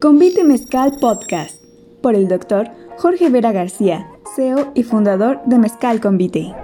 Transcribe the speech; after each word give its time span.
Convite 0.00 0.44
Mezcal 0.44 0.92
Podcast 1.00 1.60
por 2.00 2.14
el 2.14 2.28
doctor 2.28 2.68
Jorge 2.98 3.30
Vera 3.30 3.50
García, 3.50 4.06
CEO 4.36 4.70
y 4.76 4.84
fundador 4.84 5.40
de 5.46 5.58
Mezcal 5.58 6.00
Convite. 6.00 6.54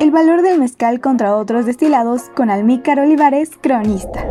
El 0.00 0.10
valor 0.10 0.40
del 0.40 0.58
mezcal 0.58 1.02
contra 1.02 1.36
otros 1.36 1.66
destilados 1.66 2.22
con 2.34 2.48
Almícar 2.48 2.98
Olivares, 2.98 3.50
cronista. 3.60 4.26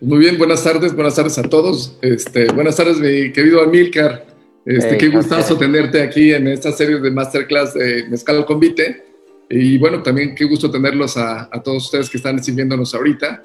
Muy 0.00 0.18
bien, 0.18 0.38
buenas 0.38 0.62
tardes, 0.62 0.94
buenas 0.94 1.16
tardes 1.16 1.38
a 1.38 1.42
todos. 1.42 1.98
Este, 2.02 2.44
buenas 2.52 2.76
tardes, 2.76 3.00
mi 3.00 3.32
querido 3.32 3.62
Amílcar. 3.62 4.24
Este, 4.64 4.96
qué 4.96 5.08
gustazo 5.08 5.58
tenerte 5.58 6.02
aquí 6.02 6.32
en 6.32 6.46
esta 6.46 6.70
serie 6.70 7.00
de 7.00 7.10
masterclass 7.10 7.74
de 7.74 8.06
Mezcal 8.08 8.46
Convite. 8.46 9.04
Y 9.48 9.76
bueno, 9.76 10.04
también 10.04 10.36
qué 10.36 10.44
gusto 10.44 10.70
tenerlos 10.70 11.16
a, 11.16 11.48
a 11.50 11.60
todos 11.60 11.86
ustedes 11.86 12.08
que 12.08 12.18
están 12.18 12.40
siguiéndonos 12.40 12.94
ahorita. 12.94 13.42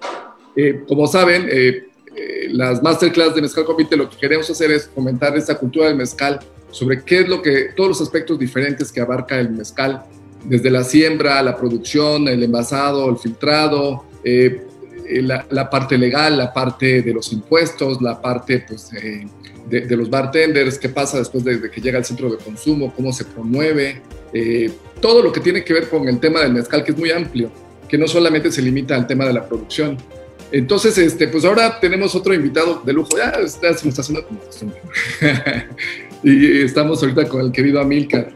Eh, 0.55 0.83
como 0.87 1.05
saben, 1.07 1.47
eh, 1.51 1.87
eh, 2.15 2.47
las 2.51 2.81
masterclass 2.81 3.35
de 3.35 3.41
Mezcal 3.41 3.65
Convite 3.65 3.97
lo 3.97 4.09
que 4.09 4.17
queremos 4.17 4.49
hacer 4.49 4.71
es 4.71 4.87
fomentar 4.87 5.35
esta 5.35 5.55
cultura 5.57 5.87
del 5.87 5.97
mezcal 5.97 6.39
sobre 6.71 7.03
qué 7.03 7.21
es 7.21 7.27
lo 7.27 7.41
que, 7.41 7.69
todos 7.75 7.89
los 7.89 8.01
aspectos 8.01 8.39
diferentes 8.39 8.91
que 8.91 9.01
abarca 9.01 9.39
el 9.39 9.49
mezcal, 9.49 10.03
desde 10.45 10.69
la 10.69 10.83
siembra, 10.83 11.41
la 11.41 11.57
producción, 11.57 12.27
el 12.27 12.43
envasado, 12.43 13.09
el 13.09 13.17
filtrado, 13.17 14.05
la, 14.23 15.69
parte 15.69 15.97
legal, 15.97 16.37
la 16.37 16.53
parte 16.53 17.01
de 17.01 17.13
los 17.13 17.31
impuestos, 17.33 18.01
la 18.01 18.21
parte 18.21 18.65
pues, 18.67 18.89
de, 18.91 19.95
los 19.95 20.09
bartenders, 20.09 20.77
qué 20.77 20.89
pasa 20.89 21.17
después 21.17 21.43
de, 21.43 21.71
que 21.71 21.81
llega 21.81 21.97
al 21.97 22.05
centro 22.05 22.29
de 22.29 22.37
consumo, 22.37 22.93
cómo 22.95 23.11
se 23.11 23.25
promueve, 23.25 24.01
todo 25.01 25.23
lo 25.23 25.31
que 25.31 25.39
tiene 25.39 25.63
que 25.63 25.73
ver 25.73 25.89
con 25.89 26.07
el 26.07 26.19
tema 26.19 26.41
del 26.41 26.53
mezcal, 26.53 26.83
que 26.83 26.91
es 26.91 26.97
muy 26.97 27.09
amplio, 27.09 27.49
que 27.87 27.97
no 27.97 28.07
solamente 28.07 28.51
se 28.51 28.61
limita 28.61 28.95
al 28.95 29.07
tema 29.07 29.25
de 29.25 29.33
la 29.33 29.47
producción, 29.47 29.97
entonces, 30.51 30.97
este, 30.97 31.27
pues 31.27 31.43
ahora 31.45 31.79
tenemos 31.79 32.15
otro 32.15 32.33
invitado 32.33 32.81
de 32.85 32.93
lujo. 32.93 33.17
Ya, 33.17 33.33
se 33.47 33.59
me 33.85 33.89
está 33.89 34.01
haciendo 34.01 34.25
como 34.25 34.39
y 36.23 36.61
estamos 36.61 37.01
ahorita 37.01 37.27
con 37.27 37.41
el 37.41 37.51
querido 37.51 37.79
Amilcar. 37.79 38.31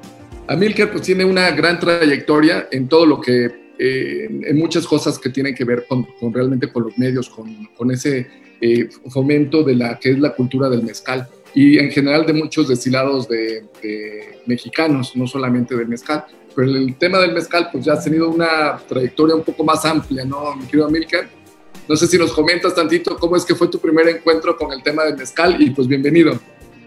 Amilcar 0.48 0.92
pues 0.92 1.04
tiene 1.04 1.26
una 1.26 1.52
gran 1.52 1.80
trayectoria 1.80 2.68
en 2.72 2.88
todo 2.88 3.06
lo 3.06 3.22
que, 3.22 3.46
eh, 3.78 4.28
en 4.30 4.58
muchas 4.58 4.88
cosas 4.88 5.20
que 5.20 5.30
tienen 5.30 5.54
que 5.54 5.64
ver 5.64 5.86
con, 5.88 6.08
realmente 6.34 6.72
con 6.72 6.84
los 6.84 6.98
medios, 6.98 7.30
con, 7.30 7.68
con 7.76 7.92
ese 7.92 8.28
eh, 8.60 8.90
fomento 9.10 9.64
de 9.64 9.76
la 9.76 10.00
que 10.00 10.12
es 10.12 10.20
la 10.20 10.34
cultura 10.34 10.70
del 10.70 10.84
mezcal 10.84 11.28
y 11.54 11.78
en 11.78 11.92
general 11.92 12.26
de 12.26 12.34
muchos 12.34 12.68
destilados 12.68 13.28
de, 13.28 13.66
de 13.82 14.40
mexicanos, 14.46 15.16
no 15.16 15.28
solamente 15.28 15.76
del 15.76 15.88
mezcal. 15.88 16.26
Pero 16.56 16.70
el 16.76 16.96
tema 16.96 17.20
del 17.20 17.34
mezcal 17.34 17.70
pues 17.72 17.86
ya 17.86 17.94
ha 17.94 18.04
tenido 18.04 18.30
una 18.30 18.78
trayectoria 18.88 19.36
un 19.36 19.44
poco 19.44 19.64
más 19.64 19.86
amplia, 19.86 20.26
¿no, 20.26 20.56
mi 20.56 20.66
querido 20.66 20.88
Amilcar? 20.88 21.39
No 21.90 21.96
sé 21.96 22.06
si 22.06 22.20
nos 22.20 22.32
comentas 22.34 22.76
tantito 22.76 23.18
cómo 23.18 23.36
es 23.36 23.44
que 23.44 23.56
fue 23.56 23.68
tu 23.68 23.80
primer 23.80 24.08
encuentro 24.08 24.56
con 24.56 24.72
el 24.72 24.84
tema 24.84 25.06
del 25.06 25.18
mezcal 25.18 25.60
y 25.60 25.72
pues 25.72 25.88
bienvenido. 25.88 26.40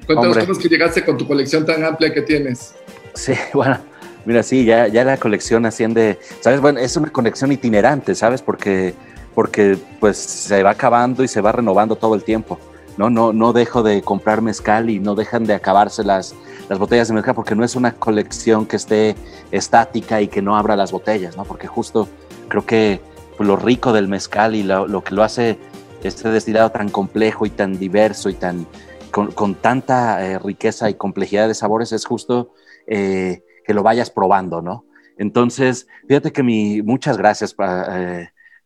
Cuéntanos 0.06 0.38
cómo 0.38 0.52
es 0.52 0.58
que 0.60 0.68
llegaste 0.68 1.04
con 1.04 1.18
tu 1.18 1.26
colección 1.26 1.66
tan 1.66 1.82
amplia 1.82 2.14
que 2.14 2.22
tienes. 2.22 2.72
Sí, 3.12 3.32
bueno, 3.52 3.78
mira, 4.24 4.44
sí, 4.44 4.64
ya, 4.64 4.86
ya 4.86 5.02
la 5.02 5.16
colección 5.16 5.66
asciende, 5.66 6.20
¿sabes? 6.38 6.60
Bueno, 6.60 6.78
es 6.78 6.96
una 6.96 7.10
colección 7.10 7.50
itinerante, 7.50 8.14
¿sabes? 8.14 8.42
Porque, 8.42 8.94
porque 9.34 9.76
pues 9.98 10.18
se 10.18 10.62
va 10.62 10.70
acabando 10.70 11.24
y 11.24 11.28
se 11.28 11.40
va 11.40 11.50
renovando 11.50 11.96
todo 11.96 12.14
el 12.14 12.22
tiempo. 12.22 12.60
No, 12.96 13.10
no, 13.10 13.32
no 13.32 13.52
dejo 13.52 13.82
de 13.82 14.02
comprar 14.02 14.40
mezcal 14.40 14.88
y 14.88 15.00
no 15.00 15.16
dejan 15.16 15.46
de 15.46 15.54
acabarse 15.54 16.04
las, 16.04 16.32
las 16.68 16.78
botellas 16.78 17.08
de 17.08 17.14
mezcal 17.14 17.34
porque 17.34 17.56
no 17.56 17.64
es 17.64 17.74
una 17.74 17.92
colección 17.92 18.66
que 18.66 18.76
esté 18.76 19.16
estática 19.50 20.20
y 20.20 20.28
que 20.28 20.42
no 20.42 20.56
abra 20.56 20.76
las 20.76 20.92
botellas, 20.92 21.36
¿no? 21.36 21.42
Porque 21.42 21.66
justo 21.66 22.08
creo 22.48 22.64
que 22.64 23.00
lo 23.42 23.56
rico 23.56 23.92
del 23.92 24.08
mezcal 24.08 24.54
y 24.54 24.62
lo, 24.62 25.02
que 25.04 25.14
lo 25.14 25.22
hace 25.22 25.58
este 26.02 26.30
destilado 26.30 26.70
tan 26.70 26.88
complejo 26.88 27.46
y 27.46 27.50
tan 27.50 27.78
diverso 27.78 28.28
y 28.28 28.34
tan 28.34 28.66
con, 29.10 29.54
tanta 29.54 30.26
eh, 30.26 30.38
riqueza 30.38 30.88
y 30.88 30.94
complejidad 30.94 31.46
de 31.46 31.54
sabores 31.54 31.92
es 31.92 32.06
justo 32.06 32.54
eh, 32.86 33.44
que 33.64 33.74
lo 33.74 33.82
vayas 33.82 34.10
probando, 34.10 34.62
¿no? 34.62 34.86
Entonces, 35.18 35.86
fíjate 36.08 36.32
que 36.32 36.42
mi, 36.42 36.82
muchas 36.82 37.18
gracias 37.18 37.54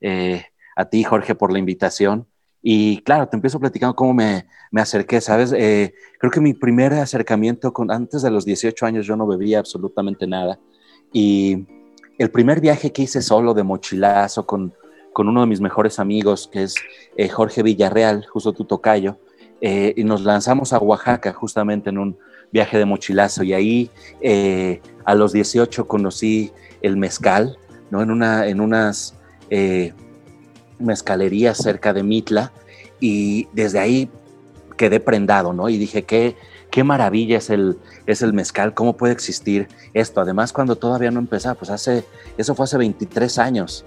eh, 0.01 0.45
a 0.77 0.85
ti, 0.85 1.03
Jorge, 1.03 1.35
por 1.35 1.53
la 1.53 1.59
invitación. 1.59 2.27
Y 2.63 3.03
claro, 3.03 3.29
te 3.29 3.37
empiezo 3.37 3.61
platicando 3.61 3.97
cómo 3.97 4.15
me, 4.15 4.47
me 4.71 4.81
acerqué, 4.81 5.21
¿sabes? 5.21 5.51
creo 5.51 6.31
que 6.33 6.41
mi 6.41 6.55
primer 6.55 6.95
acercamiento 6.95 7.73
con, 7.73 7.91
antes 7.91 8.23
de 8.23 8.31
los 8.31 8.45
18 8.45 8.87
años 8.87 9.07
yo 9.07 9.17
no 9.17 9.27
bebía 9.27 9.59
absolutamente 9.59 10.27
nada. 10.27 10.59
Y 11.13 11.67
el 12.19 12.31
primer 12.31 12.61
viaje 12.61 12.93
que 12.93 13.03
hice 13.03 13.23
solo 13.23 13.55
de 13.55 13.63
mochilazo 13.63 14.47
con, 14.47 14.73
con 15.13 15.29
uno 15.29 15.41
de 15.41 15.47
mis 15.47 15.61
mejores 15.61 15.99
amigos, 15.99 16.49
que 16.53 16.63
es 16.63 16.75
eh, 17.17 17.29
Jorge 17.29 17.63
Villarreal, 17.63 18.27
justo 18.27 18.53
tu 18.53 18.65
tocayo, 18.65 19.19
eh, 19.61 19.95
y 19.97 20.05
nos 20.05 20.23
lanzamos 20.23 20.73
a 20.73 20.79
Oaxaca 20.79 21.33
justamente 21.33 21.91
en 21.91 21.99
un 21.99 22.19
viaje 22.53 22.79
de 22.79 22.85
mochilazo. 22.85 23.43
Y 23.43 23.53
ahí 23.55 23.91
eh, 24.21 24.81
a 25.05 25.15
los 25.15 25.33
18 25.33 25.87
conocí 25.87 26.53
el 26.83 26.97
mezcal, 26.97 27.59
¿no? 27.91 28.03
En, 28.03 28.11
una, 28.11 28.47
en 28.47 28.61
unas 28.61 29.15
mezcalerías 30.79 31.59
cerca 31.59 31.93
de 31.93 32.03
Mitla, 32.03 32.53
y 33.01 33.49
desde 33.53 33.79
ahí 33.79 34.11
quedé 34.77 35.01
prendado, 35.01 35.53
¿no? 35.53 35.69
Y 35.69 35.79
dije, 35.79 36.03
¿qué, 36.03 36.37
qué 36.71 36.85
maravilla 36.85 37.39
es 37.39 37.51
el, 37.51 37.79
es 38.07 38.23
el 38.23 38.33
mezcal, 38.33 38.75
cómo 38.75 38.97
puede 38.97 39.13
existir 39.13 39.69
esto. 39.95 40.21
Además, 40.21 40.53
cuando 40.53 40.77
todavía 40.77 41.11
no 41.11 41.21
empezaba, 41.21 41.55
pues 41.55 41.71
hace, 41.71 42.05
eso 42.37 42.55
fue 42.55 42.65
hace 42.65 42.77
23 42.77 43.39
años, 43.39 43.85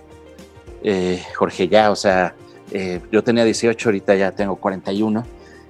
eh, 0.84 1.24
Jorge, 1.36 1.68
ya, 1.68 1.92
o 1.92 1.96
sea, 1.96 2.36
eh, 2.72 3.02
yo 3.12 3.24
tenía 3.24 3.44
18, 3.44 3.90
ahorita 3.90 4.16
ya 4.16 4.32
tengo 4.32 4.56
41. 4.56 5.24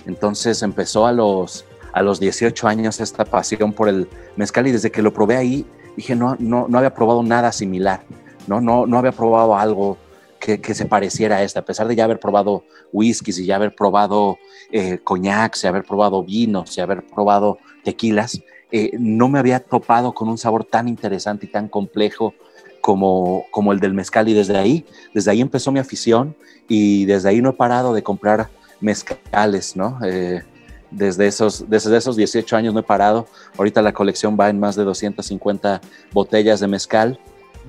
Entonces 0.06 0.62
empezó 0.64 1.06
a 1.06 1.12
los, 1.12 1.66
a 1.94 2.02
los 2.02 2.20
18 2.20 2.68
años 2.68 3.00
esta 3.00 3.26
pasión 3.26 3.74
por 3.74 3.90
el 3.90 4.08
mezcal 4.36 4.68
y 4.68 4.72
desde 4.72 4.92
que 4.92 5.02
lo 5.02 5.14
probé 5.14 5.38
ahí, 5.38 5.66
dije, 5.96 6.16
no, 6.16 6.36
no, 6.40 6.68
no 6.68 6.78
había 6.78 6.94
probado 6.94 7.24
nada 7.24 7.52
similar, 7.52 8.02
no, 8.48 8.62
no, 8.62 8.86
no 8.86 8.98
había 8.98 9.12
probado 9.12 9.56
algo 9.56 9.98
que, 10.40 10.74
se 10.74 10.86
pareciera 10.86 11.38
a 11.38 11.44
esta, 11.44 11.60
a 11.60 11.66
pesar 11.66 11.88
de 11.88 11.96
ya 11.96 12.06
haber 12.06 12.20
probado 12.20 12.64
whiskies 12.92 13.40
y 13.40 13.46
ya 13.46 13.56
haber 13.56 13.76
probado 13.76 14.38
eh, 14.72 15.00
coñacs 15.04 15.64
y 15.64 15.68
haber 15.68 15.84
probado 15.84 16.24
vinos 16.24 16.78
y 16.78 16.82
haber 16.82 17.06
probado 17.06 17.58
tequilas, 17.84 18.42
eh, 18.72 18.92
no 19.00 19.28
me 19.28 19.40
había 19.40 19.60
topado 19.60 20.14
con 20.14 20.30
un 20.30 20.38
sabor 20.38 20.64
tan 20.64 20.88
interesante 20.88 21.46
y 21.46 21.50
tan 21.50 21.68
complejo 21.68 22.34
como, 22.82 23.46
como 23.52 23.74
el 23.74 23.80
del 23.80 23.94
mezcal 23.94 24.30
y 24.30 24.34
desde 24.34 24.58
ahí, 24.58 24.86
desde 25.14 25.32
ahí 25.32 25.42
empezó 25.42 25.72
mi 25.72 25.80
afición 25.80 26.36
y 26.68 27.06
desde 27.06 27.30
ahí 27.30 27.42
no 27.42 27.50
he 27.50 27.54
parado 27.54 27.94
de 27.94 28.04
comprar 28.04 28.50
mezcales, 28.80 29.76
¿no? 29.76 30.00
Eh, 30.04 30.44
desde 30.92 31.28
esos, 31.28 31.70
desde 31.70 31.96
esos 31.98 32.16
18 32.16 32.56
años 32.56 32.74
no 32.74 32.80
he 32.80 32.84
parado. 32.84 33.28
Ahorita 33.58 33.82
la 33.82 33.94
colección 33.94 34.38
va 34.40 34.50
en 34.50 34.60
más 34.60 34.76
de 34.76 34.84
250 34.84 35.82
botellas 36.14 36.60
de 36.60 36.68
mezcal 36.68 37.20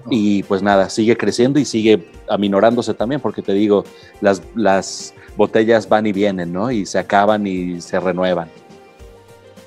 y 0.09 0.43
pues 0.45 0.63
nada, 0.63 0.89
sigue 0.89 1.17
creciendo 1.17 1.59
y 1.59 1.65
sigue 1.65 2.07
aminorándose 2.29 2.95
también, 2.95 3.21
porque 3.21 3.43
te 3.43 3.53
digo, 3.53 3.85
las, 4.21 4.43
las 4.55 5.15
botellas 5.37 5.89
van 5.89 6.07
y 6.07 6.13
vienen, 6.13 6.53
¿no? 6.53 6.71
Y 6.71 6.87
se 6.87 6.99
acaban 6.99 7.47
y 7.47 7.81
se 7.81 7.99
renuevan. 8.01 8.49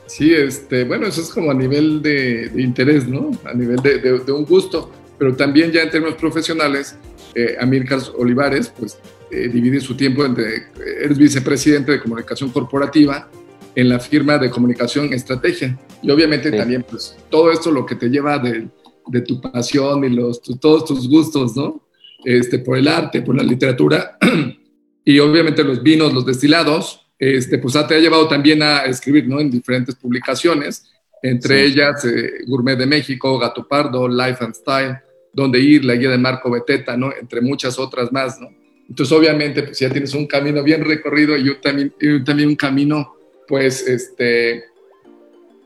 Sí, 0.06 0.34
este, 0.34 0.84
bueno, 0.84 1.08
eso 1.08 1.22
es 1.22 1.30
como 1.30 1.52
a 1.52 1.54
nivel 1.54 2.02
de, 2.02 2.52
interés, 2.56 3.08
¿no? 3.08 3.32
A 3.46 3.54
nivel 3.54 3.78
de, 3.78 4.00
de, 4.00 4.32
un 4.32 4.46
gusto, 4.46 4.92
pero 5.18 5.36
también 5.36 5.72
ya 5.72 5.82
en 5.82 5.90
términos 5.90 6.16
profesionales, 6.16 6.96
eh, 7.36 7.56
Amílcar 7.60 8.00
Olivares, 8.18 8.72
pues 8.78 8.98
eh, 9.32 9.50
divide 9.52 9.80
su 9.80 9.96
tiempo 9.96 10.24
entre, 10.26 10.68
eres 11.02 11.18
vicepresidente 11.18 11.94
de 11.94 12.00
comunicación 12.00 12.52
corporativa 12.52 13.28
en 13.76 13.90
la 13.90 14.00
firma 14.00 14.38
de 14.38 14.50
comunicación 14.50 15.12
estrategia. 15.14 15.78
Y 16.02 16.12
obviamente 16.12 16.52
también, 16.52 16.86
pues, 16.88 17.16
todo 17.30 17.52
esto 17.52 17.72
lo 17.72 17.86
que 17.86 17.96
te 17.96 18.10
lleva 18.10 18.38
de 18.38 18.68
de 19.08 19.22
tu 19.22 19.42
pasión 19.42 20.04
y 20.04 20.10
los, 20.10 20.42
todos 20.42 20.86
tus 20.86 21.10
gustos, 21.10 21.56
¿no? 21.56 21.82
Este, 22.24 22.60
por 22.60 22.78
el 22.78 22.88
arte, 22.88 23.22
por 23.22 23.36
la 23.36 23.44
literatura 23.44 24.18
y 25.06 25.20
obviamente 25.20 25.64
los 25.64 25.84
vinos, 25.84 26.14
los 26.14 26.26
destilados, 26.26 27.02
este, 27.20 27.58
pues 27.58 27.74
te 27.88 27.96
ha 27.96 28.00
llevado 28.00 28.28
también 28.28 28.62
a 28.64 28.86
escribir, 28.86 29.28
¿no? 29.28 29.40
En 29.40 29.52
diferentes 29.52 29.96
publicaciones, 29.96 30.90
entre 31.22 31.64
ellas 31.64 32.04
eh, 32.06 32.44
Gourmet 32.48 32.78
de 32.78 32.86
México, 32.86 33.38
Gato 33.40 33.68
Pardo, 33.68 34.08
Life 34.08 34.44
and 34.44 34.54
Style, 34.54 34.98
Donde 35.32 35.60
Ir, 35.60 35.86
la 35.86 35.96
guía 35.96 36.10
de 36.10 36.18
Marco 36.18 36.52
Beteta, 36.52 36.98
¿no? 36.98 37.12
Entre 37.20 37.42
muchas 37.42 37.80
otras 37.80 38.12
más, 38.12 38.40
¿no? 38.40 38.50
Entonces, 38.90 39.18
obviamente, 39.18 39.64
pues 39.64 39.80
ya 39.80 39.90
tienes 39.90 40.14
un 40.14 40.28
camino 40.28 40.62
bien 40.62 40.84
recorrido 40.84 41.36
y 41.38 41.46
yo 41.46 41.58
también, 41.58 41.94
y 42.00 42.24
también 42.24 42.50
un 42.50 42.56
camino, 42.56 43.16
pues, 43.48 43.88
este, 43.88 44.66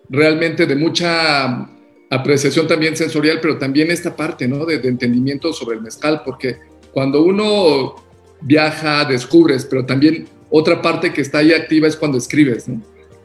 realmente 0.09 0.65
de 0.65 0.75
mucha 0.75 1.69
apreciación 2.09 2.67
también 2.67 2.95
sensorial, 2.95 3.39
pero 3.41 3.57
también 3.57 3.91
esta 3.91 4.15
parte, 4.15 4.47
¿no? 4.47 4.65
De, 4.65 4.75
entendimiento 4.75 5.53
sobre 5.53 5.77
el 5.77 5.83
mezcal, 5.83 6.21
porque 6.25 6.57
cuando 6.91 7.23
uno 7.23 7.95
viaja, 8.41 9.05
descubres, 9.05 9.65
pero 9.65 9.85
también 9.85 10.27
otra 10.49 10.81
parte 10.81 11.11
que 11.11 11.21
está 11.21 11.39
ahí 11.39 11.53
activa 11.53 11.87
es 11.87 11.95
cuando 11.95 12.17
escribes. 12.17 12.65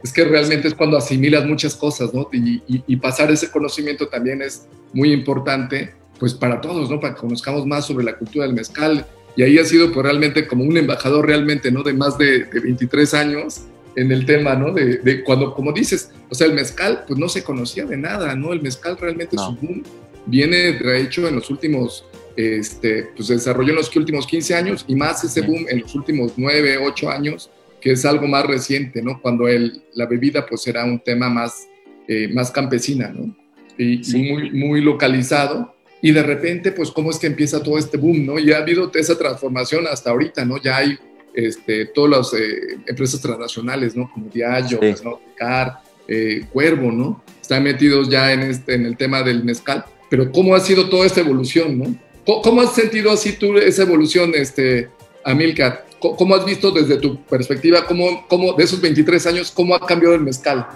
Es 0.02 0.12
que 0.12 0.24
realmente 0.24 0.68
es 0.68 0.74
cuando 0.74 0.96
asimilas 0.96 1.46
muchas 1.46 1.76
cosas, 1.76 2.12
¿no? 2.12 2.28
Y, 2.32 2.96
pasar 2.96 3.30
ese 3.30 3.50
conocimiento 3.50 4.08
también 4.08 4.42
es 4.42 4.66
muy 4.92 5.12
importante, 5.12 5.94
pues 6.18 6.34
para 6.34 6.60
todos, 6.60 6.90
¿no? 6.90 6.98
Para 6.98 7.14
que 7.14 7.20
conozcamos 7.20 7.66
más 7.66 7.86
sobre 7.86 8.04
la 8.04 8.16
cultura 8.16 8.46
del 8.46 8.54
mezcal 8.54 9.06
y 9.36 9.42
ahí 9.42 9.58
ha 9.58 9.64
sido 9.64 9.92
pues 9.92 10.04
realmente 10.04 10.46
como 10.46 10.64
un 10.64 10.76
embajador 10.76 11.26
realmente, 11.26 11.70
¿no? 11.70 11.82
De 11.82 11.92
más 11.92 12.18
de, 12.18 12.44
23 12.44 13.14
años 13.14 13.62
en 13.96 14.12
el 14.12 14.26
tema, 14.26 14.54
¿no? 14.54 14.72
De, 14.72 15.22
cuando, 15.24 15.54
como 15.54 15.72
dices, 15.72 16.10
o 16.28 16.34
sea, 16.34 16.46
el 16.46 16.54
mezcal, 16.54 17.04
pues 17.06 17.18
no 17.18 17.28
se 17.28 17.42
conocía 17.42 17.84
de 17.84 17.96
nada, 17.96 18.34
¿no? 18.34 18.52
El 18.52 18.62
mezcal 18.62 18.96
realmente 18.98 19.36
su 19.36 19.56
boom 19.60 19.82
viene, 20.26 20.72
de 20.72 21.00
hecho, 21.00 21.28
en 21.28 21.36
los 21.36 21.50
últimos, 21.50 22.04
este, 22.36 23.08
pues 23.14 23.28
se 23.28 23.34
desarrolló 23.34 23.70
en 23.70 23.76
los 23.76 23.94
últimos 23.94 24.26
15 24.26 24.54
años 24.54 24.84
y 24.88 24.94
más 24.94 25.22
ese 25.24 25.42
boom 25.42 25.66
en 25.68 25.80
los 25.80 25.94
últimos 25.94 26.32
9, 26.36 26.78
8 26.78 27.10
años, 27.10 27.50
que 27.80 27.92
es 27.92 28.04
algo 28.04 28.26
más 28.26 28.46
reciente, 28.46 29.02
¿no? 29.02 29.20
Cuando 29.20 29.48
el, 29.48 29.82
la 29.94 30.06
bebida, 30.06 30.46
pues 30.46 30.66
era 30.66 30.84
un 30.84 31.00
tema 31.00 31.28
más, 31.28 31.66
eh, 32.08 32.28
más 32.32 32.50
campesina, 32.50 33.08
¿no? 33.08 33.34
Y, 33.78 34.00
y 34.16 34.32
muy, 34.32 34.50
muy 34.50 34.80
localizado 34.80 35.74
y 36.04 36.10
de 36.10 36.22
repente, 36.24 36.72
pues, 36.72 36.90
¿cómo 36.90 37.12
es 37.12 37.18
que 37.18 37.28
empieza 37.28 37.62
todo 37.62 37.78
este 37.78 37.96
boom, 37.96 38.26
no? 38.26 38.38
Y 38.38 38.52
ha 38.52 38.58
habido 38.58 38.90
esa 38.92 39.16
transformación 39.16 39.86
hasta 39.86 40.10
ahorita, 40.10 40.44
¿no? 40.44 40.60
Ya 40.60 40.78
hay 40.78 40.98
este, 41.34 41.86
todas 41.86 42.10
las 42.10 42.40
eh, 42.40 42.78
empresas 42.86 43.20
transnacionales, 43.20 43.96
¿no? 43.96 44.10
Como 44.12 44.26
Diageo, 44.28 44.80
sí. 44.80 45.04
Car, 45.36 45.80
eh, 46.08 46.46
Cuervo, 46.52 46.90
¿no? 46.90 47.22
Están 47.40 47.62
metidos 47.62 48.08
ya 48.08 48.32
en, 48.32 48.42
este, 48.42 48.74
en 48.74 48.86
el 48.86 48.96
tema 48.96 49.22
del 49.22 49.44
mezcal. 49.44 49.84
Pero 50.10 50.30
¿cómo 50.30 50.54
ha 50.54 50.60
sido 50.60 50.88
toda 50.88 51.06
esta 51.06 51.20
evolución, 51.20 51.78
no? 51.78 51.94
¿Cómo, 52.42 52.60
has 52.60 52.74
sentido 52.74 53.10
así 53.10 53.32
tú 53.32 53.56
esa 53.58 53.82
evolución, 53.82 54.32
este, 54.34 54.88
Amilcar? 55.24 55.86
¿Cómo 55.98 56.34
has 56.34 56.44
visto 56.44 56.70
desde 56.70 56.96
tu 56.96 57.20
perspectiva, 57.24 57.86
cómo, 57.86 58.26
cómo 58.28 58.52
de 58.54 58.64
esos 58.64 58.80
23 58.80 59.26
años, 59.26 59.50
cómo 59.50 59.74
ha 59.74 59.86
cambiado 59.86 60.14
el 60.14 60.20
mezcal? 60.20 60.66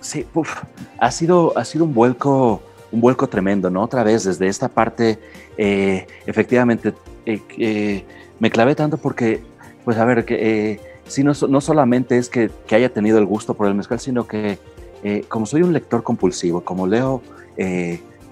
Sí, 0.00 0.24
uf, 0.34 0.62
ha, 0.98 1.10
sido, 1.10 1.56
ha 1.56 1.64
sido 1.64 1.84
un 1.84 1.94
vuelco 1.94 2.62
un 2.90 3.00
vuelco 3.00 3.28
tremendo, 3.28 3.70
¿no? 3.70 3.82
Otra 3.82 4.02
vez 4.02 4.24
desde 4.24 4.46
esta 4.46 4.68
parte, 4.68 5.18
eh, 5.56 6.06
efectivamente, 6.26 6.94
eh, 7.26 8.04
me 8.38 8.50
clavé 8.50 8.74
tanto 8.74 8.96
porque, 8.96 9.42
pues 9.86 9.98
a 9.98 10.04
ver, 10.04 10.24
que 10.24 10.80
si 11.06 11.22
no, 11.22 11.32
no 11.48 11.60
solamente 11.60 12.18
es 12.18 12.28
que, 12.28 12.50
que, 12.66 12.74
haya 12.74 12.92
tenido 12.92 13.18
el 13.18 13.24
gusto 13.24 13.54
por 13.54 13.68
el 13.68 13.74
mezcal, 13.76 14.00
sino 14.00 14.26
que 14.26 14.58
eh, 15.04 15.24
como 15.28 15.46
soy 15.46 15.62
un 15.62 15.72
lector 15.72 16.02
compulsivo, 16.02 16.62
como 16.62 16.88
leo 16.88 17.22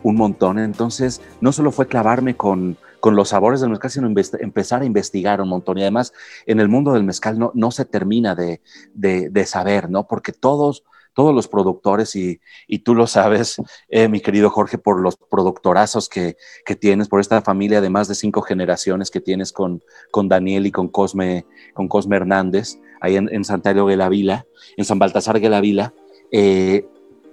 un 0.02 0.16
montón, 0.16 0.58
entonces 0.58 1.20
no 1.40 1.52
solo 1.52 1.70
fue 1.70 1.86
clavarme 1.86 2.36
con, 2.36 2.76
con 2.98 3.14
los 3.14 3.28
sabores 3.28 3.60
del 3.60 3.70
mezcal, 3.70 3.92
sino 3.92 4.08
empezar 4.08 4.82
a 4.82 4.84
investigar 4.84 5.40
un 5.40 5.48
montón. 5.48 5.78
Y 5.78 5.82
además, 5.82 6.12
en 6.44 6.58
el 6.58 6.68
mundo 6.68 6.92
del 6.92 7.04
mezcal 7.04 7.38
no, 7.38 7.52
no 7.54 7.70
se 7.70 7.84
termina 7.84 8.34
de, 8.34 8.60
de, 8.92 9.30
de 9.30 9.46
saber, 9.46 9.88
¿no? 9.88 10.08
Porque 10.08 10.32
todos 10.32 10.82
todos 11.14 11.34
los 11.34 11.48
productores 11.48 12.14
y, 12.16 12.40
tú 12.84 12.94
lo 12.94 13.06
sabes, 13.06 13.56
eh, 13.88 14.08
mi 14.08 14.20
querido 14.20 14.50
Jorge, 14.50 14.78
por 14.78 15.00
los 15.00 15.16
productorazos 15.16 16.08
que, 16.08 16.36
tienes, 16.80 17.08
por 17.08 17.20
esta 17.20 17.40
familia 17.40 17.80
de 17.80 17.90
más 17.90 18.08
de 18.08 18.14
cinco 18.14 18.42
generaciones 18.42 19.10
que 19.10 19.20
tienes 19.20 19.52
con, 19.52 19.82
con 20.10 20.28
Daniel 20.28 20.66
y 20.66 20.72
con 20.72 20.88
Cosme, 20.88 21.46
con 21.72 21.88
Cosme 21.88 22.16
Hernández, 22.16 22.78
ahí 23.00 23.16
en, 23.16 23.44
Santiago 23.44 23.88
de 23.88 23.96
la 23.96 24.08
Vila, 24.08 24.46
en 24.76 24.84
San 24.84 24.98
Baltasar 24.98 25.40
de 25.40 25.48
la 25.48 25.60
Vila, 25.60 25.94
eh, 26.32 26.86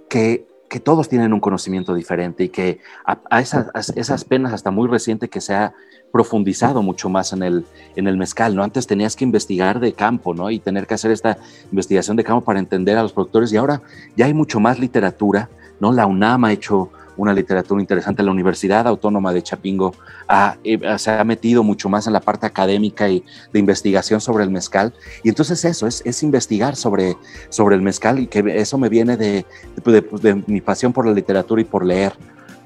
que, 0.08 0.46
que, 0.72 0.80
todos 0.80 1.08
tienen 1.08 1.32
un 1.32 1.40
conocimiento 1.40 1.94
diferente 1.94 2.44
y 2.44 2.48
que 2.48 2.80
a, 3.04 3.40
esas, 3.40 3.66
a 3.74 3.80
esas 4.00 4.24
penas 4.24 4.52
hasta 4.52 4.70
muy 4.70 4.88
reciente 4.88 5.28
que 5.28 5.40
se 5.40 5.54
ha 5.54 5.74
profundizado 6.12 6.82
mucho 6.82 7.08
más 7.08 7.32
en 7.32 7.42
el, 7.42 7.64
en 7.96 8.06
el 8.06 8.16
mezcal, 8.16 8.54
¿no? 8.54 8.62
Antes 8.62 8.86
tenías 8.86 9.16
que 9.16 9.24
investigar 9.24 9.80
de 9.80 9.92
campo, 9.92 10.34
¿no? 10.34 10.50
Y 10.50 10.58
tener 10.58 10.86
que 10.86 10.94
hacer 10.94 11.10
esta 11.10 11.38
investigación 11.70 12.16
de 12.16 12.24
campo 12.24 12.44
para 12.44 12.58
entender 12.58 12.98
a 12.98 13.02
los 13.02 13.12
productores 13.12 13.52
y 13.52 13.56
ahora 13.56 13.82
ya 14.16 14.26
hay 14.26 14.34
mucho 14.34 14.60
más 14.60 14.78
literatura, 14.78 15.48
¿no? 15.80 15.92
La 15.92 16.06
UNAM 16.06 16.44
ha 16.44 16.52
hecho 16.52 16.90
una 17.16 17.32
literatura 17.32 17.80
interesante, 17.80 18.22
la 18.22 18.30
Universidad 18.30 18.86
Autónoma 18.86 19.32
de 19.32 19.42
Chapingo 19.42 19.94
eh, 20.64 20.78
se 20.98 21.10
ha 21.10 21.24
metido 21.24 21.62
mucho 21.62 21.88
más 21.88 22.06
en 22.06 22.12
la 22.12 22.20
parte 22.20 22.46
académica 22.46 23.08
y 23.08 23.24
de 23.52 23.58
investigación 23.58 24.20
sobre 24.20 24.44
el 24.44 24.50
mezcal. 24.50 24.94
Y 25.22 25.28
entonces 25.28 25.64
eso, 25.64 25.86
es, 25.86 26.02
es 26.04 26.22
investigar 26.22 26.76
sobre, 26.76 27.16
sobre 27.48 27.76
el 27.76 27.82
mezcal 27.82 28.18
y 28.18 28.26
que 28.26 28.42
eso 28.56 28.78
me 28.78 28.88
viene 28.88 29.16
de, 29.16 29.44
de 29.84 30.42
mi 30.46 30.60
pasión 30.60 30.92
por 30.92 31.06
la 31.06 31.12
literatura 31.12 31.60
y 31.60 31.64
por 31.64 31.84
leer. 31.84 32.14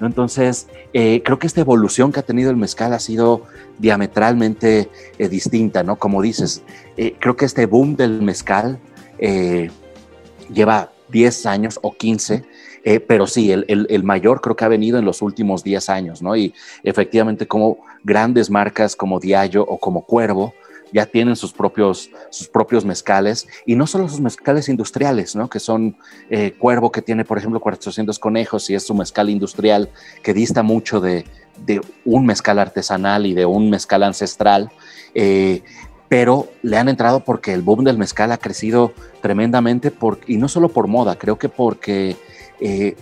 Entonces, 0.01 0.69
eh, 0.93 1.23
creo 1.25 1.39
que 1.39 1.47
esta 1.47 1.63
evolución 1.63 2.13
que 2.13 2.21
ha 2.21 2.23
tenido 2.23 2.51
el 2.51 2.57
mezcal 2.57 2.93
ha 2.93 2.99
sido 2.99 3.45
diametralmente 3.79 4.91
eh, 5.19 5.29
distinta, 5.29 5.83
¿no? 5.83 5.97
Como 5.97 6.21
dices, 6.21 6.63
creo 7.19 7.37
que 7.37 7.47
este 7.47 7.65
boom 7.67 7.97
del 7.97 8.21
mezcal 8.23 8.79
lleva 10.53 10.91
10 11.09 11.47
años 11.47 11.79
o 11.83 11.93
15, 11.93 12.45
pero 13.07 13.27
sí, 13.27 13.51
el, 13.51 13.65
el, 13.69 14.05
mayor 14.05 14.41
creo 14.41 14.55
que 14.55 14.65
ha 14.65 14.69
venido 14.69 14.99
en 14.99 15.05
los 15.05 15.21
últimos 15.21 15.65
10 15.65 15.89
años, 15.89 16.23
¿no? 16.23 16.37
Y 16.37 16.55
efectivamente 16.85 17.49
como 17.49 17.79
grandes 18.05 18.49
marcas 18.49 18.95
como 18.95 19.19
Diallo 19.19 19.65
o 19.65 19.79
como 19.79 20.03
Cuervo, 20.03 20.55
ya 20.93 21.07
tienen 21.07 21.37
sus 21.37 21.53
propios, 21.53 22.11
sus 22.31 22.49
propios 22.49 22.85
mezcales 22.85 23.49
y 23.67 23.75
no 23.75 23.87
solo 23.87 24.09
sus 24.09 24.21
mezcales 24.21 24.69
industriales, 24.69 25.35
¿no? 25.35 25.51
que 25.51 25.59
son 25.59 25.97
eh, 26.31 26.53
Cuervo 26.59 26.93
que 26.93 27.03
tiene, 27.03 27.25
por 27.25 27.39
ejemplo, 27.39 27.61
400 27.61 28.19
conejos 28.19 28.71
y 28.71 28.75
es 28.75 28.87
su 28.87 28.95
mezcal 28.95 29.29
industrial 29.29 29.91
que 30.23 30.33
dista 30.33 30.63
mucho 30.63 31.01
de, 31.01 31.25
de 31.65 31.81
un 32.05 32.27
mezcal 32.27 32.59
artesanal 32.59 33.27
y 33.27 33.35
de 33.35 33.47
un 33.47 33.71
mezcal 33.71 34.03
ancestral. 34.03 34.71
Eh, 35.15 35.63
pero 36.09 36.49
le 36.63 36.77
han 36.77 36.89
entrado 36.89 37.21
porque 37.21 37.53
el 37.53 37.63
boom 37.63 37.85
del 37.85 37.99
mezcal 37.99 38.33
ha 38.33 38.39
crecido 38.39 38.93
tremendamente 39.21 39.93
y 40.27 40.37
no 40.37 40.49
solo 40.49 40.69
por 40.69 40.87
moda, 40.87 41.17
creo 41.17 41.39
que 41.39 41.49
porque 41.49 42.17
eh, 42.61 42.97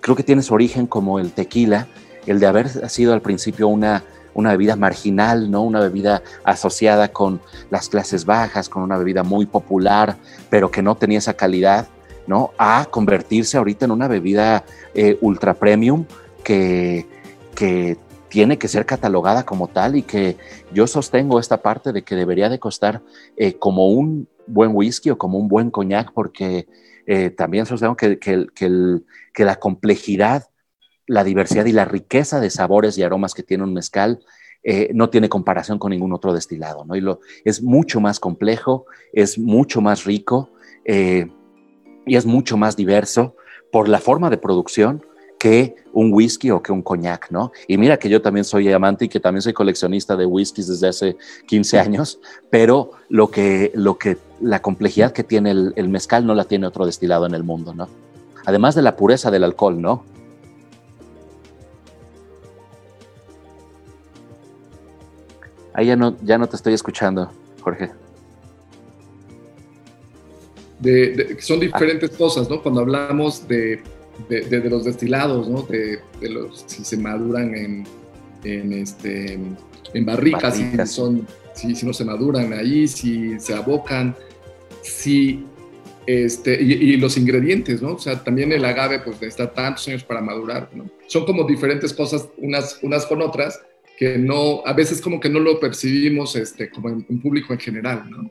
creo 0.00 0.16
que 0.16 0.22
tiene 0.22 0.42
su 0.42 0.54
origen 0.54 0.86
como 0.86 1.18
el 1.18 1.32
tequila, 1.32 1.86
el 2.26 2.40
de 2.40 2.46
haber 2.46 2.90
sido 2.90 3.12
al 3.12 3.20
principio 3.20 3.68
una 3.68 4.04
una 4.36 4.50
bebida 4.50 4.76
marginal, 4.76 5.50
¿no? 5.50 5.62
Una 5.62 5.80
bebida 5.80 6.22
asociada 6.44 7.08
con 7.08 7.40
las 7.70 7.88
clases 7.88 8.26
bajas, 8.26 8.68
con 8.68 8.82
una 8.82 8.98
bebida 8.98 9.22
muy 9.22 9.46
popular, 9.46 10.16
pero 10.50 10.70
que 10.70 10.82
no 10.82 10.94
tenía 10.94 11.18
esa 11.18 11.34
calidad, 11.34 11.88
¿no? 12.26 12.50
A 12.58 12.86
convertirse 12.90 13.56
ahorita 13.56 13.86
en 13.86 13.92
una 13.92 14.08
bebida 14.08 14.64
eh, 14.94 15.16
ultra 15.22 15.54
premium 15.54 16.04
que, 16.44 17.06
que 17.54 17.96
tiene 18.28 18.58
que 18.58 18.68
ser 18.68 18.86
catalogada 18.86 19.44
como 19.44 19.68
tal 19.68 19.96
y 19.96 20.02
que 20.02 20.36
yo 20.72 20.86
sostengo 20.86 21.38
esta 21.38 21.62
parte 21.62 21.92
de 21.92 22.02
que 22.02 22.16
debería 22.16 22.48
de 22.48 22.58
costar 22.58 23.02
eh, 23.36 23.54
como 23.54 23.88
un 23.88 24.28
buen 24.46 24.70
whisky 24.74 25.10
o 25.10 25.18
como 25.18 25.38
un 25.38 25.48
buen 25.48 25.70
coñac, 25.70 26.12
porque 26.12 26.66
eh, 27.06 27.30
también 27.30 27.66
sostengo 27.66 27.96
que, 27.96 28.18
la 29.36 29.56
complejidad 29.56 30.48
la 31.08 31.22
diversidad 31.22 31.66
y 31.66 31.72
la 31.72 31.84
riqueza 31.84 32.40
de 32.40 32.50
sabores 32.50 32.98
y 32.98 33.04
aromas 33.04 33.32
que 33.32 33.44
tiene 33.44 33.62
un 33.62 33.72
mezcal 33.72 34.24
eh, 34.64 34.90
no 34.92 35.08
tiene 35.08 35.28
comparación 35.28 35.78
con 35.78 35.90
ningún 35.90 36.12
otro 36.12 36.32
destilado, 36.32 36.84
¿no? 36.84 36.96
Y 36.96 37.00
lo, 37.00 37.20
es 37.44 37.62
mucho 37.62 38.00
más 38.00 38.18
complejo, 38.18 38.86
es 39.12 39.38
mucho 39.38 39.80
más 39.80 40.04
rico 40.04 40.50
y 40.84 42.16
es 42.16 42.26
mucho 42.26 42.56
más 42.56 42.76
diverso 42.76 43.36
por 43.70 43.88
la 43.88 43.98
forma 43.98 44.30
de 44.30 44.38
producción 44.38 45.04
que 45.38 45.76
un 45.92 46.12
whisky 46.12 46.50
o 46.50 46.62
que 46.62 46.72
un 46.72 46.82
coñac, 46.82 47.30
¿no? 47.30 47.52
Y 47.68 47.78
mira 47.78 47.98
que 47.98 48.08
yo 48.08 48.20
también 48.20 48.44
soy 48.44 48.70
amante 48.72 49.06
y 49.06 49.08
que 49.08 49.20
también 49.20 49.42
soy 49.42 49.52
coleccionista 49.52 50.16
de 50.16 50.26
whiskies 50.26 50.68
desde 50.68 50.88
hace 50.88 51.16
15 51.46 51.78
años, 51.78 52.18
pero 52.50 52.92
lo 53.08 53.30
que, 53.30 53.72
lo 53.74 53.98
que, 53.98 54.18
la 54.40 54.60
complejidad 54.60 55.12
que 55.12 55.24
tiene 55.24 55.50
el, 55.50 55.72
el 55.76 55.88
mezcal 55.88 56.26
no 56.26 56.34
la 56.34 56.44
tiene 56.44 56.66
otro 56.66 56.86
destilado 56.86 57.26
en 57.26 57.34
el 57.34 57.44
mundo, 57.44 57.74
¿no? 57.74 57.88
Además 58.44 58.74
de 58.74 58.82
la 58.82 58.96
pureza 58.96 59.30
del 59.30 59.44
alcohol, 59.44 59.80
¿no? 59.80 60.04
Ahí 65.76 65.86
ya 65.86 65.96
no, 65.96 66.16
ya 66.22 66.38
no 66.38 66.48
te 66.48 66.56
estoy 66.56 66.72
escuchando, 66.72 67.30
Jorge. 67.60 67.90
son 71.40 71.60
diferentes 71.60 72.10
cosas, 72.10 72.48
¿no? 72.48 72.62
Cuando 72.62 72.80
hablamos 72.80 73.46
de, 73.46 73.82
los 74.70 74.84
destilados, 74.84 75.48
¿no? 75.48 75.62
De, 75.62 76.00
los 76.20 76.64
si 76.66 76.84
se 76.84 76.96
maduran 76.96 77.54
en, 78.44 78.72
este, 78.72 79.38
en 79.94 80.04
barricas, 80.04 80.56
Si, 80.56 80.86
son, 80.86 81.26
si, 81.54 81.74
si, 81.74 81.86
no 81.86 81.92
se 81.92 82.04
maduran 82.04 82.52
ahí, 82.52 82.86
si 82.88 83.38
se 83.40 83.54
abocan, 83.54 84.14
si 84.82 85.44
este, 86.06 86.62
y, 86.62 86.96
los 86.96 87.16
ingredientes, 87.16 87.82
¿no? 87.82 87.94
O 87.94 87.98
sea, 87.98 88.22
también 88.22 88.52
el 88.52 88.64
agave, 88.64 89.00
pues 89.00 89.20
necesita 89.20 89.52
tantos 89.52 89.88
años 89.88 90.04
para 90.04 90.20
madurar, 90.20 90.70
¿no? 90.72 90.88
Son 91.08 91.26
como 91.26 91.44
diferentes 91.44 91.92
cosas 91.92 92.28
unas, 92.36 92.78
unas 92.82 93.06
con 93.06 93.22
otras, 93.22 93.60
que 93.98 94.16
no, 94.16 94.62
a 94.64 94.72
veces 94.72 95.00
como 95.00 95.18
que 95.18 95.28
no 95.28 95.40
lo 95.40 95.58
percibimos 95.58 96.36
este, 96.36 96.70
como 96.70 96.90
en, 96.90 97.20
público 97.20 97.52
en 97.52 97.58
general, 97.58 98.08
¿no? 98.08 98.30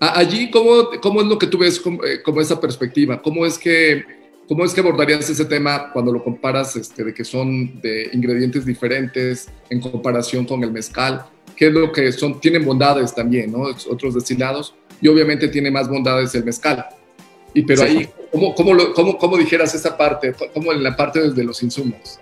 allí, 0.00 0.50
¿cómo, 0.50 0.90
¿cómo, 1.00 1.22
es 1.22 1.26
lo 1.26 1.38
que 1.38 1.46
tú 1.46 1.56
ves 1.56 1.80
como, 1.80 2.04
eh, 2.04 2.20
como, 2.22 2.40
esa 2.40 2.60
perspectiva? 2.60 3.22
¿Cómo 3.22 3.46
es, 3.46 3.58
que, 3.58 4.04
¿Cómo 4.48 4.64
es 4.64 4.74
que 4.74 4.80
abordarías 4.80 5.28
ese 5.30 5.44
tema 5.46 5.90
cuando 5.92 6.12
lo 6.12 6.22
comparas 6.22 6.76
este, 6.76 7.02
de 7.02 7.14
que 7.14 7.24
son 7.24 7.80
de 7.80 8.10
ingredientes 8.12 8.66
diferentes 8.66 9.48
en 9.70 9.80
comparación 9.80 10.44
con 10.44 10.62
el 10.62 10.70
mezcal? 10.70 11.24
¿Qué 11.56 11.68
es 11.68 11.72
lo 11.72 11.90
que 11.92 12.12
son? 12.12 12.40
Tienen 12.40 12.64
bondades 12.64 13.14
también, 13.14 13.52
¿no? 13.52 13.62
Otros 13.90 14.14
destilados 14.14 14.74
y 15.00 15.08
obviamente 15.08 15.48
tiene 15.48 15.70
más 15.70 15.88
bondades 15.88 16.34
el 16.34 16.44
mezcal. 16.44 16.84
Y 17.54 17.62
pero 17.62 17.82
ahí, 17.82 18.08
¿cómo, 18.32 18.54
cómo, 18.54 18.72
cómo, 18.94 19.16
¿cómo 19.16 19.38
dijeras 19.38 19.74
esa 19.74 19.96
parte? 19.96 20.34
¿Cómo 20.52 20.72
en 20.72 20.82
la 20.82 20.94
parte 20.94 21.20
desde 21.20 21.42
los 21.44 21.62
insumos? 21.62 22.18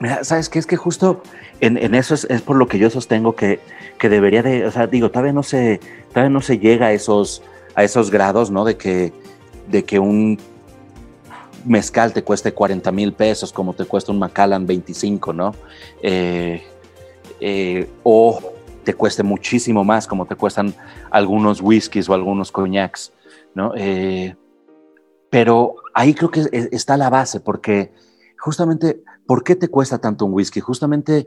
Mira, 0.00 0.24
¿sabes 0.24 0.48
qué? 0.48 0.58
Es 0.58 0.66
que 0.66 0.76
justo 0.76 1.22
en, 1.60 1.94
eso 1.94 2.14
es, 2.14 2.42
por 2.42 2.56
lo 2.56 2.66
que 2.66 2.78
yo 2.78 2.90
sostengo 2.90 3.36
que, 3.36 3.60
que, 3.98 4.08
debería 4.08 4.42
de, 4.42 4.66
o 4.66 4.70
sea, 4.70 4.86
digo, 4.88 5.10
todavía 5.10 5.32
no 5.32 5.44
se, 5.44 5.80
todavía 6.10 6.30
no 6.30 6.42
se 6.42 6.58
llega 6.58 6.86
a 6.86 6.92
esos, 6.92 7.42
a 7.74 7.84
esos 7.84 8.10
grados, 8.10 8.50
¿no? 8.50 8.64
De 8.64 8.76
que, 8.76 9.12
de 9.68 9.84
que 9.84 10.00
un 10.00 10.38
mezcal 11.64 12.12
te 12.12 12.22
cueste 12.22 12.52
40 12.52 12.92
mil 12.92 13.12
pesos 13.12 13.52
como 13.52 13.74
te 13.74 13.84
cuesta 13.84 14.12
un 14.12 14.18
Macallan 14.18 14.66
25, 14.66 15.32
¿no? 15.32 15.54
Eh, 16.02 16.62
eh, 17.40 17.88
o 18.02 18.40
te 18.84 18.94
cueste 18.94 19.22
muchísimo 19.22 19.82
más 19.82 20.06
como 20.06 20.26
te 20.26 20.36
cuestan 20.36 20.74
algunos 21.10 21.60
whiskies 21.60 22.08
o 22.08 22.14
algunos 22.14 22.52
cognacs, 22.52 23.12
¿no? 23.54 23.72
Eh, 23.76 24.36
pero 25.30 25.76
ahí 25.94 26.14
creo 26.14 26.30
que 26.30 26.48
está 26.70 26.96
la 26.96 27.10
base, 27.10 27.40
porque 27.40 27.92
justamente, 28.38 29.02
¿por 29.26 29.42
qué 29.42 29.56
te 29.56 29.68
cuesta 29.68 29.98
tanto 29.98 30.26
un 30.26 30.32
whisky? 30.32 30.60
Justamente 30.60 31.26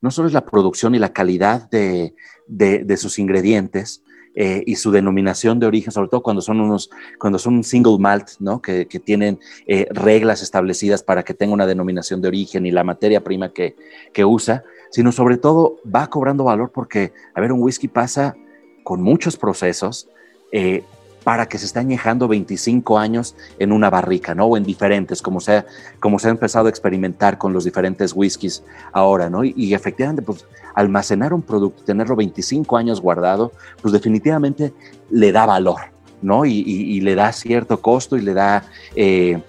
no 0.00 0.12
solo 0.12 0.28
es 0.28 0.34
la 0.34 0.44
producción 0.44 0.94
y 0.94 1.00
la 1.00 1.12
calidad 1.12 1.68
de, 1.70 2.14
de 2.46 2.96
sus 2.96 3.18
ingredientes, 3.18 4.03
eh, 4.34 4.62
y 4.66 4.76
su 4.76 4.90
denominación 4.90 5.60
de 5.60 5.66
origen, 5.66 5.92
sobre 5.92 6.08
todo 6.08 6.22
cuando 6.22 6.42
son 6.42 6.60
unos, 6.60 6.90
cuando 7.18 7.38
son 7.38 7.54
un 7.54 7.64
single 7.64 7.98
malt, 7.98 8.30
¿no? 8.40 8.60
Que, 8.60 8.84
tienen 9.04 9.38
eh, 9.66 9.86
reglas 9.90 10.42
establecidas 10.42 11.02
para 11.02 11.22
que 11.22 11.34
tenga 11.34 11.52
una 11.52 11.66
denominación 11.66 12.20
de 12.20 12.28
origen 12.28 12.66
y 12.66 12.70
la 12.70 12.84
materia 12.84 13.22
prima 13.22 13.52
que, 13.52 13.76
que 14.12 14.24
usa, 14.24 14.64
sino 14.90 15.12
sobre 15.12 15.36
todo 15.36 15.76
va 15.92 16.08
cobrando 16.08 16.44
valor 16.44 16.70
porque, 16.72 17.12
a 17.34 17.40
ver, 17.40 17.52
un 17.52 17.60
whisky 17.62 17.88
pasa 17.88 18.36
con 18.82 19.02
muchos 19.02 19.36
procesos, 19.36 20.08
eh, 20.52 20.84
para 21.24 21.46
que 21.46 21.58
se 21.58 21.64
esté 21.64 21.80
añejando 21.80 22.28
25 22.28 22.98
años 22.98 23.34
en 23.58 23.72
una 23.72 23.90
barrica, 23.90 24.34
¿no? 24.34 24.44
O 24.44 24.56
en 24.56 24.62
diferentes, 24.62 25.22
como 25.22 25.40
se, 25.40 25.64
como 25.98 26.18
se 26.18 26.28
ha 26.28 26.30
empezado 26.30 26.66
a 26.66 26.70
experimentar 26.70 27.38
con 27.38 27.52
los 27.52 27.64
diferentes 27.64 28.12
whiskies 28.14 28.62
ahora, 28.92 29.30
¿no? 29.30 29.42
Y, 29.42 29.74
efectivamente, 29.74 30.22
pues 30.22 30.46
almacenar 30.74 31.32
un 31.32 31.42
producto, 31.42 31.84
tenerlo 31.84 32.16
25 32.16 32.76
años 32.76 33.00
guardado, 33.00 33.52
pues 33.80 33.92
definitivamente 33.92 34.72
le 35.10 35.32
da 35.32 35.46
valor, 35.46 35.80
¿no? 36.22 36.44
Y, 36.44 37.00
le 37.00 37.14
da 37.14 37.32
cierto 37.32 37.80
costo 37.80 38.16
y 38.16 38.22
le 38.22 38.34
da 38.34 38.64
eh, 38.96 39.42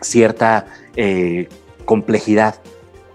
cierta 0.00 0.66
eh, 0.96 1.48
complejidad. 1.84 2.56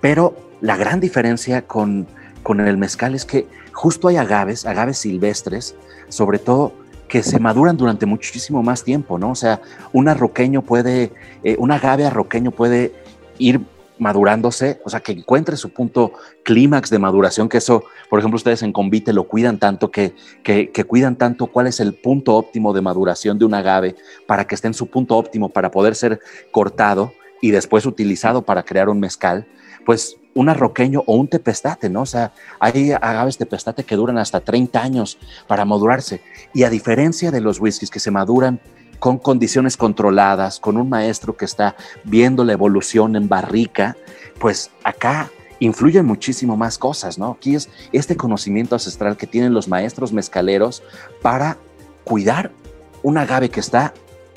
Pero 0.02 0.36
la 0.62 0.78
gran 0.78 1.00
diferencia 1.00 1.64
con, 1.64 2.08
con 2.44 2.60
el 2.60 2.78
mezcal 2.78 3.16
es 3.16 3.26
que 3.26 3.48
justo 3.72 4.08
hay 4.08 4.18
agaves, 4.18 4.66
agaves 4.66 5.00
silvestres, 5.00 5.76
sobre 6.10 6.40
todo 6.40 6.74
que 7.08 7.22
se 7.22 7.40
maduran 7.40 7.78
durante 7.78 8.06
muchísimo 8.06 8.64
más 8.64 8.84
tiempo, 8.84 9.20
¿no? 9.20 9.32
O 9.32 9.36
sea, 9.36 9.62
un 9.92 10.08
arroqueño 10.08 10.64
puede, 10.64 11.12
eh, 11.44 11.56
un 11.60 11.72
agave 11.72 12.06
arroqueño 12.06 12.52
puede 12.52 12.92
ir 13.38 13.62
madurándose, 14.04 14.80
o 14.84 14.90
sea, 14.90 15.00
que 15.00 15.14
encuentre 15.14 15.58
su 15.58 15.70
punto 15.70 16.14
clímax 16.44 16.90
de 16.90 17.00
maduración, 17.00 17.50
que 17.50 17.58
eso, 17.58 17.86
por 18.10 18.20
ejemplo, 18.20 18.36
ustedes 18.36 18.62
en 18.62 18.74
Convite 18.74 19.14
lo 19.14 19.24
cuidan 19.24 19.58
tanto, 19.58 19.90
que, 19.90 20.14
que, 20.44 20.70
que, 20.70 20.84
cuidan 20.84 21.16
tanto 21.16 21.48
cuál 21.48 21.68
es 21.68 21.80
el 21.80 21.94
punto 21.94 22.36
óptimo 22.36 22.74
de 22.74 22.82
maduración 22.82 23.40
de 23.40 23.46
un 23.46 23.54
agave 23.54 23.96
para 24.28 24.46
que 24.46 24.56
esté 24.56 24.68
en 24.68 24.74
su 24.74 24.88
punto 24.88 25.18
óptimo 25.18 25.50
para 25.50 25.72
poder 25.72 25.96
ser 25.96 26.20
cortado 26.52 27.14
y 27.42 27.52
después 27.52 27.86
utilizado 27.86 28.44
para 28.44 28.64
crear 28.64 28.90
un 28.90 29.00
mezcal, 29.00 29.48
pues 29.86 30.18
un 30.36 30.50
arroqueño 30.50 31.04
o 31.06 31.16
un 31.16 31.28
tepestate, 31.28 31.90
¿no? 31.90 32.02
O 32.02 32.06
sea, 32.06 32.34
hay 32.60 32.92
agaves 32.92 33.38
tepestate 33.38 33.84
que 33.84 33.96
duran 33.96 34.18
hasta 34.18 34.42
30 34.42 34.82
años 34.82 35.18
para 35.48 35.66
madurarse. 35.66 36.22
Y 36.54 36.64
a 36.64 36.70
diferencia 36.70 37.32
de 37.32 37.42
los 37.42 37.60
whiskies 37.60 37.90
que 37.90 38.00
se 38.00 38.12
maduran 38.12 38.60
con 39.04 39.18
condiciones 39.18 39.76
controladas, 39.76 40.62
con 40.62 40.78
un 40.78 40.88
maestro 40.88 41.36
que 41.36 41.44
está 41.44 41.76
viendo 42.06 42.46
la 42.46 42.54
evolución 42.54 43.18
en 43.18 43.28
barrica, 43.28 43.98
pues 44.40 44.72
acá 44.82 45.30
influyen 45.60 46.06
muchísimo 46.06 46.56
más 46.56 46.78
cosas, 46.78 47.18
¿no? 47.18 47.32
Aquí 47.32 47.54
es 47.54 47.68
este 47.92 48.16
conocimiento 48.16 48.76
ancestral 48.76 49.18
que 49.18 49.28
tienen 49.28 49.54
los 49.54 49.68
maestros 49.68 50.14
mezcaleros 50.14 50.84
para 51.22 51.58
cuidar 52.06 52.54
un 53.02 53.18
agave 53.18 53.50
que 53.50 53.60
está 53.60 53.94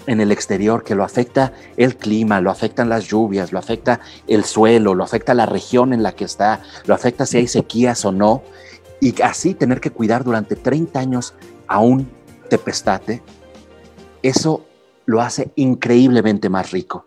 en 0.08 0.20
el 0.20 0.32
exterior, 0.32 0.82
que 0.82 0.96
lo 0.96 1.04
afecta 1.04 1.52
el 1.76 1.96
clima, 1.96 2.40
lo 2.40 2.50
afectan 2.50 2.88
las 2.88 3.04
lluvias, 3.04 3.52
lo 3.52 3.60
afecta 3.60 4.00
el 4.26 4.42
suelo, 4.44 4.96
lo 4.96 5.04
afecta 5.04 5.32
la 5.32 5.46
región 5.46 5.92
en 5.92 6.02
la 6.02 6.16
que 6.16 6.24
está, 6.24 6.60
lo 6.86 6.94
afecta 6.96 7.24
si 7.24 7.36
hay 7.36 7.46
sequías 7.46 8.04
o 8.04 8.10
no, 8.10 8.42
y 9.00 9.14
así 9.22 9.54
tener 9.54 9.80
que 9.80 9.92
cuidar 9.92 10.24
durante 10.24 10.56
30 10.56 10.98
años 10.98 11.34
a 11.68 11.78
un 11.78 12.10
tepestate, 12.48 13.22
eso 14.28 14.66
lo 15.04 15.20
hace 15.20 15.50
increíblemente 15.56 16.48
más 16.48 16.70
rico. 16.70 17.06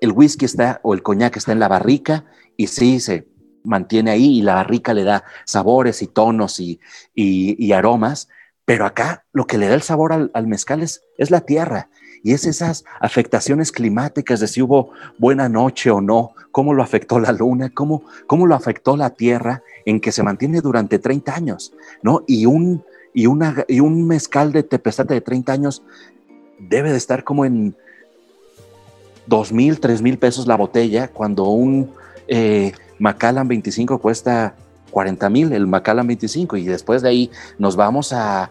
El 0.00 0.12
whisky 0.12 0.44
está 0.44 0.80
o 0.82 0.94
el 0.94 1.02
coñac 1.02 1.36
está 1.36 1.52
en 1.52 1.60
la 1.60 1.68
barrica 1.68 2.24
y 2.56 2.66
sí 2.66 3.00
se 3.00 3.26
mantiene 3.64 4.10
ahí 4.10 4.38
y 4.38 4.42
la 4.42 4.56
barrica 4.56 4.92
le 4.94 5.04
da 5.04 5.24
sabores 5.44 6.02
y 6.02 6.08
tonos 6.08 6.58
y, 6.60 6.80
y, 7.14 7.72
aromas, 7.72 8.28
pero 8.64 8.84
acá 8.84 9.24
lo 9.32 9.46
que 9.46 9.58
le 9.58 9.68
da 9.68 9.74
el 9.74 9.82
sabor 9.82 10.12
al, 10.12 10.30
al 10.34 10.46
mezcal 10.46 10.82
es, 10.82 11.02
es 11.16 11.30
la 11.30 11.42
tierra 11.42 11.88
y 12.22 12.32
es 12.32 12.44
esas 12.46 12.84
afectaciones 13.00 13.72
climáticas 13.72 14.40
de 14.40 14.48
si 14.48 14.62
hubo 14.62 14.90
buena 15.18 15.48
noche 15.48 15.90
o 15.90 16.00
no, 16.00 16.34
cómo 16.52 16.74
lo 16.74 16.82
afectó 16.82 17.18
la 17.18 17.32
luna, 17.32 17.70
cómo, 17.70 18.04
cómo 18.26 18.46
lo 18.46 18.54
afectó 18.54 18.96
la 18.96 19.10
Tierra 19.10 19.62
en 19.84 20.00
que 20.00 20.12
se 20.12 20.22
mantiene 20.22 20.60
durante 20.60 20.98
30 20.98 21.34
años, 21.34 21.72
¿no? 22.02 22.22
Y 22.28 22.46
un, 22.46 22.84
y 23.12 23.26
una, 23.26 23.64
y 23.66 23.80
un 23.80 24.06
mezcal 24.06 24.52
de 24.52 24.62
tepestate 24.62 25.14
de 25.14 25.20
30 25.20 25.52
años 25.52 25.82
debe 26.68 26.90
de 26.90 26.96
estar 26.96 27.24
como 27.24 27.44
en 27.44 27.74
2 29.26 29.52
mil, 29.52 29.80
3 29.80 30.02
mil 30.02 30.18
pesos 30.18 30.46
la 30.46 30.56
botella, 30.56 31.08
cuando 31.08 31.44
un 31.44 31.90
eh, 32.28 32.72
Macallan 32.98 33.48
25 33.48 33.98
cuesta 33.98 34.54
40 34.90 35.30
mil, 35.30 35.52
el 35.52 35.66
Macallan 35.66 36.06
25, 36.06 36.56
y 36.56 36.64
después 36.64 37.02
de 37.02 37.08
ahí 37.08 37.30
nos 37.58 37.76
vamos 37.76 38.12
a 38.12 38.50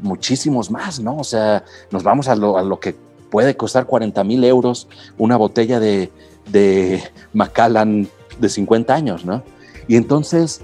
muchísimos 0.00 0.70
más, 0.70 1.00
¿no? 1.00 1.16
O 1.16 1.24
sea, 1.24 1.64
nos 1.90 2.02
vamos 2.02 2.28
a 2.28 2.36
lo, 2.36 2.78
que 2.80 2.94
puede 3.30 3.56
costar 3.56 3.86
40 3.86 4.22
mil 4.24 4.44
euros 4.44 4.88
una 5.18 5.36
botella 5.36 5.80
de, 5.80 6.10
de 6.50 7.02
Macallan 7.32 8.08
de 8.38 8.48
50 8.48 8.94
años, 8.94 9.24
¿no? 9.24 9.42
Y 9.88 9.96
entonces, 9.96 10.60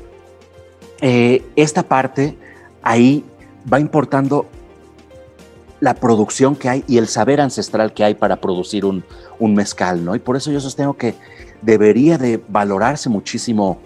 eh, 1.01 1.45
esta 1.57 1.83
parte 1.83 2.37
ahí 2.83 3.25
va 3.71 3.81
importando 3.81 4.47
la 5.81 5.95
producción 5.95 6.57
que 6.57 6.69
hay 6.69 6.85
y 6.87 6.99
el 6.99 7.09
saber 7.09 7.41
ancestral 7.41 7.93
que 7.93 8.05
hay 8.05 8.15
para 8.15 8.41
producir 8.41 8.85
un, 8.85 9.05
un, 9.39 9.55
mezcal, 9.55 10.05
¿no? 10.05 10.15
Y 10.15 10.19
por 10.19 10.37
eso 10.37 10.51
yo 10.51 10.61
sostengo 10.61 10.95
que 10.95 11.15
debería 11.63 12.19
de 12.19 12.43
valorarse 12.49 13.09
muchísimo, 13.09 13.79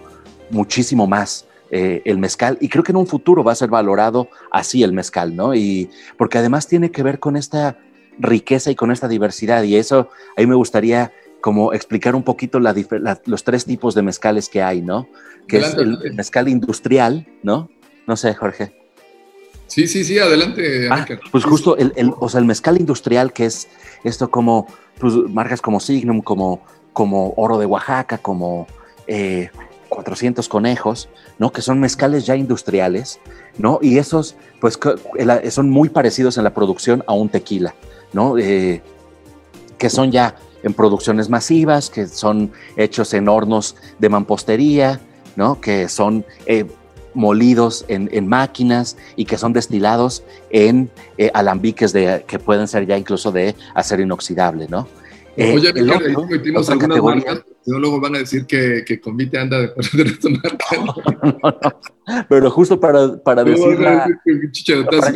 muchísimo 0.49 1.07
más 1.07 1.45
eh, 1.71 2.01
el 2.05 2.19
mezcal 2.19 2.57
y 2.61 2.69
creo 2.69 2.83
que 2.83 2.91
en 2.91 2.97
un 2.97 3.07
futuro 3.07 3.43
va 3.43 3.51
a 3.51 3.55
ser 3.55 3.69
valorado 3.69 4.27
así 4.51 4.83
el 4.83 4.93
mezcal, 4.93 5.35
¿no? 5.35 5.55
Y 5.55 5.89
porque 6.17 6.37
además 6.37 6.67
tiene 6.67 6.91
que 6.91 7.01
ver 7.01 7.19
con 7.19 7.35
esta 7.35 7.77
riqueza 8.19 8.69
y 8.69 8.75
con 8.75 8.91
esta 8.91 9.07
diversidad 9.07 9.63
y 9.63 9.75
eso 9.75 10.09
ahí 10.37 10.45
me 10.45 10.53
gustaría 10.53 11.11
como 11.41 11.73
explicar 11.73 12.15
un 12.15 12.23
poquito 12.23 12.59
los 12.59 13.43
tres 13.43 13.65
tipos 13.65 13.95
de 13.95 14.01
mezcales 14.01 14.49
que 14.49 14.61
hay, 14.61 14.81
¿no? 14.81 15.07
Que 15.47 15.57
es 15.57 15.73
el, 15.73 16.13
mezcal 16.13 16.47
industrial, 16.47 17.27
¿no? 17.41 17.69
No 18.07 18.15
sé, 18.15 18.33
Jorge. 18.33 18.82
Sí, 19.73 19.87
sí, 19.87 20.03
sí, 20.03 20.19
adelante. 20.19 20.87
Ah, 20.91 21.03
pues 21.31 21.43
justo 21.45 21.75
el, 21.77 22.13
o 22.19 22.29
sea, 22.29 22.39
el 22.39 22.45
mezcal 22.45 22.79
industrial, 22.79 23.33
que 23.33 23.45
es 23.45 23.67
esto 24.03 24.29
como 24.29 24.67
pues, 24.99 25.15
marcas 25.15 25.63
como 25.63 25.79
Signum, 25.79 26.21
como, 26.21 26.61
como 26.93 27.33
Oro 27.37 27.57
de 27.57 27.65
Oaxaca, 27.65 28.19
como 28.19 28.67
eh, 29.07 29.49
400 29.89 30.47
conejos, 30.47 31.09
¿no? 31.39 31.51
Que 31.51 31.63
son 31.63 31.79
mezcales 31.79 32.27
ya 32.27 32.35
industriales, 32.35 33.19
¿no? 33.57 33.79
Y 33.81 33.97
esos, 33.97 34.35
pues, 34.61 34.77
son 35.49 35.71
muy 35.71 35.89
parecidos 35.89 36.37
en 36.37 36.43
la 36.43 36.53
producción 36.53 37.03
a 37.07 37.13
un 37.13 37.29
tequila, 37.29 37.73
¿no? 38.11 38.37
Eh, 38.37 38.83
que 39.79 39.89
son 39.89 40.11
ya 40.11 40.35
en 40.61 40.75
producciones 40.75 41.29
masivas, 41.29 41.89
que 41.89 42.05
son 42.05 42.51
hechos 42.77 43.11
en 43.15 43.27
hornos 43.27 43.75
de 43.97 44.09
mampostería, 44.09 45.01
¿no? 45.35 45.59
Que 45.59 45.89
son 45.89 46.23
eh, 46.45 46.67
molidos 47.13 47.85
en, 47.87 48.27
máquinas 48.27 48.97
y 49.15 49.25
que 49.25 49.37
son 49.37 49.53
destilados 49.53 50.23
en 50.49 50.89
eh, 51.17 51.31
alambiques 51.33 51.93
de, 51.93 52.23
que 52.27 52.39
pueden 52.39 52.67
ser 52.67 52.85
ya 52.85 52.97
incluso 52.97 53.31
de 53.31 53.55
acero 53.73 54.01
inoxidable, 54.01 54.67
¿no? 54.69 54.87
Oye, 55.35 55.71
el 55.75 55.89
otro, 55.89 56.27
metimos 56.27 56.69
algunas 56.69 57.01
marcas, 57.01 57.41
luego 57.65 57.99
van 57.99 58.15
a 58.15 58.19
decir 58.19 58.45
que, 58.45 58.83
que 58.85 59.01
Convite 59.01 59.39
anda 59.39 59.59
de 59.61 59.69
poner 59.69 60.07
esta 60.07 60.29
marca. 60.29 61.77
Pero 62.29 62.51
justo 62.51 62.79
para, 62.79 63.17
para 63.17 63.43
decir 63.43 63.77
para 63.77 64.07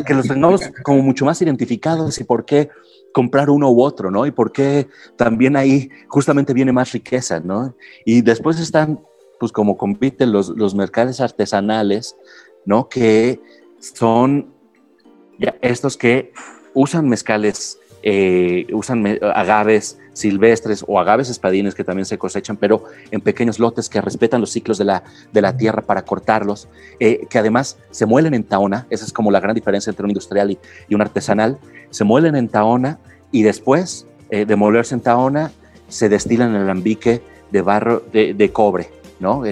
que 0.04 0.14
los 0.14 0.26
tengamos 0.26 0.62
como 0.82 1.02
mucho 1.02 1.24
más 1.24 1.40
identificados 1.40 2.18
y 2.18 2.24
por 2.24 2.44
qué 2.44 2.68
comprar 3.12 3.50
uno 3.50 3.70
u 3.70 3.82
otro, 3.82 4.10
¿no? 4.10 4.26
Y 4.26 4.30
por 4.30 4.52
qué 4.52 4.88
también 5.16 5.56
ahí 5.56 5.90
justamente 6.08 6.52
viene 6.52 6.72
más 6.72 6.92
riqueza, 6.92 7.40
¿no? 7.40 7.76
Y 8.04 8.22
después 8.22 8.58
están, 8.58 9.00
pues 9.38 9.52
como 9.52 9.76
compiten 9.76 10.32
los, 10.32 10.50
los 10.50 10.74
mercados 10.74 11.20
artesanales, 11.20 12.16
¿no? 12.64 12.88
Que 12.88 13.40
son 13.80 14.52
estos 15.62 15.96
que 15.96 16.32
usan 16.74 17.08
mezcales 17.08 17.78
eh, 18.02 18.66
usan 18.72 19.18
agaves 19.34 19.98
silvestres 20.12 20.84
o 20.86 21.00
agaves 21.00 21.30
espadines 21.30 21.74
que 21.74 21.82
también 21.82 22.06
se 22.06 22.16
cosechan, 22.16 22.56
pero 22.56 22.84
en 23.10 23.20
pequeños 23.20 23.58
lotes 23.58 23.88
que 23.88 24.00
respetan 24.00 24.40
los 24.40 24.50
ciclos 24.50 24.78
de 24.78 24.84
la, 24.84 25.02
de 25.32 25.42
la 25.42 25.56
tierra 25.56 25.82
para 25.82 26.02
cortarlos, 26.02 26.68
eh, 27.00 27.26
que 27.28 27.38
además 27.38 27.76
se 27.90 28.06
muelen 28.06 28.34
en 28.34 28.44
taona, 28.44 28.86
esa 28.90 29.04
es 29.04 29.12
como 29.12 29.32
la 29.32 29.40
gran 29.40 29.54
diferencia 29.54 29.90
entre 29.90 30.04
un 30.04 30.10
industrial 30.10 30.56
y, 30.88 30.94
un 30.94 31.00
artesanal, 31.00 31.58
se 31.90 32.04
muelen 32.04 32.36
en 32.36 32.48
taona 32.48 33.00
y 33.32 33.42
después 33.42 34.06
eh, 34.30 34.44
de 34.44 34.56
molerse 34.56 34.94
en 34.94 35.00
taona 35.00 35.50
se 35.88 36.08
destilan 36.08 36.50
en 36.50 36.56
el 36.56 36.62
alambique 36.62 37.20
de 37.50 37.62
barro 37.62 38.04
de, 38.12 38.50
cobre, 38.52 38.90
¿no? 39.20 39.42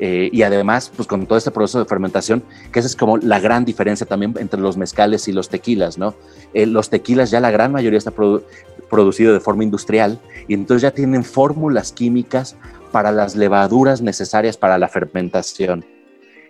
Eh, 0.00 0.30
y 0.32 0.42
además, 0.42 0.92
pues 0.94 1.08
con 1.08 1.26
todo 1.26 1.38
este 1.38 1.50
proceso 1.50 1.80
de 1.80 1.84
fermentación, 1.84 2.42
que 2.72 2.78
esa 2.78 2.86
es 2.86 2.94
como 2.94 3.16
la 3.18 3.40
gran 3.40 3.64
diferencia 3.64 4.06
también 4.06 4.34
entre 4.38 4.60
los 4.60 4.76
mezcales 4.76 5.26
y 5.26 5.32
los 5.32 5.48
tequilas, 5.48 5.98
¿no? 5.98 6.14
Eh, 6.54 6.66
los 6.66 6.88
tequilas 6.88 7.30
ya 7.30 7.40
la 7.40 7.50
gran 7.50 7.72
mayoría 7.72 7.98
está 7.98 8.12
producido 8.88 9.32
de 9.32 9.40
forma 9.40 9.64
industrial 9.64 10.20
y 10.46 10.54
entonces 10.54 10.82
ya 10.82 10.92
tienen 10.92 11.24
fórmulas 11.24 11.92
químicas 11.92 12.56
para 12.92 13.10
las 13.10 13.34
levaduras 13.34 14.00
necesarias 14.00 14.56
para 14.56 14.78
la 14.78 14.88
fermentación. 14.88 15.84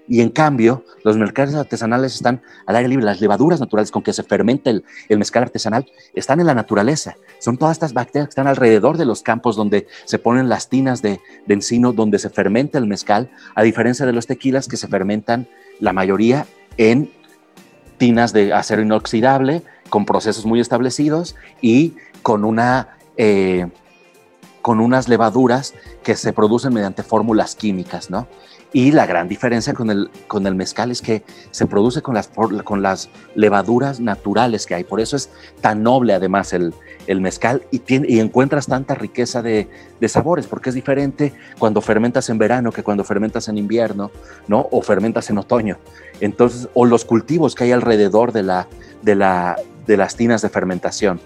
Y 0.08 0.22
en 0.22 0.30
cambio, 0.30 0.84
los 1.04 1.18
mezcales 1.18 1.54
artesanales 1.54 2.14
están 2.14 2.40
al 2.66 2.76
aire 2.76 2.88
libre. 2.88 3.04
Las 3.04 3.20
levaduras 3.20 3.60
naturales 3.60 3.90
con 3.90 4.02
que 4.02 4.14
se 4.14 4.22
fermenta 4.22 4.70
el, 4.70 4.84
mezcal 5.10 5.42
artesanal 5.42 5.86
están 6.14 6.40
en 6.40 6.46
la 6.46 6.54
naturaleza. 6.54 7.16
Son 7.38 7.58
todas 7.58 7.76
estas 7.76 7.92
bacterias 7.92 8.28
que 8.28 8.30
están 8.30 8.46
alrededor 8.46 8.96
de 8.96 9.04
los 9.04 9.22
campos 9.22 9.54
donde 9.54 9.86
se 10.06 10.18
ponen 10.18 10.48
las 10.48 10.70
tinas 10.70 11.02
de, 11.02 11.20
encino, 11.46 11.92
donde 11.92 12.18
se 12.18 12.30
fermenta 12.30 12.78
el 12.78 12.86
mezcal, 12.86 13.30
a 13.54 13.62
diferencia 13.62 14.06
de 14.06 14.14
los 14.14 14.26
tequilas 14.26 14.66
que 14.66 14.78
se 14.78 14.88
fermentan 14.88 15.46
la 15.78 15.92
mayoría 15.92 16.46
en 16.78 17.10
tinas 17.98 18.32
de 18.32 18.54
acero 18.54 18.80
inoxidable, 18.80 19.62
con 19.90 20.06
procesos 20.06 20.46
muy 20.46 20.60
establecidos 20.60 21.36
y 21.60 21.94
con 22.22 22.44
una... 22.44 22.96
Eh, 23.18 23.66
con 24.62 24.80
unas 24.80 25.08
levaduras 25.08 25.72
que 26.02 26.14
se 26.14 26.32
producen 26.34 26.74
mediante 26.74 27.02
fórmulas 27.02 27.54
químicas, 27.54 28.10
¿no? 28.10 28.28
Y 28.72 28.92
la 28.92 29.06
gran 29.06 29.28
diferencia 29.28 29.72
con 29.72 29.90
el, 29.90 30.10
con 30.26 30.46
el 30.46 30.54
mezcal 30.54 30.90
es 30.90 31.00
que 31.00 31.22
se 31.50 31.66
produce 31.66 32.02
con 32.02 32.14
las, 32.14 32.28
con 32.64 32.82
las 32.82 33.08
levaduras 33.34 33.98
naturales 33.98 34.66
que 34.66 34.74
hay. 34.74 34.84
Por 34.84 35.00
eso 35.00 35.16
es 35.16 35.30
tan 35.62 35.82
noble 35.82 36.12
además 36.12 36.52
el, 36.52 36.74
el 37.06 37.22
mezcal 37.22 37.62
y, 37.70 37.78
tiene, 37.78 38.06
y 38.10 38.20
encuentras 38.20 38.66
tanta 38.66 38.94
riqueza 38.94 39.40
de, 39.40 39.68
de, 39.98 40.08
sabores, 40.08 40.46
porque 40.46 40.68
es 40.68 40.74
diferente 40.74 41.32
cuando 41.58 41.80
fermentas 41.80 42.28
en 42.28 42.36
verano 42.36 42.70
que 42.70 42.82
cuando 42.82 43.04
fermentas 43.04 43.48
en 43.48 43.56
invierno, 43.56 44.10
¿no? 44.48 44.68
O 44.70 44.82
fermentas 44.82 45.30
en 45.30 45.38
otoño. 45.38 45.78
Entonces, 46.20 46.68
o 46.74 46.84
los 46.84 47.06
cultivos 47.06 47.54
que 47.54 47.64
hay 47.64 47.72
alrededor 47.72 48.32
de, 48.32 48.42
la, 48.42 48.68
de, 49.00 49.14
la, 49.14 49.56
de 49.86 49.96
las 49.96 50.14
tinas 50.14 50.42
de 50.42 50.50
fermentación, 50.50 51.20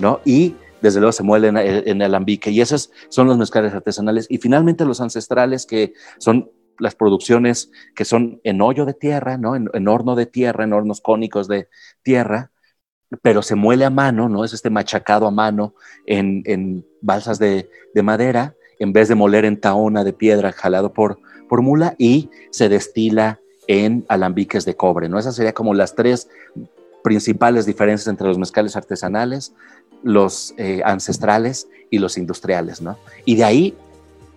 ¿no? 0.00 0.20
Y 0.24 0.56
desde 0.80 1.00
luego 1.00 1.12
se 1.12 1.22
muelen 1.22 1.56
en 1.56 2.02
el 2.02 2.02
alambique 2.02 2.50
y 2.50 2.60
esos 2.60 2.90
son 3.08 3.26
los 3.26 3.36
mezcales 3.36 3.72
artesanales 3.74 4.26
y 4.28 4.38
finalmente 4.38 4.84
los 4.84 5.00
ancestrales 5.00 5.66
que 5.66 5.92
son 6.18 6.50
las 6.78 6.94
producciones 6.94 7.70
que 7.94 8.04
son 8.04 8.40
en 8.44 8.60
hoyo 8.60 8.84
de 8.84 8.94
tierra, 8.94 9.36
¿no? 9.36 9.56
En, 9.56 9.88
horno 9.88 10.14
de 10.14 10.26
tierra, 10.26 10.64
en 10.64 10.72
hornos 10.72 11.00
cónicos 11.00 11.48
de 11.48 11.68
tierra, 12.02 12.50
pero 13.22 13.42
se 13.42 13.54
muele 13.54 13.84
a 13.84 13.90
mano, 13.90 14.28
¿no? 14.28 14.44
Es 14.44 14.52
este 14.52 14.70
machacado 14.70 15.26
a 15.26 15.30
mano 15.30 15.74
en, 16.06 16.84
balsas 17.00 17.38
de, 17.38 17.68
madera, 18.02 18.54
en 18.78 18.92
vez 18.92 19.08
de 19.08 19.14
moler 19.14 19.44
en 19.44 19.60
taona 19.60 20.04
de 20.04 20.12
piedra 20.12 20.52
jalado 20.52 20.92
por, 20.92 21.18
por 21.48 21.62
mula, 21.62 21.94
y 21.98 22.30
se 22.50 22.68
destila 22.68 23.40
en 23.66 24.04
alambiques 24.08 24.64
de 24.64 24.76
cobre, 24.76 25.08
¿no? 25.08 25.18
Esas 25.18 25.36
serían 25.36 25.54
como 25.54 25.74
las 25.74 25.94
tres 25.94 26.28
principales 27.02 27.66
diferencias 27.66 28.08
entre 28.08 28.26
los 28.26 28.38
mezcales 28.38 28.76
artesanales, 28.76 29.52
los 30.02 30.54
eh, 30.56 30.80
ancestrales 30.84 31.68
y 31.90 31.98
los 31.98 32.18
industriales, 32.18 32.80
¿no? 32.80 32.98
Y 33.24 33.36
de 33.36 33.44
ahí 33.44 33.76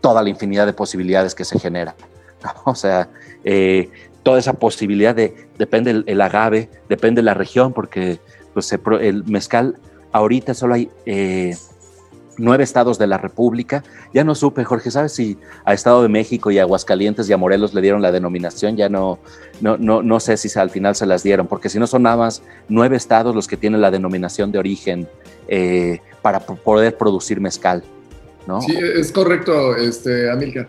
toda 0.01 0.24
la 0.24 0.29
infinidad 0.29 0.65
de 0.65 0.74
posibilidades 0.74 1.36
que 1.36 1.45
se 1.45 1.60
generan. 1.60 1.95
O 2.65 2.75
sea, 2.75 3.10
eh, 3.43 3.89
toda 4.24 4.39
esa 4.39 4.53
posibilidad 4.53 5.15
de, 5.15 5.48
depende 5.57 6.03
el, 6.05 6.21
agave, 6.21 6.70
depende 6.89 7.22
la 7.22 7.33
región, 7.33 7.74
porque 7.74 8.20
pues, 8.53 8.72
el 9.01 9.24
mezcal, 9.25 9.77
ahorita 10.11 10.53
solo 10.53 10.75
hay 10.75 10.89
eh, 11.05 11.55
nueve 12.37 12.63
estados 12.63 12.98
de 13.00 13.07
la 13.07 13.18
República. 13.18 13.83
Ya 14.13 14.24
no 14.24 14.35
supe, 14.35 14.63
Jorge, 14.63 14.92
¿sabes 14.92 15.13
si 15.13 15.37
a 15.66 15.74
Estado 15.74 16.03
de 16.03 16.09
México 16.09 16.51
y 16.51 16.59
Aguascalientes 16.59 17.29
y 17.29 17.33
a 17.33 17.37
Morelos 17.37 17.74
le 17.74 17.81
dieron 17.81 18.01
la 18.01 18.11
denominación? 18.11 18.77
Ya 18.77 18.89
no, 18.89 19.20
no, 19.59 19.77
no, 19.77 20.01
no 20.03 20.20
sé 20.20 20.37
si 20.37 20.57
al 20.59 20.70
final 20.70 20.96
se 20.96 21.05
las 21.05 21.24
dieron, 21.24 21.48
porque 21.48 21.70
si 21.70 21.79
no 21.79 21.87
son 21.87 22.03
nada 22.03 22.18
más 22.18 22.44
nueve 22.70 22.98
estados 22.98 23.35
los 23.35 23.48
que 23.48 23.57
tienen 23.57 23.81
la 23.81 23.92
denominación 23.92 24.51
de 24.51 24.59
origen 24.59 25.07
eh, 25.48 26.00
para 26.22 26.39
poder 26.39 26.98
producir 26.98 27.39
mezcal. 27.39 27.83
¿no? 28.48 28.61
Sí, 28.61 28.75
es 28.75 29.11
correcto, 29.11 29.75
este, 29.75 30.29
Amilcar 30.29 30.68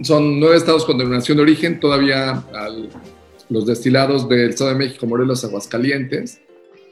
son 0.00 0.40
nueve 0.40 0.56
estados 0.56 0.84
con 0.84 0.98
denominación 0.98 1.36
de 1.36 1.42
origen, 1.42 1.80
todavía 1.80 2.44
los 3.48 3.66
destilados 3.66 4.28
del 4.28 4.50
Estado 4.50 4.70
de 4.70 4.76
México, 4.76 5.06
Morelos, 5.06 5.44
Aguascalientes, 5.44 6.40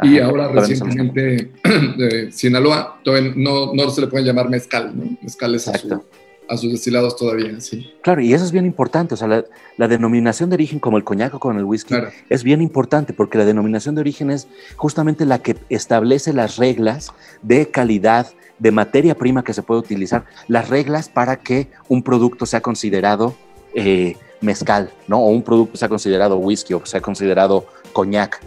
y 0.03 0.19
ahora 0.19 0.49
recientemente 0.49 1.51
de 1.97 2.33
Sinaloa, 2.33 3.01
no, 3.35 3.73
no 3.75 3.91
se 3.91 4.03
le 4.03 4.07
pueden 4.09 4.27
llamar 4.27 4.49
mezcal, 4.49 4.93
¿no? 4.95 5.17
Mezcal 5.23 5.55
es 5.55 5.69
a, 5.69 6.57
sus 6.57 6.71
destilados 6.71 7.17
todavía, 7.17 7.59
sí. 7.61 7.93
Claro, 8.03 8.21
y 8.21 8.33
eso 8.33 8.45
es 8.45 8.53
bien 8.53 8.67
importante, 8.67 9.15
o 9.15 9.17
sea, 9.17 9.45
la, 9.77 9.89
denominación 9.89 10.51
de 10.51 10.55
origen 10.55 10.79
como 10.79 10.97
el 10.97 11.05
coñac 11.05 11.35
o 11.35 11.41
con 11.41 11.59
el 11.59 11.65
whisky 11.65 11.95
es 12.29 12.45
bien 12.45 12.63
importante 12.63 13.13
porque 13.13 13.39
la 13.39 13.45
denominación 13.45 13.95
de 13.95 14.03
origen 14.03 14.31
es 14.31 14.47
justamente 14.77 15.25
la 15.25 15.41
que 15.41 15.57
establece 15.71 16.33
las 16.33 16.57
reglas 16.57 17.13
de 17.43 17.71
calidad, 17.71 18.29
de 18.59 18.71
materia 18.71 19.15
prima 19.15 19.45
que 19.45 19.53
se 19.53 19.63
puede 19.63 19.81
utilizar, 19.81 20.25
las 20.49 20.69
reglas 20.69 21.09
para 21.09 21.37
que 21.37 21.69
un 21.89 22.03
producto 22.03 22.47
sea 22.47 22.61
considerado 22.61 23.35
eh, 23.75 24.17
mezcal, 24.41 24.91
¿no? 25.09 25.19
O 25.19 25.29
un 25.29 25.43
producto 25.43 25.77
sea 25.77 25.89
considerado 25.89 26.37
whisky, 26.39 26.75
o 26.75 26.85
sea 26.87 27.01
considerado 27.01 27.67
coñac, 27.93 28.41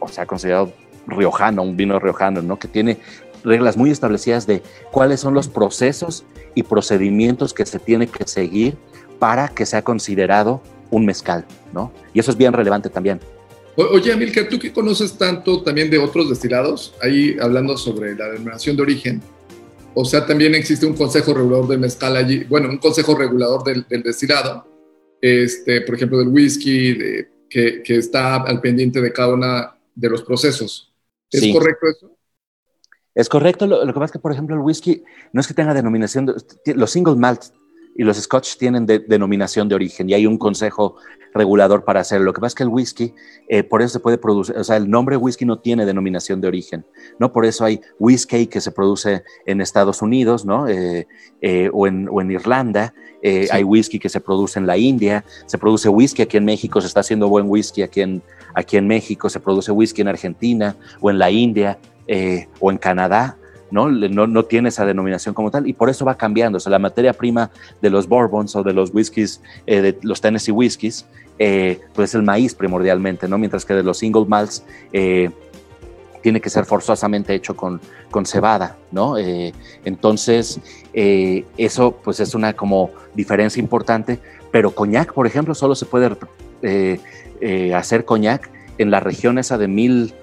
o 0.00 0.08
sea 0.08 0.26
considerado 0.26 0.72
riojano, 1.06 1.62
un 1.62 1.76
vino 1.76 1.98
riojano, 1.98 2.42
¿no? 2.42 2.58
Que 2.58 2.68
tiene 2.68 2.98
reglas 3.42 3.76
muy 3.76 3.90
establecidas 3.90 4.46
de 4.46 4.62
cuáles 4.90 5.20
son 5.20 5.34
los 5.34 5.48
procesos 5.48 6.24
y 6.54 6.62
procedimientos 6.62 7.52
que 7.52 7.66
se 7.66 7.78
tiene 7.78 8.06
que 8.06 8.26
seguir 8.26 8.76
para 9.18 9.48
que 9.48 9.66
sea 9.66 9.82
considerado 9.82 10.62
un 10.90 11.06
mezcal, 11.06 11.44
¿no? 11.72 11.92
Y 12.12 12.20
eso 12.20 12.30
es 12.30 12.36
bien 12.36 12.52
relevante 12.52 12.88
también. 12.88 13.20
Oye, 13.76 14.12
Amilcar, 14.12 14.48
tú 14.48 14.58
que 14.58 14.72
conoces 14.72 15.18
tanto 15.18 15.62
también 15.62 15.90
de 15.90 15.98
otros 15.98 16.28
destilados, 16.28 16.94
ahí 17.02 17.36
hablando 17.40 17.76
sobre 17.76 18.14
la 18.14 18.26
denominación 18.26 18.76
de 18.76 18.82
origen, 18.82 19.22
o 19.94 20.04
sea, 20.04 20.26
también 20.26 20.54
existe 20.54 20.86
un 20.86 20.94
consejo 20.94 21.34
regulador 21.34 21.68
del 21.68 21.78
mezcal 21.78 22.16
allí, 22.16 22.44
bueno, 22.44 22.68
un 22.68 22.78
consejo 22.78 23.16
regulador 23.16 23.62
del, 23.64 23.86
destilado, 24.02 24.66
este, 25.20 25.80
por 25.82 25.94
ejemplo, 25.94 26.18
del 26.18 26.28
whisky, 26.28 26.98
que, 27.48 27.82
está 27.86 28.36
al 28.36 28.60
pendiente 28.60 29.00
de 29.00 29.12
cada 29.12 29.34
uno 29.34 29.46
de 29.94 30.10
los 30.10 30.22
procesos. 30.22 30.92
¿Es 31.30 31.52
correcto 31.52 31.86
eso? 31.86 32.16
Es 33.14 33.28
correcto. 33.28 33.66
Lo, 33.66 33.86
que 33.86 33.92
pasa 33.92 34.06
es 34.06 34.12
que, 34.12 34.18
por 34.18 34.32
ejemplo, 34.32 34.56
el 34.56 34.62
whisky 34.62 35.04
no 35.32 35.40
es 35.40 35.46
que 35.46 35.54
tenga 35.54 35.72
denominación, 35.72 36.34
los 36.74 36.90
single 36.90 37.14
malt 37.14 37.44
y 37.96 38.02
los 38.02 38.16
scotch 38.16 38.56
tienen 38.56 38.86
denominación 38.86 39.68
de 39.68 39.74
origen 39.74 40.08
y 40.10 40.14
hay 40.14 40.26
un 40.26 40.38
consejo 40.38 40.96
regulador 41.34 41.84
para 41.84 42.00
hacerlo. 42.00 42.26
Lo 42.26 42.32
que 42.32 42.40
pasa 42.40 42.52
es 42.52 42.54
que 42.54 42.62
el 42.62 42.68
whisky, 42.68 43.12
eh, 43.48 43.64
por 43.64 43.82
eso 43.82 43.94
se 43.94 44.00
puede 44.00 44.18
producir, 44.18 44.56
o 44.56 44.62
sea, 44.64 44.76
el 44.76 44.88
nombre 44.88 45.16
whisky 45.16 45.44
no 45.44 45.58
tiene 45.58 45.84
denominación 45.84 46.40
de 46.40 46.48
origen, 46.48 46.86
¿no? 47.18 47.32
Por 47.32 47.44
eso 47.44 47.64
hay 47.64 47.80
whisky 47.98 48.46
que 48.46 48.60
se 48.60 48.70
produce 48.70 49.24
en 49.44 49.60
Estados 49.60 50.00
Unidos, 50.00 50.44
¿no? 50.46 50.68
Eh, 50.68 51.08
eh, 51.42 51.70
o, 51.72 51.88
en, 51.88 52.08
o, 52.08 52.20
en, 52.20 52.30
Irlanda, 52.30 52.94
hay 53.50 53.64
whisky 53.64 53.98
que 53.98 54.08
se 54.08 54.20
produce 54.20 54.58
en 54.58 54.66
la 54.66 54.76
India, 54.76 55.24
se 55.46 55.58
produce 55.58 55.88
whisky 55.88 56.22
aquí 56.22 56.36
en 56.36 56.44
México, 56.44 56.80
se 56.80 56.86
está 56.86 57.00
haciendo 57.00 57.28
buen 57.28 57.48
whisky 57.48 57.82
aquí 57.82 58.02
en, 58.02 58.22
aquí 58.54 58.76
en 58.76 58.86
México, 58.86 59.28
se 59.28 59.40
produce 59.40 59.72
whisky 59.72 60.02
en 60.02 60.08
Argentina 60.08 60.76
o 61.00 61.10
en 61.10 61.18
la 61.18 61.30
India 61.30 61.78
o 62.60 62.70
en 62.70 62.76
Canadá. 62.76 63.38
¿No? 63.70 63.90
No, 63.90 64.44
tiene 64.44 64.68
esa 64.68 64.84
denominación 64.84 65.34
como 65.34 65.50
tal 65.50 65.66
y 65.66 65.72
por 65.72 65.90
eso 65.90 66.04
va 66.04 66.16
cambiando. 66.16 66.58
O 66.58 66.60
sea, 66.60 66.70
la 66.70 66.78
materia 66.78 67.12
prima 67.12 67.50
de 67.80 67.90
los 67.90 68.08
bourbons 68.08 68.54
o 68.56 68.62
de 68.62 68.72
los 68.72 68.92
whiskies, 68.94 69.40
eh, 69.66 69.80
de 69.80 69.98
los 70.02 70.20
Tennessee 70.20 70.52
whiskies, 70.52 71.06
eh, 71.38 71.80
pues 71.94 72.10
es 72.10 72.14
el 72.14 72.22
maíz 72.22 72.54
primordialmente, 72.54 73.28
¿no? 73.28 73.38
Mientras 73.38 73.64
que 73.64 73.74
de 73.74 73.82
los 73.82 73.98
single 73.98 74.26
malts 74.26 74.64
eh, 74.92 75.30
tiene 76.22 76.40
que 76.40 76.48
ser 76.50 76.64
forzosamente 76.64 77.34
hecho 77.34 77.56
con, 77.56 77.80
con 78.10 78.24
cebada, 78.24 78.78
¿no? 78.90 79.18
entonces, 79.18 80.58
eso 80.94 82.00
pues 82.02 82.18
es 82.18 82.34
una 82.34 82.54
como 82.54 82.92
diferencia 83.14 83.60
importante, 83.60 84.18
pero 84.50 84.70
coñac, 84.70 85.12
por 85.12 85.26
ejemplo, 85.26 85.54
solo 85.54 85.74
se 85.74 85.84
puede 85.84 86.16
hacer 87.74 88.06
coñac 88.06 88.50
en 88.78 88.90
la 88.90 89.00
región 89.00 89.36
esa 89.36 89.58
de 89.58 89.68
mil 89.68 90.14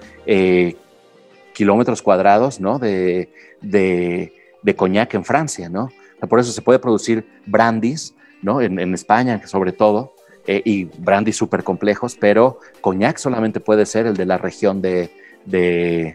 kilómetros 1.52 2.02
cuadrados 2.02 2.60
¿no? 2.60 2.78
de, 2.78 3.30
de, 3.60 4.76
coñac 4.76 5.14
en 5.14 5.24
Francia, 5.24 5.68
¿no? 5.68 5.90
por 6.28 6.40
eso 6.40 6.52
se 6.52 6.62
puede 6.62 6.78
producir 6.78 7.26
brandis, 7.46 8.14
¿no? 8.42 8.60
En, 8.60 8.94
España, 8.94 9.44
sobre 9.46 9.72
todo, 9.72 10.14
eh, 10.46 10.62
y 10.64 10.84
brandis 10.84 11.36
súper 11.36 11.64
complejos, 11.64 12.16
pero 12.18 12.58
coñac 12.80 13.18
solamente 13.18 13.60
puede 13.60 13.86
ser 13.86 14.06
el 14.06 14.16
de 14.16 14.26
la 14.26 14.38
región 14.38 14.80
de, 14.80 15.10
de, 15.44 16.14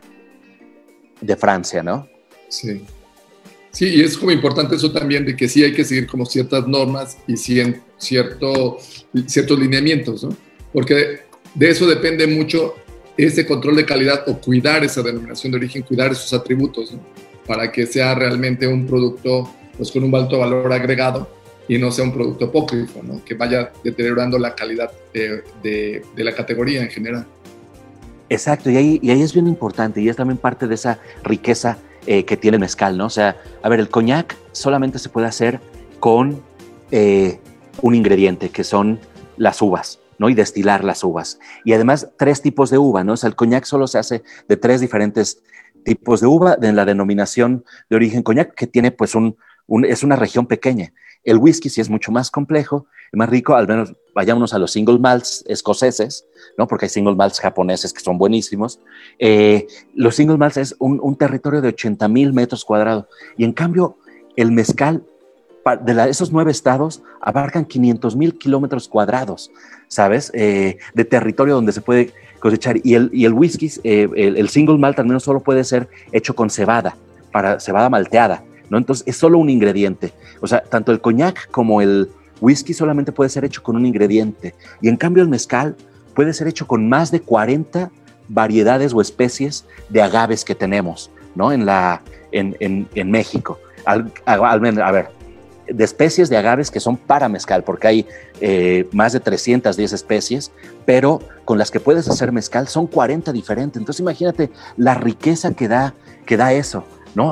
de 1.20 1.36
Francia, 1.36 1.84
¿no? 1.84 2.08
Sí. 2.50 2.86
Sí, 3.72 3.86
y 3.96 4.02
es 4.02 4.18
como 4.18 4.32
importante 4.32 4.76
eso 4.76 4.92
también 4.92 5.26
de 5.26 5.36
que 5.36 5.48
sí 5.48 5.64
hay 5.64 5.74
que 5.74 5.84
seguir 5.84 6.08
como 6.08 6.26
ciertas 6.26 6.66
normas 6.68 7.18
y 7.28 7.38
cierto, 7.38 8.80
ciertos 9.28 9.60
lineamientos, 9.60 10.24
¿no? 10.24 10.36
Porque 10.74 11.20
de 11.54 11.70
eso 11.70 11.86
depende 11.86 12.26
mucho 12.26 12.76
ese 13.18 13.46
control 13.46 13.76
de 13.78 13.86
calidad 13.86 14.24
o 14.28 14.38
cuidar 14.38 14.84
esa 14.84 15.02
denominación 15.02 15.52
de 15.52 15.58
origen, 15.58 15.82
cuidar 15.82 16.12
esos 16.12 16.34
atributos. 16.34 16.94
Para 17.46 17.72
que 17.72 17.86
sea 17.86 18.14
realmente 18.14 18.68
un 18.68 18.86
producto 18.86 19.50
pues, 19.78 19.92
con 19.92 20.04
un 20.04 20.14
alto 20.14 20.38
valor 20.38 20.72
agregado 20.72 21.30
y 21.68 21.78
no 21.78 21.92
sea 21.92 22.04
un 22.04 22.14
producto 22.14 22.46
apócrifo, 22.46 23.02
¿no? 23.04 23.24
Que 23.24 23.36
vaya 23.36 23.72
deteriorando 23.84 24.38
la 24.38 24.54
calidad 24.54 24.92
de 25.14 26.04
la 26.16 26.36
categoría 26.36 26.82
en 26.82 26.90
general. 26.90 27.26
Exacto, 28.30 28.70
y 28.70 28.76
ahí, 28.76 29.00
y 29.02 29.12
ahí 29.12 29.22
es 29.22 29.34
bien 29.34 29.48
importante 29.48 30.02
y 30.02 30.10
es 30.10 30.16
también 30.16 30.38
parte 30.38 30.68
de 30.68 30.76
esa 30.76 31.00
riqueza 31.24 31.78
eh, 32.06 32.26
que 32.26 32.36
tiene 32.36 32.58
mezcal, 32.58 32.98
¿no? 32.98 33.06
O 33.06 33.10
sea, 33.10 33.38
a 33.62 33.70
ver, 33.70 33.80
el 33.80 33.90
coñac 33.90 34.36
solamente 34.52 35.00
se 35.00 35.10
puede 35.10 35.28
hacer 35.28 35.60
con 36.00 36.42
eh, 36.92 37.40
un 37.82 37.96
ingrediente, 37.96 38.50
que 38.50 38.64
son 38.64 39.00
las 39.38 39.62
uvas, 39.62 40.00
¿no? 40.20 40.30
Y 40.30 40.34
destilar 40.34 40.84
las 40.84 41.04
uvas. 41.04 41.40
Y 41.64 41.74
además, 41.74 42.10
tres 42.18 42.42
tipos 42.42 42.70
de 42.70 42.78
uva, 42.78 43.04
¿no? 43.04 43.14
O 43.14 43.18
sea, 43.18 43.30
el 43.30 43.36
coñac 43.36 43.66
solo 43.66 43.88
se 43.88 44.00
hace 44.00 44.24
de 44.48 44.58
tres 44.58 44.82
diferentes 44.82 45.42
tipos 45.84 46.22
de 46.22 46.28
uva 46.28 46.56
de 46.56 46.74
la 46.74 46.86
denominación 46.86 47.64
de 47.90 47.96
origen 47.96 48.24
coñac, 48.24 48.54
que 48.54 48.68
tiene 48.68 48.92
pues 48.92 49.16
un, 49.16 49.38
es 49.86 50.04
una 50.04 50.16
región 50.16 50.46
pequeña. 50.46 50.94
El 51.24 51.38
whisky 51.38 51.70
sí 51.70 51.82
es 51.82 51.90
mucho 51.90 52.12
más 52.12 52.32
complejo, 52.32 52.88
más 53.14 53.30
rico, 53.30 53.56
al 53.56 53.68
menos 53.68 53.94
vayámonos 54.14 54.54
a 54.54 54.60
los 54.60 54.72
single 54.72 55.00
malts 55.00 55.44
escoceses, 55.48 56.26
¿no? 56.58 56.68
Porque 56.68 56.86
hay 56.86 56.90
single 56.90 57.16
malts 57.16 57.40
japoneses 57.40 57.94
que 57.94 58.02
son 58.02 58.18
buenísimos. 58.18 58.80
Eh, 59.20 59.68
los 59.94 60.16
single 60.16 60.38
malts 60.38 60.58
es 60.58 60.76
un, 60.80 61.16
territorio 61.18 61.62
de 61.62 61.70
80 61.70 62.08
mil 62.08 62.34
metros 62.34 62.66
cuadrados. 62.66 63.06
Y 63.38 63.44
en 63.44 63.54
cambio, 63.54 63.98
el 64.36 64.52
mezcal 64.52 65.04
de 65.76 66.10
esos 66.10 66.32
nueve 66.32 66.52
estados 66.52 67.04
abarcan 67.22 67.66
500 67.66 68.16
mil 68.16 68.38
kilómetros 68.38 68.88
cuadrados, 68.88 69.52
¿sabes? 69.88 70.32
Eh, 70.34 70.78
de 70.94 71.06
territorio 71.06 71.56
donde 71.56 71.72
se 71.72 71.82
puede 71.82 72.14
cosechar. 72.40 72.78
Y 72.84 72.94
el, 72.96 73.10
y 73.14 73.26
el 73.26 73.34
whisky, 73.34 73.72
eh, 73.84 74.08
el, 74.16 74.38
el, 74.38 74.50
single 74.50 74.78
malt 74.78 75.00
al 75.00 75.06
menos 75.06 75.24
solo 75.24 75.42
puede 75.42 75.64
ser 75.64 75.90
hecho 76.12 76.36
con 76.36 76.50
cebada, 76.50 76.96
para 77.32 77.60
cebada 77.60 77.90
malteada, 77.90 78.44
¿no? 78.70 78.78
Entonces 78.78 79.06
es 79.08 79.18
solo 79.18 79.38
un 79.38 79.50
ingrediente. 79.50 80.14
O 80.42 80.48
sea, 80.48 80.62
tanto 80.62 80.92
el 80.92 81.02
coñac 81.02 81.50
como 81.52 81.82
el 81.82 82.10
whisky 82.40 82.74
solamente 82.74 83.12
puede 83.12 83.30
ser 83.30 83.46
hecho 83.46 83.64
con 83.64 83.76
un 83.76 83.86
ingrediente. 83.86 84.54
Y 84.82 84.90
en 84.90 84.98
cambio 84.98 85.24
el 85.24 85.30
mezcal 85.30 85.76
puede 86.16 86.34
ser 86.34 86.48
hecho 86.48 86.68
con 86.68 86.88
más 86.88 87.12
de 87.12 87.22
40 87.22 87.92
variedades 88.30 88.94
o 88.94 89.02
especies 89.02 89.66
de 89.90 90.02
agaves 90.02 90.44
que 90.44 90.56
tenemos, 90.56 91.12
¿no? 91.36 91.52
En, 91.52 91.66
la, 91.66 92.02
en, 92.32 92.56
en, 92.60 93.12
México. 93.12 93.60
Al, 93.86 94.12
a 94.26 94.92
ver, 94.92 95.10
de 95.68 95.84
especies 95.84 96.30
de 96.30 96.38
agaves 96.38 96.72
que 96.72 96.80
son 96.80 96.98
para 96.98 97.30
mezcal, 97.30 97.64
porque 97.64 97.88
hay 97.88 98.08
eh, 98.42 98.88
más 98.92 99.14
de 99.14 99.20
310 99.20 99.94
especies, 99.94 100.52
pero 100.86 101.20
con 101.46 101.58
las 101.58 101.72
que 101.72 101.80
puedes 101.80 102.08
hacer 102.08 102.32
mezcal 102.32 102.68
son 102.68 102.88
40 102.88 103.32
diferentes. 103.34 103.80
Entonces 103.80 104.00
imagínate 104.00 104.50
la 104.78 104.94
riqueza 104.94 105.54
que 105.54 105.68
da, 105.68 105.94
que 106.26 106.38
da 106.38 106.54
eso, 106.54 106.84
¿no? 107.16 107.32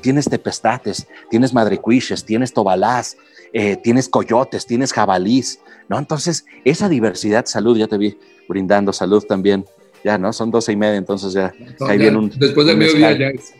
tienes 0.00 0.28
tepestates, 0.28 1.06
tienes 1.30 1.54
madrecuiches, 1.54 2.24
tienes 2.24 2.52
tobalás, 2.52 3.16
eh, 3.54 3.76
tienes 3.76 4.08
coyotes, 4.08 4.66
tienes 4.66 4.92
jabalís, 4.92 5.60
¿no? 5.88 5.98
Entonces, 5.98 6.44
esa 6.64 6.90
diversidad, 6.90 7.46
salud, 7.46 7.78
ya 7.78 7.86
te 7.86 7.96
vi 7.96 8.18
brindando 8.46 8.92
salud 8.92 9.24
también, 9.26 9.64
ya, 10.04 10.18
¿no? 10.18 10.32
Son 10.32 10.50
doce 10.50 10.72
y 10.72 10.76
media, 10.76 10.96
entonces 10.96 11.32
ya 11.32 11.54
ahí 11.88 11.96
viene 11.96 12.18
un. 12.18 12.30
Después 12.36 12.66
del 12.66 12.76
mediodía 12.76 13.16
ya 13.16 13.28
es. 13.28 13.54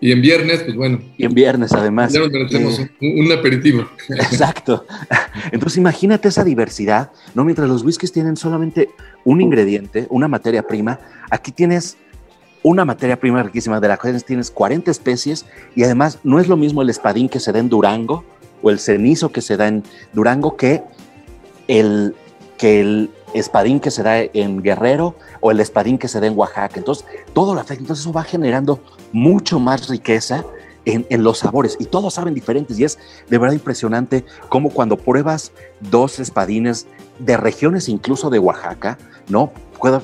Y 0.00 0.12
en 0.12 0.22
viernes, 0.22 0.62
pues 0.62 0.76
bueno. 0.76 1.00
Y 1.16 1.24
en 1.24 1.34
viernes, 1.34 1.72
además. 1.72 2.12
Ya 2.12 2.20
nos 2.20 2.30
merecemos 2.30 2.78
eh, 2.78 2.90
un, 3.00 3.32
aperitivo. 3.32 3.86
Exacto. 4.08 4.86
Entonces, 5.52 5.78
imagínate 5.78 6.28
esa 6.28 6.44
diversidad, 6.44 7.10
¿no? 7.34 7.44
Mientras 7.44 7.68
los 7.68 7.82
whiskies 7.82 8.12
tienen 8.12 8.36
solamente 8.36 8.90
un 9.24 9.40
ingrediente, 9.40 10.06
una 10.10 10.28
materia 10.28 10.62
prima, 10.62 11.00
aquí 11.30 11.52
tienes 11.52 11.96
una 12.62 12.84
materia 12.84 13.20
prima 13.20 13.42
riquísima 13.42 13.78
de 13.78 13.88
la 13.88 13.98
cual 13.98 14.24
tienes 14.24 14.50
40 14.50 14.90
especies 14.90 15.44
y 15.76 15.84
además 15.84 16.18
no 16.24 16.40
es 16.40 16.48
lo 16.48 16.56
mismo 16.56 16.80
el 16.80 16.88
espadín 16.88 17.28
que 17.28 17.38
se 17.38 17.52
da 17.52 17.58
en 17.58 17.68
Durango 17.68 18.24
o 18.62 18.70
el 18.70 18.78
cenizo 18.78 19.30
que 19.30 19.42
se 19.42 19.58
da 19.58 19.68
en 19.68 19.82
Durango 20.14 20.56
que 20.56 20.82
el, 21.68 22.14
que 22.56 22.80
el 22.80 23.10
espadín 23.34 23.80
que 23.80 23.90
se 23.90 24.02
da 24.02 24.18
en 24.20 24.62
Guerrero 24.62 25.16
o 25.40 25.50
el 25.50 25.60
espadín 25.60 25.98
que 25.98 26.08
se 26.08 26.20
da 26.20 26.26
en 26.26 26.38
Oaxaca. 26.38 26.74
Entonces, 26.76 27.04
todo 27.32 27.54
lo 27.54 27.60
afecta. 27.60 27.82
Entonces, 27.82 28.04
eso 28.04 28.12
va 28.12 28.24
generando 28.24 28.80
mucho 29.12 29.60
más 29.60 29.88
riqueza 29.88 30.44
en, 30.86 31.22
los 31.22 31.38
sabores 31.38 31.76
y 31.78 31.86
todos 31.86 32.14
saben 32.14 32.34
diferentes 32.34 32.78
y 32.78 32.84
es 32.84 32.98
de 33.28 33.38
verdad 33.38 33.54
impresionante 33.54 34.24
cómo 34.48 34.70
cuando 34.70 34.96
pruebas 34.96 35.52
dos 35.80 36.20
espadines 36.20 36.86
de 37.18 37.36
regiones 37.36 37.88
incluso 37.88 38.30
de 38.30 38.38
Oaxaca, 38.38 38.98
¿no? 39.28 39.52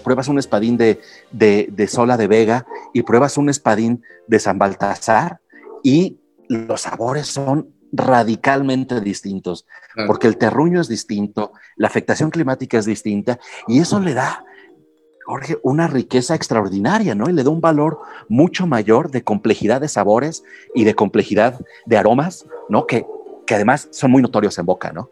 Pruebas 0.02 0.28
un 0.28 0.38
espadín 0.38 0.76
de, 0.76 1.00
de, 1.32 1.68
de 1.70 1.86
Sola 1.86 2.16
de 2.16 2.26
Vega 2.26 2.66
y 2.92 3.02
pruebas 3.02 3.38
un 3.38 3.48
espadín 3.48 4.02
de 4.26 4.38
San 4.38 4.58
Baltasar 4.58 5.40
y 5.82 6.18
los 6.48 6.82
sabores 6.82 7.28
son 7.28 7.68
radicalmente 7.92 9.00
distintos, 9.00 9.66
porque 10.06 10.26
el 10.26 10.36
terruño 10.36 10.80
es 10.80 10.88
distinto, 10.88 11.52
la 11.76 11.88
afectación 11.88 12.30
climática 12.30 12.78
es 12.78 12.86
distinta, 12.86 13.38
y 13.66 13.80
eso 13.80 14.00
le 14.00 14.14
da, 14.14 14.44
Jorge, 15.24 15.58
una 15.62 15.86
riqueza 15.86 16.34
extraordinaria, 16.34 17.14
¿no? 17.14 17.28
Y 17.28 17.32
le 17.32 17.44
da 17.44 17.50
un 17.50 17.60
valor 17.60 18.00
mucho 18.28 18.66
mayor 18.66 19.10
de 19.10 19.22
complejidad 19.22 19.80
de 19.80 19.88
sabores 19.88 20.44
y 20.74 20.84
de 20.84 20.94
complejidad 20.94 21.60
de 21.86 21.96
aromas, 21.96 22.46
¿no? 22.68 22.86
Que, 22.86 23.06
que 23.46 23.54
además 23.54 23.88
son 23.90 24.10
muy 24.10 24.22
notorios 24.22 24.58
en 24.58 24.66
boca, 24.66 24.92
¿no? 24.92 25.10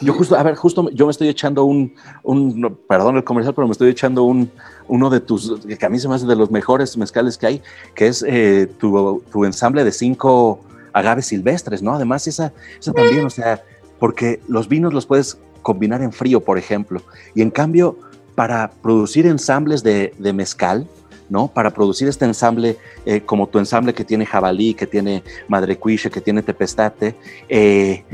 Yo 0.00 0.14
justo, 0.14 0.36
a 0.36 0.42
ver, 0.42 0.54
justo 0.54 0.88
yo 0.90 1.06
me 1.06 1.10
estoy 1.10 1.28
echando 1.28 1.64
un, 1.64 1.94
un, 2.22 2.78
perdón 2.88 3.16
el 3.16 3.24
comercial, 3.24 3.54
pero 3.54 3.66
me 3.66 3.72
estoy 3.72 3.90
echando 3.90 4.24
un, 4.24 4.50
uno 4.88 5.10
de 5.10 5.20
tus, 5.20 5.60
que 5.60 5.86
a 5.86 5.88
mí 5.90 5.98
se 5.98 6.08
me 6.08 6.14
hace 6.14 6.26
de 6.26 6.36
los 6.36 6.50
mejores 6.50 6.96
mezcales 6.96 7.36
que 7.36 7.46
hay, 7.46 7.62
que 7.94 8.06
es 8.06 8.24
eh, 8.26 8.66
tu, 8.78 9.22
tu 9.30 9.44
ensamble 9.44 9.84
de 9.84 9.92
cinco 9.92 10.60
agaves 10.94 11.26
silvestres, 11.26 11.82
¿no? 11.82 11.92
Además, 11.92 12.26
esa, 12.26 12.54
esa 12.80 12.92
también, 12.92 13.26
o 13.26 13.30
sea, 13.30 13.62
porque 13.98 14.40
los 14.48 14.68
vinos 14.68 14.94
los 14.94 15.04
puedes 15.04 15.38
combinar 15.60 16.00
en 16.00 16.12
frío, 16.12 16.40
por 16.40 16.56
ejemplo, 16.56 17.02
y 17.34 17.42
en 17.42 17.50
cambio, 17.50 17.98
para 18.34 18.70
producir 18.70 19.26
ensambles 19.26 19.82
de, 19.82 20.14
mezcal, 20.34 20.86
¿no? 21.28 21.48
Para 21.48 21.70
producir 21.70 22.08
este 22.08 22.24
ensamble, 22.24 22.78
eh, 23.04 23.20
como 23.20 23.48
tu 23.48 23.58
ensamble 23.58 23.92
que 23.92 24.04
tiene 24.04 24.24
jabalí, 24.24 24.74
que 24.74 24.86
tiene 24.86 25.22
madrecuiche, 25.48 26.10
que 26.10 26.20
tiene 26.20 26.42
tepestate, 26.42 27.14
eh, 27.48 28.04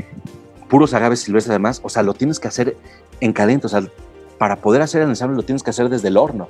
puros 0.69 0.93
agaves 0.93 1.21
silvestres 1.21 1.51
además, 1.51 1.81
o 1.83 1.89
sea, 1.89 2.03
lo 2.03 2.13
tienes 2.13 2.39
que 2.39 2.47
hacer 2.47 2.77
en 3.19 3.33
caliente, 3.33 3.67
o 3.67 3.69
sea, 3.69 3.83
para 4.37 4.55
poder 4.55 4.81
hacer 4.81 5.01
el 5.03 5.09
ensamble 5.09 5.37
lo 5.37 5.43
tienes 5.43 5.61
que 5.61 5.69
hacer 5.69 5.87
desde 5.89 6.07
el 6.07 6.17
horno, 6.17 6.47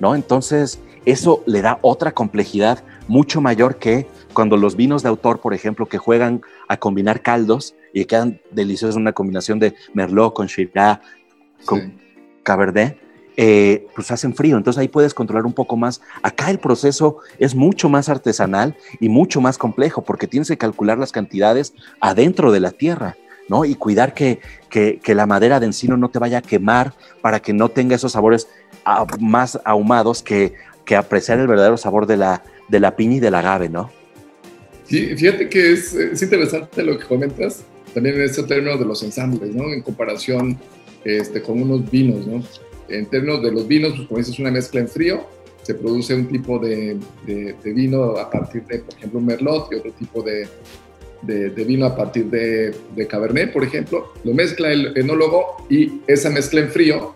¿no? 0.00 0.14
Entonces, 0.14 0.80
eso 1.04 1.42
le 1.46 1.62
da 1.62 1.78
otra 1.82 2.12
complejidad 2.12 2.82
mucho 3.08 3.40
mayor 3.40 3.76
que 3.76 4.06
cuando 4.32 4.56
los 4.56 4.76
vinos 4.76 5.02
de 5.02 5.08
autor, 5.08 5.40
por 5.40 5.54
ejemplo, 5.54 5.86
que 5.86 5.98
juegan 5.98 6.42
a 6.68 6.76
combinar 6.76 7.22
caldos 7.22 7.74
y 7.92 8.04
quedan 8.04 8.40
deliciosos, 8.50 8.96
una 8.96 9.12
combinación 9.12 9.58
de 9.58 9.74
Merlot 9.92 10.34
con 10.34 10.46
Shiraz, 10.46 11.00
con 11.64 11.94
Cabernet, 12.42 12.98
eh, 13.36 13.88
pues 13.94 14.12
hacen 14.12 14.34
frío, 14.34 14.56
entonces 14.56 14.80
ahí 14.80 14.86
puedes 14.86 15.12
controlar 15.12 15.44
un 15.44 15.52
poco 15.52 15.76
más. 15.76 16.00
Acá 16.22 16.50
el 16.50 16.58
proceso 16.58 17.18
es 17.38 17.54
mucho 17.54 17.88
más 17.88 18.08
artesanal 18.08 18.76
y 19.00 19.08
mucho 19.08 19.40
más 19.40 19.58
complejo 19.58 20.02
porque 20.02 20.28
tienes 20.28 20.48
que 20.48 20.58
calcular 20.58 20.98
las 20.98 21.12
cantidades 21.12 21.74
adentro 22.00 22.52
de 22.52 22.60
la 22.60 22.70
tierra. 22.70 23.16
¿no? 23.48 23.66
Y 23.66 23.74
cuidar 23.74 24.14
que, 24.14 24.40
que, 24.70 25.14
la 25.14 25.26
madera 25.26 25.60
de 25.60 25.66
encino 25.66 25.98
no 25.98 26.08
te 26.08 26.18
vaya 26.18 26.38
a 26.38 26.42
quemar 26.42 26.94
para 27.20 27.40
que 27.40 27.52
no 27.52 27.68
tenga 27.68 27.94
esos 27.94 28.12
sabores 28.12 28.48
más 29.20 29.58
ahumados 29.64 30.22
que, 30.22 30.54
que 30.84 30.96
apreciar 30.96 31.38
el 31.38 31.46
verdadero 31.46 31.76
sabor 31.76 32.06
de 32.06 32.16
la, 32.16 32.42
de 32.68 32.80
la 32.80 32.96
piña 32.96 33.16
y 33.16 33.20
del 33.20 33.34
agave, 33.34 33.68
¿no? 33.68 33.90
Sí, 34.84 35.16
fíjate 35.16 35.48
que 35.48 35.72
es, 35.72 36.22
interesante 36.22 36.82
lo 36.82 36.98
que 36.98 37.06
comentas, 37.06 37.64
también 37.94 38.16
en 38.16 38.22
este 38.22 38.42
término 38.42 38.76
de 38.76 38.84
los 38.84 39.02
ensambles, 39.02 39.54
¿no? 39.54 39.72
En 39.72 39.82
comparación 39.82 40.58
este, 41.04 41.40
con 41.40 41.62
unos 41.62 41.90
vinos, 41.90 42.26
¿no? 42.26 42.42
En 42.88 43.06
términos 43.06 43.42
de 43.42 43.50
los 43.50 43.66
vinos, 43.66 43.94
pues 43.96 44.08
como 44.08 44.18
dices, 44.18 44.38
una 44.38 44.50
mezcla 44.50 44.80
en 44.80 44.88
frío, 44.88 45.26
se 45.62 45.74
produce 45.74 46.14
un 46.14 46.26
tipo 46.26 46.58
de, 46.58 46.98
de, 47.26 47.72
vino 47.72 48.18
a 48.18 48.30
partir 48.30 48.64
de, 48.64 48.80
por 48.80 48.94
ejemplo, 48.94 49.18
un 49.18 49.26
merlot 49.26 49.72
y 49.72 49.76
otro 49.76 49.92
tipo 49.92 50.22
de, 50.22 50.46
de, 51.22 51.64
vino 51.64 51.86
a 51.86 51.96
partir 51.96 52.26
de, 52.26 53.06
Cabernet, 53.08 53.52
por 53.52 53.64
ejemplo. 53.64 54.12
Lo 54.24 54.34
mezcla 54.34 54.70
el 54.70 54.92
enólogo 54.96 55.66
y 55.70 56.02
esa 56.06 56.28
mezcla 56.28 56.60
en 56.60 56.68
frío 56.68 57.14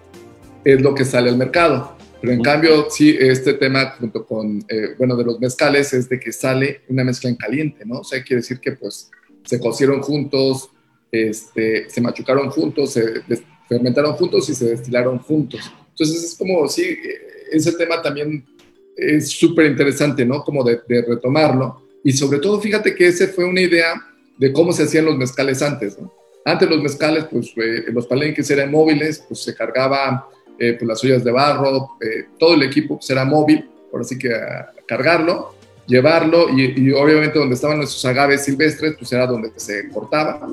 es 0.72 0.83
lo 0.83 0.94
que 0.94 1.04
sale 1.04 1.31
al 1.31 1.38
mercado. 1.38 1.96
Pero 2.20 2.33
en 2.33 2.42
cambio, 2.42 2.88
sí, 2.90 3.16
este 3.18 3.54
tema 3.54 3.94
junto 3.98 4.26
con, 4.26 4.62
eh, 4.68 4.94
bueno, 4.98 5.16
de 5.16 5.24
los 5.24 5.40
mezcales 5.40 5.94
es 5.94 6.09
de 6.09 6.20
que 6.20 6.33
sale 6.33 6.83
una 6.88 7.04
mezcla 7.04 7.31
en 7.31 7.37
caliente, 7.37 7.87
¿no? 7.87 8.00
O 8.00 8.04
sea, 8.04 8.22
quiere 8.22 8.42
decir 8.42 8.59
que 8.59 8.72
pues 8.72 9.11
se 9.44 9.59
cocieron 9.59 10.02
juntos, 10.02 10.68
este, 11.11 11.88
se 11.88 12.00
machucaron 12.00 12.50
juntos, 12.50 12.92
se 12.92 13.22
fermentaron 13.68 14.12
juntos 14.14 14.48
y 14.50 14.54
se 14.54 14.66
destilaron 14.66 15.20
juntos. 15.20 15.61
Entonces 15.90 16.22
es 16.22 16.35
como, 16.37 16.68
sí, 16.68 16.98
ese 17.50 17.72
tema 17.72 18.02
también 18.02 18.44
es 18.96 19.31
súper 19.31 19.66
interesante, 19.66 20.26
¿no? 20.26 20.42
Como 20.42 20.64
de, 20.64 20.81
retomarlo. 20.87 21.83
Y 22.04 22.12
sobre 22.12 22.40
todo, 22.40 22.61
fíjate 22.61 22.94
que 22.94 23.07
ese 23.07 23.28
fue 23.28 23.44
una 23.44 23.61
idea 23.61 23.94
de 24.37 24.52
cómo 24.52 24.72
se 24.72 24.83
hacían 24.83 25.07
los 25.07 25.16
mezcales 25.16 25.62
antes, 25.62 25.98
¿no? 25.98 26.12
Antes 26.44 26.68
los 26.68 26.83
mezcales, 26.83 27.24
pues 27.31 27.52
eh, 27.57 27.87
los 27.92 28.07
palenques 28.07 28.50
eran 28.50 28.70
móviles, 28.70 29.24
pues 29.26 29.42
se 29.42 29.54
cargaba 29.54 30.28
eh, 30.59 30.75
pues, 30.75 30.88
las 30.88 31.05
ollas 31.05 31.25
de 31.25 31.31
barro, 31.31 31.97
eh, 32.01 32.27
todo 32.38 32.55
el 32.55 32.62
equipo 32.62 32.97
pues, 32.97 33.09
era 33.11 33.25
móvil, 33.25 33.68
por 33.90 34.01
así 34.01 34.18
que 34.18 34.31
cargarlo, 34.87 35.55
llevarlo 35.87 36.49
y, 36.51 36.92
obviamente 36.92 37.38
donde 37.38 37.55
estaban 37.55 37.79
nuestros 37.79 38.05
agaves 38.05 38.44
silvestres, 38.44 38.94
pues 38.99 39.12
era 39.12 39.27
donde 39.27 39.51
se 39.57 39.88
cortaba. 39.88 40.49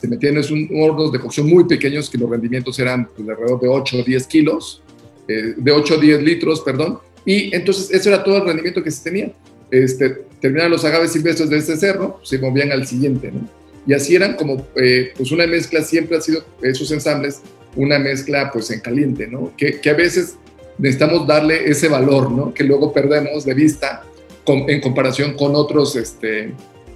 Se 0.00 0.06
metían 0.06 0.36
en 0.36 0.68
hornos 0.80 1.10
de 1.10 1.18
cocción 1.18 1.48
muy 1.48 1.64
pequeños 1.64 2.10
que 2.10 2.18
los 2.18 2.28
rendimientos 2.28 2.78
eran 2.78 3.06
pues, 3.06 3.26
de 3.26 3.32
alrededor 3.32 3.60
de 3.60 3.68
8 3.68 3.96
o 3.98 4.02
10 4.02 4.26
kilos, 4.26 4.82
de 5.26 5.72
8 5.72 5.94
o 5.94 5.98
10 5.98 6.22
litros, 6.22 6.60
perdón, 6.60 7.00
y 7.24 7.54
entonces 7.54 7.90
eso 7.90 8.08
era 8.08 8.22
todo 8.22 8.36
el 8.36 8.44
rendimiento 8.44 8.82
que 8.82 8.90
se 8.90 9.02
tenía. 9.02 9.32
Este, 9.70 10.24
terminaban 10.40 10.70
los 10.70 10.84
agaves 10.84 11.12
silvestres 11.12 11.50
de 11.50 11.58
este 11.58 11.76
cerro, 11.76 12.20
se 12.22 12.38
movían 12.38 12.70
al 12.70 12.86
siguiente, 12.86 13.32
¿no? 13.32 13.48
Y 13.86 13.92
así 13.94 14.14
eran 14.14 14.34
como, 14.34 14.66
eh, 14.76 15.12
pues 15.16 15.30
una 15.32 15.46
mezcla, 15.46 15.82
siempre 15.82 16.16
ha 16.16 16.20
sido 16.20 16.44
esos 16.62 16.90
ensambles, 16.90 17.40
una 17.76 17.98
mezcla 17.98 18.50
pues 18.52 18.70
en 18.70 18.80
caliente, 18.80 19.28
¿no? 19.28 19.52
Que, 19.56 19.80
que 19.80 19.90
a 19.90 19.94
veces 19.94 20.36
necesitamos 20.78 21.26
darle 21.26 21.68
ese 21.68 21.88
valor, 21.88 22.30
¿no? 22.30 22.52
Que 22.52 22.64
luego 22.64 22.92
perdemos 22.92 23.44
de 23.44 23.54
vista 23.54 24.02
en 24.46 24.80
comparación 24.80 25.34
con 25.34 25.54
otros, 25.54 25.96
este, 25.96 26.52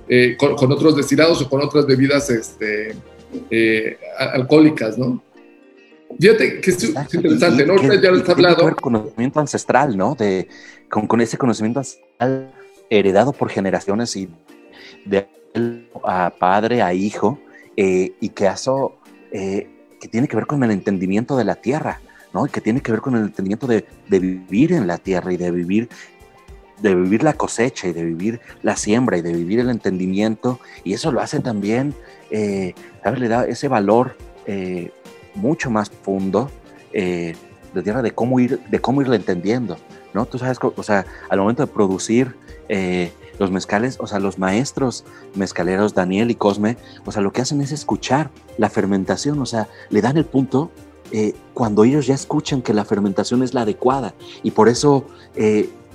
eh, 0.09 0.37
con, 0.39 0.73
otros 0.73 0.97
destilados 0.97 1.43
o 1.43 1.49
con 1.49 1.63
otras 1.63 1.87
bebidas 1.87 2.31
este, 2.31 2.95
eh, 3.51 3.99
alcohólicas, 4.19 4.99
¿no? 4.99 5.23
Fíjate 6.19 6.61
que 6.61 6.71
es, 6.71 6.85
interesante, 7.13 7.65
¿no? 7.65 7.77
ya 7.77 8.11
lo 8.11 8.21
has 8.21 8.29
hablado. 8.29 8.69
El 8.69 8.75
conocimiento 8.75 9.41
ancestral, 9.41 9.97
¿no? 9.97 10.15
De, 10.15 10.49
con, 10.89 11.21
ese 11.21 11.39
conocimiento 11.39 11.81
ancestral 11.81 12.53
heredado 12.91 13.33
por 13.33 13.49
generaciones 13.49 14.17
y 14.17 14.29
de 15.05 15.27
a 16.05 16.33
padre 16.39 16.83
a 16.83 16.93
hijo, 16.93 17.39
eh, 17.77 18.13
y 18.21 18.29
que 18.31 18.47
eso 18.47 18.99
eh, 19.33 19.69
que 20.01 20.09
tiene 20.09 20.27
que 20.27 20.37
ver 20.37 20.47
con 20.47 20.63
el 20.65 20.71
entendimiento 20.71 21.37
de 21.37 21.45
la 21.45 21.57
tierra, 21.57 22.01
¿no? 22.33 22.47
Y 22.47 22.51
que 22.51 22.61
tiene 22.61 22.81
que 22.81 22.91
ver 22.91 23.01
con 23.01 23.15
el 23.15 23.23
entendimiento 23.23 23.67
de, 23.67 23.85
vivir 24.09 24.73
en 24.73 24.87
la 24.87 24.99
tierra 24.99 25.33
y 25.33 25.37
de 25.37 25.51
vivir 25.51 25.89
de 26.79 26.95
vivir 26.95 27.23
la 27.23 27.35
cosecha 27.35 27.89
y 27.89 27.93
de 27.93 28.03
vivir 28.03 28.41
la 28.63 28.75
siembra 28.75 29.19
y 29.19 29.23
de 29.23 29.35
vivir 29.35 29.61
el 29.61 29.69
entendimiento 29.69 30.59
y 30.83 30.95
eso 30.95 31.13
lo 31.13 31.21
hace 31.21 31.41
también, 31.41 31.95
eh, 32.31 32.73
¿sabes? 33.05 33.21
Le 33.21 33.29
da 33.29 33.45
ese 33.45 33.69
valor 33.69 34.17
eh, 34.47 34.91
mucho 35.35 35.71
más 35.71 35.91
profundo 35.91 36.51
eh, 36.95 37.35
de 37.75 37.83
tierra 37.83 38.01
de 38.01 38.13
cómo 38.13 38.41
ir, 38.41 38.59
de 38.61 38.81
cómo 38.81 39.03
irle 39.03 39.17
entendiendo, 39.17 39.77
¿no? 40.15 40.27
Tú 40.27 40.39
sabes, 40.39 40.59
o 40.61 40.83
sea, 40.83 41.05
al 41.29 41.39
momento 41.39 41.65
de 41.65 41.73
producir 41.73 42.35
eh, 42.69 43.13
los 43.41 43.51
mezcales, 43.51 43.97
o 43.99 44.07
sea, 44.07 44.21
los 44.21 44.39
maestros 44.39 45.05
mezcaleros 45.35 45.95
Daniel 45.95 46.31
y 46.31 46.37
Cosme, 46.37 46.77
o 47.05 47.11
sea, 47.11 47.23
lo 47.23 47.33
que 47.33 47.41
hacen 47.41 47.61
es 47.61 47.73
escuchar 47.73 48.31
la 48.59 48.71
fermentación, 48.71 49.41
o 49.41 49.47
sea, 49.47 49.69
le 49.89 50.01
dan 50.01 50.17
el 50.17 50.27
punto 50.27 50.71
eh, 51.11 51.35
cuando 51.55 51.83
ellos 51.83 52.07
ya 52.07 52.15
escuchan 52.15 52.63
que 52.63 52.73
la 52.73 52.85
fermentación 52.85 53.43
es 53.43 53.55
la 53.55 53.63
adecuada. 53.63 54.15
Y 54.45 54.53
por 54.53 54.69
eso 54.69 55.07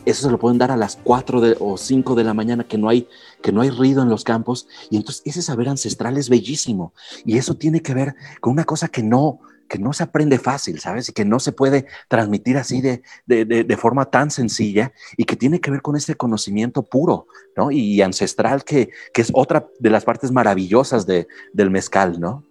eso 0.05 0.21
se 0.21 0.31
lo 0.31 0.39
pueden 0.39 0.57
dar 0.57 0.71
a 0.71 0.77
las 0.77 0.97
4 1.03 1.41
o 1.59 1.77
5 1.77 2.15
de 2.15 2.23
la 2.23 2.33
mañana 2.33 2.63
que 2.63 2.77
no 2.77 2.89
hay 2.89 3.07
que 3.41 3.51
no 3.51 3.61
hay 3.61 3.69
ruido 3.69 4.03
en 4.03 4.09
los 4.09 4.23
campos. 4.23 4.67
Y 4.89 4.97
entonces 4.97 5.23
ese 5.25 5.41
saber 5.41 5.67
ancestral 5.67 6.17
es 6.17 6.29
bellísimo. 6.29 6.93
Y 7.25 7.37
eso 7.37 7.55
tiene 7.55 7.81
que 7.81 7.93
ver 7.93 8.15
con 8.39 8.53
una 8.53 8.65
cosa 8.65 8.87
que 8.87 9.03
no 9.03 9.39
que 9.67 9.79
no 9.79 9.93
se 9.93 10.03
aprende 10.03 10.37
fácil, 10.37 10.79
¿sabes? 10.79 11.09
Y 11.09 11.13
que 11.13 11.25
no 11.25 11.39
se 11.39 11.51
puede 11.51 11.85
transmitir 12.07 12.57
así 12.57 12.81
de, 12.81 13.01
de, 13.25 13.45
de, 13.45 13.77
forma 13.77 14.09
tan 14.09 14.31
sencilla 14.31 14.93
y 15.17 15.25
que 15.25 15.35
tiene 15.35 15.59
que 15.59 15.71
ver 15.71 15.81
con 15.81 15.95
ese 15.95 16.15
conocimiento 16.15 16.83
puro, 16.83 17.27
¿no? 17.55 17.71
Y, 17.71 18.01
ancestral 18.01 18.63
que, 18.63 18.89
que, 19.13 19.21
es 19.21 19.31
otra 19.33 19.67
de 19.79 19.89
las 19.89 20.05
partes 20.05 20.31
maravillosas 20.31 21.05
de, 21.05 21.27
del 21.53 21.71
mezcal, 21.71 22.19
¿no? 22.19 22.43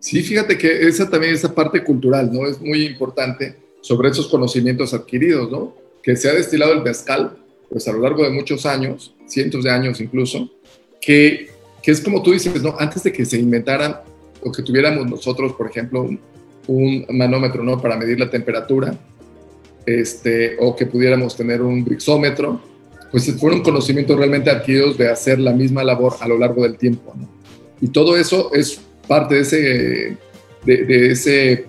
Sí, 0.00 0.22
fíjate 0.22 0.56
que 0.56 0.86
esa 0.86 1.08
también, 1.10 1.34
esa 1.34 1.54
parte 1.54 1.82
cultural, 1.84 2.32
¿no? 2.32 2.46
Es 2.46 2.60
muy 2.60 2.84
importante 2.84 3.56
sobre 3.80 4.10
esos 4.10 4.28
conocimientos 4.28 4.94
adquiridos, 4.94 5.50
¿no? 5.50 5.74
Que 6.02 6.16
se 6.16 6.28
ha 6.28 6.32
destilado 6.32 6.72
el 6.72 6.82
mezcal, 6.82 7.36
pues 7.68 7.86
a 7.88 7.92
lo 7.92 8.00
largo 8.00 8.22
de 8.22 8.30
muchos 8.30 8.64
años, 8.66 9.14
cientos 9.26 9.64
de 9.64 9.70
años 9.70 10.00
incluso, 10.00 10.50
que, 11.00 11.50
que 11.82 11.90
es 11.90 12.00
como 12.00 12.22
tú 12.22 12.32
dices, 12.32 12.62
¿no? 12.62 12.76
Antes 12.78 13.02
de 13.02 13.12
que 13.12 13.24
se 13.24 13.38
inventaran 13.38 14.00
o 14.42 14.52
que 14.52 14.62
tuviéramos 14.62 15.06
nosotros, 15.06 15.52
por 15.54 15.68
ejemplo, 15.68 16.02
un, 16.02 16.20
manómetro, 17.10 17.62
¿no? 17.62 17.80
Para 17.80 17.96
medir 17.96 18.18
la 18.18 18.30
temperatura, 18.30 18.94
este, 19.84 20.56
o 20.58 20.74
que 20.74 20.86
pudiéramos 20.86 21.36
tener 21.36 21.62
un 21.62 21.84
brixómetro, 21.84 22.60
pues 23.10 23.32
fueron 23.38 23.62
conocimientos 23.62 24.18
realmente 24.18 24.50
adquiridos 24.50 24.98
de 24.98 25.08
hacer 25.08 25.38
la 25.38 25.52
misma 25.52 25.84
labor 25.84 26.14
a 26.20 26.28
lo 26.28 26.38
largo 26.38 26.62
del 26.62 26.76
tiempo, 26.76 27.14
¿no? 27.16 27.28
Y 27.80 27.88
todo 27.88 28.16
eso 28.16 28.52
es 28.52 28.80
parte 29.06 29.36
de 29.36 29.40
ese, 29.42 30.16
de, 30.64 31.10
ese, 31.12 31.66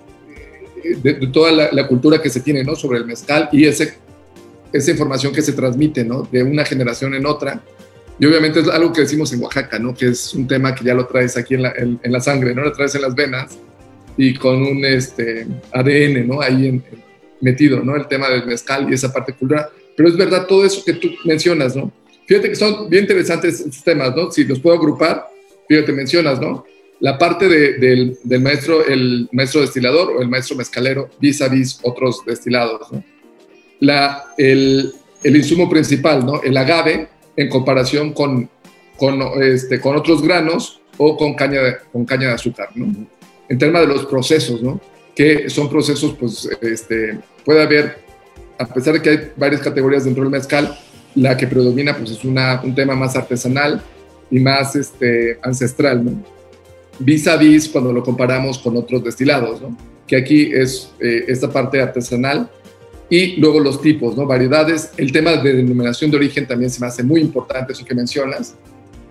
de, 1.03 1.13
toda 1.31 1.51
la, 1.51 1.69
la, 1.71 1.87
cultura 1.87 2.21
que 2.21 2.29
se 2.29 2.39
tiene, 2.39 2.63
¿no? 2.63 2.75
Sobre 2.75 2.97
el 2.97 3.05
mezcal 3.05 3.49
y 3.51 3.65
ese 3.65 3.93
esa 4.71 4.91
información 4.91 5.33
que 5.33 5.41
se 5.41 5.53
transmite, 5.53 6.03
¿no? 6.03 6.27
De 6.31 6.43
una 6.43 6.65
generación 6.65 7.13
en 7.13 7.25
otra. 7.25 7.61
Y 8.19 8.25
obviamente 8.25 8.59
es 8.61 8.67
algo 8.67 8.91
que 8.91 9.01
decimos 9.01 9.31
en 9.33 9.41
Oaxaca, 9.41 9.79
¿no? 9.79 9.93
Que 9.93 10.07
es 10.07 10.33
un 10.33 10.47
tema 10.47 10.73
que 10.73 10.83
ya 10.83 10.93
lo 10.93 11.05
traes 11.05 11.37
aquí 11.37 11.53
en 11.55 11.63
la, 11.63 11.73
en, 11.75 11.99
la 12.03 12.19
sangre, 12.19 12.53
¿no? 12.53 12.63
Lo 12.63 12.71
traes 12.71 12.95
en 12.95 13.01
las 13.01 13.15
venas 13.15 13.57
y 14.17 14.33
con 14.33 14.61
un 14.61 14.83
este, 14.83 15.47
ADN, 15.71 16.27
¿no? 16.27 16.41
Ahí 16.41 16.81
metido, 17.39 17.81
¿no? 17.81 17.95
El 17.95 18.07
tema 18.07 18.29
del 18.29 18.45
mezcal 18.45 18.87
y 18.89 18.95
esa 18.95 19.13
parte 19.13 19.33
cultural. 19.33 19.67
Pero 19.95 20.09
es 20.09 20.17
verdad 20.17 20.47
todo 20.47 20.65
eso 20.65 20.83
que 20.83 20.93
tú 20.93 21.09
mencionas, 21.23 21.75
¿no? 21.75 21.91
Fíjate 22.25 22.49
que 22.49 22.55
son 22.55 22.89
bien 22.89 23.03
interesantes 23.03 23.59
estos 23.59 23.83
temas, 23.83 24.15
¿no? 24.15 24.31
Si 24.31 24.43
los 24.43 24.59
puedo 24.59 24.75
agrupar, 24.75 25.27
fíjate, 25.67 25.93
mencionas, 25.93 26.41
¿no? 26.41 26.65
La 26.99 27.17
parte 27.17 27.47
del, 27.47 28.17
del, 28.23 28.41
maestro, 28.41 28.85
el 28.85 29.29
maestro 29.31 29.61
destilador 29.61 30.11
o 30.11 30.21
el 30.21 30.27
maestro 30.27 30.55
mezcalero 30.55 31.09
vis 31.19 31.41
a 31.41 31.47
vis 31.47 31.79
otros 31.83 32.23
destilados, 32.25 32.91
¿no? 32.91 33.03
la, 33.79 34.23
el, 34.37 34.93
el, 35.23 35.35
insumo 35.35 35.69
principal, 35.69 36.25
¿no? 36.25 36.41
el 36.41 36.57
agave, 36.57 37.07
en 37.35 37.49
comparación 37.49 38.13
con, 38.13 38.49
con, 38.97 39.21
este, 39.43 39.79
con 39.79 39.95
otros 39.95 40.23
granos 40.23 40.81
o 40.97 41.15
con 41.15 41.35
caña, 41.35 41.61
de, 41.61 41.77
con 41.91 42.03
caña 42.03 42.29
de 42.29 42.33
azúcar. 42.33 42.69
¿no? 42.73 43.07
En 43.49 43.57
términos 43.57 43.87
de 43.87 43.93
los 43.93 44.05
procesos, 44.05 44.61
¿no? 44.61 44.79
que 45.15 45.49
son 45.49 45.69
procesos, 45.69 46.15
pues 46.19 46.47
este, 46.61 47.19
puede 47.43 47.63
haber, 47.63 47.97
a 48.59 48.65
pesar 48.67 48.93
de 48.93 49.01
que 49.01 49.09
hay 49.09 49.31
varias 49.35 49.61
categorías 49.61 50.05
dentro 50.05 50.23
del 50.23 50.31
mezcal, 50.31 50.77
la 51.15 51.35
que 51.35 51.47
predomina 51.47 51.97
pues, 51.97 52.11
es 52.11 52.23
una, 52.23 52.61
un 52.63 52.75
tema 52.75 52.95
más 52.95 53.15
artesanal 53.15 53.81
y 54.29 54.39
más 54.39 54.75
este, 54.75 55.39
ancestral, 55.41 56.05
¿no? 56.05 56.23
vis 56.99 57.27
a 57.27 57.37
vis 57.37 57.67
cuando 57.67 57.91
lo 57.93 58.03
comparamos 58.03 58.59
con 58.59 58.77
otros 58.77 59.03
destilados, 59.03 59.61
¿no? 59.61 59.75
que 60.05 60.15
aquí 60.15 60.51
es 60.53 60.91
eh, 60.99 61.25
esta 61.27 61.51
parte 61.51 61.81
artesanal 61.81 62.49
y 63.09 63.37
luego 63.37 63.59
los 63.59 63.81
tipos, 63.81 64.17
¿no? 64.17 64.25
Variedades. 64.25 64.91
El 64.97 65.11
tema 65.11 65.31
de 65.37 65.53
denominación 65.53 66.11
de 66.11 66.17
origen 66.17 66.45
también 66.45 66.69
se 66.69 66.79
me 66.81 66.87
hace 66.87 67.03
muy 67.03 67.21
importante, 67.21 67.73
eso 67.73 67.85
que 67.85 67.95
mencionas. 67.95 68.55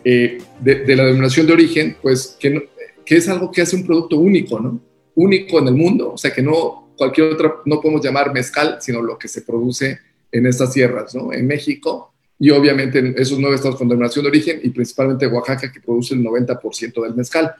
Eh, 0.05 0.39
de, 0.61 0.97
la 0.97 1.05
denominación 1.05 1.47
de 1.47 1.53
origen, 1.53 1.97
pues 2.01 2.37
que, 2.39 2.69
que 3.07 3.17
es 3.17 3.29
algo 3.29 3.51
que 3.51 3.63
hace 3.63 3.77
un 3.77 3.87
producto 3.87 4.19
único, 4.19 4.61
¿no? 4.61 4.81
Único 5.15 5.59
en 5.59 5.69
el 5.69 5.75
mundo, 5.75 6.13
o 6.13 6.19
sea 6.19 6.33
que 6.33 6.43
no 6.43 6.93
cualquier 6.99 7.33
otra, 7.33 7.55
no 7.65 7.81
podemos 7.81 8.05
llamar 8.05 8.35
mezcal, 8.35 8.79
sino 8.81 9.01
lo 9.01 9.19
que 9.19 9.29
se 9.29 9.43
produce 9.43 9.99
en 10.33 10.47
estas 10.47 10.73
tierras, 10.73 11.15
¿no? 11.15 11.33
En 11.33 11.47
México 11.47 12.13
y 12.39 12.51
obviamente 12.51 12.99
en 12.99 13.15
esos 13.17 13.39
nueve 13.39 13.57
estados 13.57 13.77
con 13.77 13.89
denominación 13.89 14.25
de 14.25 14.29
origen 14.29 14.61
y 14.63 14.71
principalmente 14.71 15.27
Oaxaca 15.27 15.73
que 15.73 15.81
produce 15.81 16.15
el 16.15 16.23
90% 16.23 17.03
del 17.03 17.15
mezcal. 17.15 17.55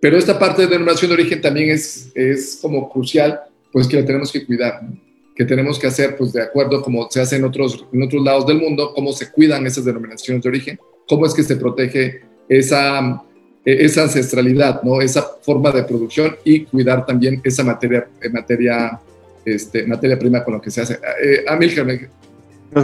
Pero 0.00 0.18
esta 0.18 0.38
parte 0.38 0.62
de 0.62 0.68
denominación 0.68 1.08
de 1.08 1.14
origen 1.14 1.40
también 1.40 1.70
es, 1.70 2.12
es 2.14 2.58
como 2.60 2.88
crucial, 2.90 3.40
pues 3.72 3.88
que 3.88 3.96
la 3.96 4.04
tenemos 4.04 4.30
que 4.30 4.44
cuidar. 4.44 4.82
¿no? 4.82 5.04
que 5.34 5.44
tenemos 5.44 5.78
que 5.78 5.86
hacer, 5.86 6.16
pues 6.16 6.32
de 6.32 6.42
acuerdo 6.42 6.80
como 6.82 7.08
se 7.10 7.20
hace 7.20 7.36
en 7.36 7.44
otros, 7.44 7.86
en 7.92 8.02
otros 8.02 8.22
lados 8.22 8.46
del 8.46 8.58
mundo, 8.58 8.92
cómo 8.94 9.12
se 9.12 9.30
cuidan 9.30 9.66
esas 9.66 9.84
denominaciones 9.84 10.42
de 10.42 10.48
origen, 10.48 10.78
cómo 11.08 11.26
es 11.26 11.34
que 11.34 11.42
se 11.42 11.56
protege 11.56 12.22
esa, 12.48 13.22
esa 13.64 14.02
ancestralidad, 14.02 14.82
¿no? 14.82 15.00
esa 15.00 15.22
forma 15.42 15.70
de 15.70 15.84
producción 15.84 16.36
y 16.44 16.64
cuidar 16.64 17.06
también 17.06 17.40
esa 17.44 17.64
materia, 17.64 18.06
eh, 18.20 18.28
materia, 18.28 19.00
este, 19.44 19.86
materia 19.86 20.18
prima 20.18 20.44
con 20.44 20.54
lo 20.54 20.60
que 20.60 20.70
se 20.70 20.82
hace. 20.82 20.94
Eh, 21.22 21.44
Amilcar, 21.48 21.86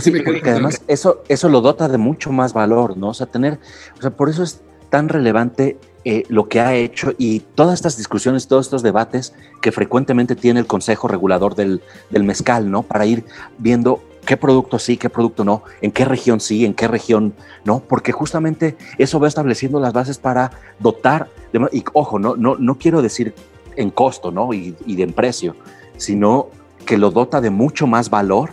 sí, 0.01 0.11
porque 0.11 0.51
además 0.51 0.83
eso, 0.89 1.23
eso 1.29 1.49
lo 1.49 1.61
dota 1.61 1.89
de 1.89 1.99
mucho 1.99 2.31
más 2.31 2.53
valor, 2.53 2.97
¿no? 2.97 3.09
O 3.09 3.15
sea, 3.15 3.27
tener, 3.27 3.59
o 3.99 4.01
sea, 4.01 4.11
por 4.11 4.29
eso 4.29 4.43
es 4.43 4.61
tan 4.89 5.09
relevante 5.09 5.77
eh, 6.05 6.25
lo 6.29 6.49
que 6.49 6.61
ha 6.61 6.75
hecho 6.75 7.13
y 7.19 7.41
todas 7.41 7.75
estas 7.75 7.97
discusiones, 7.97 8.49
todos 8.49 8.67
estos 8.67 8.83
debates 8.83 9.35
que 9.61 9.73
frecuentemente 9.73 10.35
tiene 10.35 10.61
el 10.61 10.67
Consejo 10.67 11.09
Regulador 11.09 11.55
del, 11.55 11.83
Mezcal, 12.11 12.71
¿no? 12.71 12.83
Para 12.83 13.05
ir 13.07 13.25
viendo 13.59 14.03
qué 14.31 14.37
producto 14.37 14.79
sí, 14.79 14.97
qué 14.97 15.11
producto 15.11 15.43
no, 15.45 15.65
en 15.81 15.91
qué 15.91 16.05
región 16.05 16.39
sí, 16.39 16.65
en 16.65 16.73
qué 16.73 16.87
región 16.87 17.35
no, 17.65 17.81
porque 17.81 18.13
justamente 18.13 18.77
eso 18.97 19.19
va 19.19 19.27
estableciendo 19.27 19.81
las 19.81 19.93
bases 19.93 20.19
para 20.19 20.53
dotar, 20.79 21.27
y 21.73 21.83
ojo, 21.95 22.21
no, 22.21 22.37
no, 22.37 22.55
no 22.55 22.79
quiero 22.79 23.03
decir 23.03 23.35
en 23.75 23.91
costo, 23.91 24.31
¿no? 24.31 24.55
Y, 24.55 24.77
y 24.87 25.03
en 25.03 25.15
precio, 25.15 25.57
sino 25.97 26.47
que 26.87 26.97
lo 26.97 27.11
dota 27.11 27.41
de 27.41 27.51
mucho 27.51 27.89
más 27.89 28.09
valor 28.09 28.51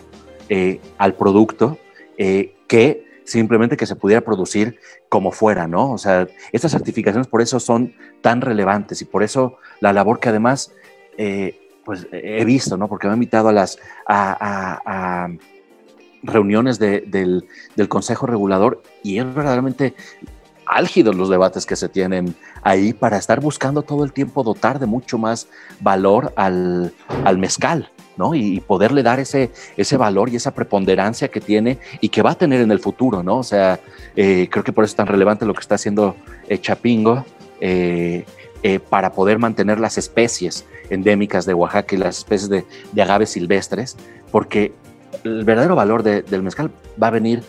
eh, 0.50 0.82
al 0.98 1.14
producto 1.14 1.78
eh, 2.18 2.56
que 2.68 3.22
simplemente 3.24 3.78
que 3.78 3.86
se 3.86 3.96
pudiera 3.96 4.22
producir 4.22 4.80
como 5.10 5.32
fuera, 5.32 5.68
¿no? 5.68 5.92
O 5.92 6.00
sea, 6.00 6.28
estas 6.54 6.72
certificaciones 6.72 7.28
por 7.28 7.44
eso 7.44 7.60
son 7.60 7.94
tan 8.22 8.42
relevantes 8.42 9.04
y 9.04 9.06
por 9.06 9.22
eso 9.22 9.60
la 9.80 9.94
labor 9.94 10.20
que 10.20 10.30
además, 10.30 10.72
eh, 11.20 11.60
pues 11.86 12.08
he 12.12 12.44
visto, 12.46 12.78
¿no? 12.78 12.88
Porque 12.88 13.06
me 13.06 13.14
he 13.14 13.18
invitado 13.18 13.50
a 13.50 13.54
las 13.54 13.78
a, 14.08 15.30
reuniones 16.24 16.80
del, 16.80 17.46
Consejo 17.90 18.26
Regulador 18.28 18.82
y 19.04 19.20
es 19.20 19.26
verdaderamente 19.34 19.96
álgidos 20.66 21.16
los 21.16 21.30
debates 21.30 21.66
que 21.66 21.76
se 21.76 21.88
tienen 21.88 22.36
ahí 22.62 22.94
para 22.94 23.18
estar 23.18 23.40
buscando 23.40 23.82
todo 23.82 24.04
el 24.04 24.12
tiempo 24.12 24.44
dotar 24.44 24.80
de 24.80 24.86
mucho 24.86 25.18
más 25.18 25.48
valor 25.80 26.34
al, 26.36 26.94
al 27.24 27.38
mezcal, 27.38 27.90
¿no? 28.18 28.36
Y, 28.36 28.60
poderle 28.60 29.02
dar 29.02 29.20
ese, 29.20 29.52
ese 29.78 29.96
valor 29.96 30.30
y 30.30 30.36
esa 30.36 30.54
preponderancia 30.54 31.30
que 31.30 31.40
tiene 31.40 31.80
y 32.02 32.10
que 32.10 32.22
va 32.22 32.32
a 32.32 32.36
tener 32.36 32.62
en 32.62 32.72
el 32.72 32.80
futuro, 32.80 33.24
¿no? 33.24 33.38
O 33.38 33.44
sea, 33.44 33.80
eh, 34.16 34.50
creo 34.52 34.64
que 34.64 34.74
por 34.74 34.84
eso 34.84 34.92
es 34.92 34.96
tan 34.96 35.08
relevante 35.08 35.46
lo 35.46 35.54
que 35.54 35.62
está 35.62 35.76
haciendo 35.76 36.16
eh, 36.50 36.60
Chapingo 36.60 37.26
eh, 37.62 38.26
para 38.90 39.14
poder 39.14 39.40
mantener 39.40 39.80
las 39.80 39.98
especies 39.98 40.66
endémicas 40.90 41.46
de 41.46 41.54
Oaxaca 41.54 41.96
y 41.96 41.98
las 41.98 42.18
especies 42.18 42.50
de, 42.50 42.66
de 42.92 43.02
agaves 43.02 43.30
silvestres, 43.30 43.96
porque 44.30 44.74
el 45.24 45.44
verdadero 45.44 45.76
valor 45.76 46.04
del 46.04 46.44
mezcal 46.44 46.72
va 47.02 47.08
a 47.08 47.12
venir 47.12 47.42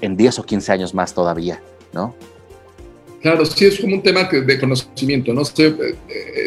en 0.00 0.16
10 0.16 0.38
o 0.40 0.42
15 0.44 0.72
años 0.72 0.94
más 0.94 1.14
todavía, 1.14 1.62
¿no? 1.92 2.14
Claro, 3.22 3.46
sí 3.46 3.64
es 3.64 3.80
como 3.80 3.96
un 3.96 4.02
tema 4.02 4.24
de 4.24 4.60
conocimiento, 4.60 5.32
no 5.32 5.44
sé, 5.44 5.74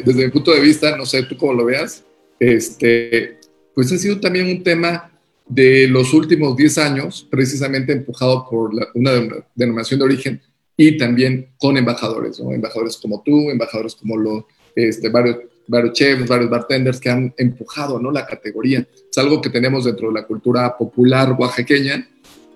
desde 0.05 0.25
mi 0.25 0.31
punto 0.31 0.51
de 0.51 0.59
vista, 0.59 0.95
no 0.95 1.05
sé 1.05 1.23
tú 1.23 1.35
cómo 1.35 1.53
lo 1.53 1.65
veas, 1.65 2.03
este, 2.39 3.39
pues 3.73 3.91
ha 3.91 3.97
sido 3.97 4.19
también 4.19 4.45
un 4.47 4.61
tema 4.61 5.11
de 5.47 5.87
los 5.87 6.13
últimos 6.13 6.55
10 6.55 6.77
años, 6.77 7.27
precisamente 7.29 7.93
empujado 7.93 8.47
por 8.47 8.71
una 8.93 9.11
denominación 9.55 9.99
de 9.99 10.05
origen 10.05 10.41
y 10.75 10.97
también 10.97 11.49
con 11.57 11.77
embajadores, 11.77 12.39
¿no? 12.39 12.51
embajadores 12.51 12.97
como 12.97 13.23
tú, 13.23 13.49
embajadores 13.49 13.95
como 13.95 14.17
lo, 14.17 14.47
este, 14.75 15.09
varios, 15.09 15.37
varios 15.67 15.93
chefs, 15.93 16.27
varios 16.27 16.49
bartenders 16.49 16.99
que 16.99 17.09
han 17.09 17.33
empujado 17.37 17.99
¿no? 17.99 18.11
la 18.11 18.25
categoría. 18.25 18.87
Es 19.09 19.17
algo 19.17 19.41
que 19.41 19.49
tenemos 19.49 19.85
dentro 19.85 20.07
de 20.07 20.13
la 20.13 20.25
cultura 20.25 20.77
popular 20.77 21.35
oaxaqueña 21.37 22.07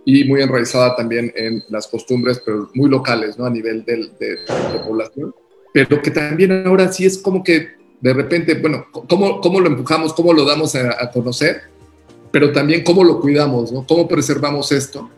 y 0.06 0.24
muy 0.24 0.41
enraizada 0.41 0.95
también 0.95 1.32
en 1.36 1.63
las 1.69 1.88
costumbres, 1.88 2.41
pero 2.43 2.69
muy 2.74 2.89
locales 2.89 3.38
¿no? 3.38 3.45
a 3.45 3.50
nivel 3.50 3.86
de, 3.86 4.10
de, 4.19 4.30
de 4.30 4.80
población, 4.86 5.34
pero 5.74 6.02
que 6.02 6.12
también 6.12 6.65
ahora 6.65 6.91
sí 6.91 7.06
es 7.06 7.17
como 7.17 7.43
que 7.43 7.82
de 8.02 8.13
repente, 8.13 8.56
bueno, 8.56 8.88
cómo, 8.91 9.39
cómo 9.39 9.60
lo 9.60 9.67
empujamos, 9.67 10.13
cómo 10.13 10.34
lo 10.34 10.43
damos 10.43 10.76
a, 10.76 11.12
conocer, 11.12 11.62
pero 12.32 12.52
también 12.52 12.84
cómo 12.84 13.04
lo 13.04 13.21
cuidamos, 13.21 13.71
¿no? 13.71 13.86
Cómo 13.86 14.08
preservamos 14.08 14.71
esto, 14.71 15.10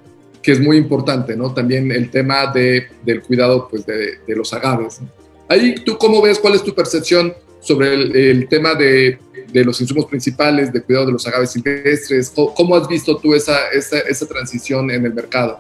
que 0.42 0.52
es 0.52 0.60
muy 0.60 0.76
importante, 0.78 1.38
¿no? 1.38 1.54
También 1.54 1.92
el 1.92 2.12
tema 2.12 2.48
de, 2.48 2.88
del 3.06 3.22
cuidado, 3.22 3.70
pues, 3.70 3.86
de, 3.86 4.18
de 4.28 4.36
los 4.36 4.54
agaves. 4.54 5.00
Ahí, 5.48 5.76
¿tú 5.76 5.98
cómo 5.98 6.22
ves, 6.22 6.40
cuál 6.40 6.56
es 6.56 6.64
tu 6.64 6.76
percepción 6.76 7.34
sobre 7.64 7.94
el, 7.94 8.48
tema 8.50 8.76
de, 8.76 9.18
de, 9.52 9.64
los 9.64 9.80
insumos 9.80 10.06
principales, 10.06 10.72
de 10.72 10.84
cuidado 10.84 11.08
de 11.08 11.14
los 11.14 11.26
agaves 11.26 11.52
silvestres? 11.52 12.30
¿Cómo, 12.30 12.76
has 12.76 12.88
visto 12.88 13.18
tú 13.18 13.34
esa, 13.34 13.70
esa, 13.70 14.00
esa, 14.00 14.28
transición 14.28 14.92
en 14.92 15.06
el 15.06 15.14
mercado? 15.14 15.60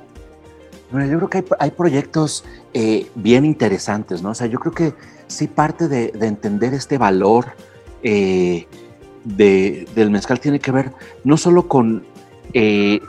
Bueno, 0.91 1.09
yo 1.09 1.17
creo 1.17 1.29
que 1.29 1.37
hay, 1.39 1.45
hay 1.59 1.71
proyectos 1.71 2.43
eh, 2.73 3.07
bien 3.15 3.45
interesantes, 3.45 4.21
¿no? 4.21 4.31
O 4.31 4.35
sea, 4.35 4.47
yo 4.47 4.59
creo 4.59 4.73
que 4.73 4.93
sí 5.27 5.47
parte 5.47 5.87
de, 5.87 6.11
entender 6.21 6.73
este 6.73 6.97
valor 6.97 7.53
eh, 8.03 8.67
del 9.23 10.11
mezcal 10.11 10.41
tiene 10.41 10.59
que 10.59 10.71
ver 10.71 10.91
no 11.23 11.37
solo 11.37 11.69
con, 11.69 12.03
eh, 12.53 12.99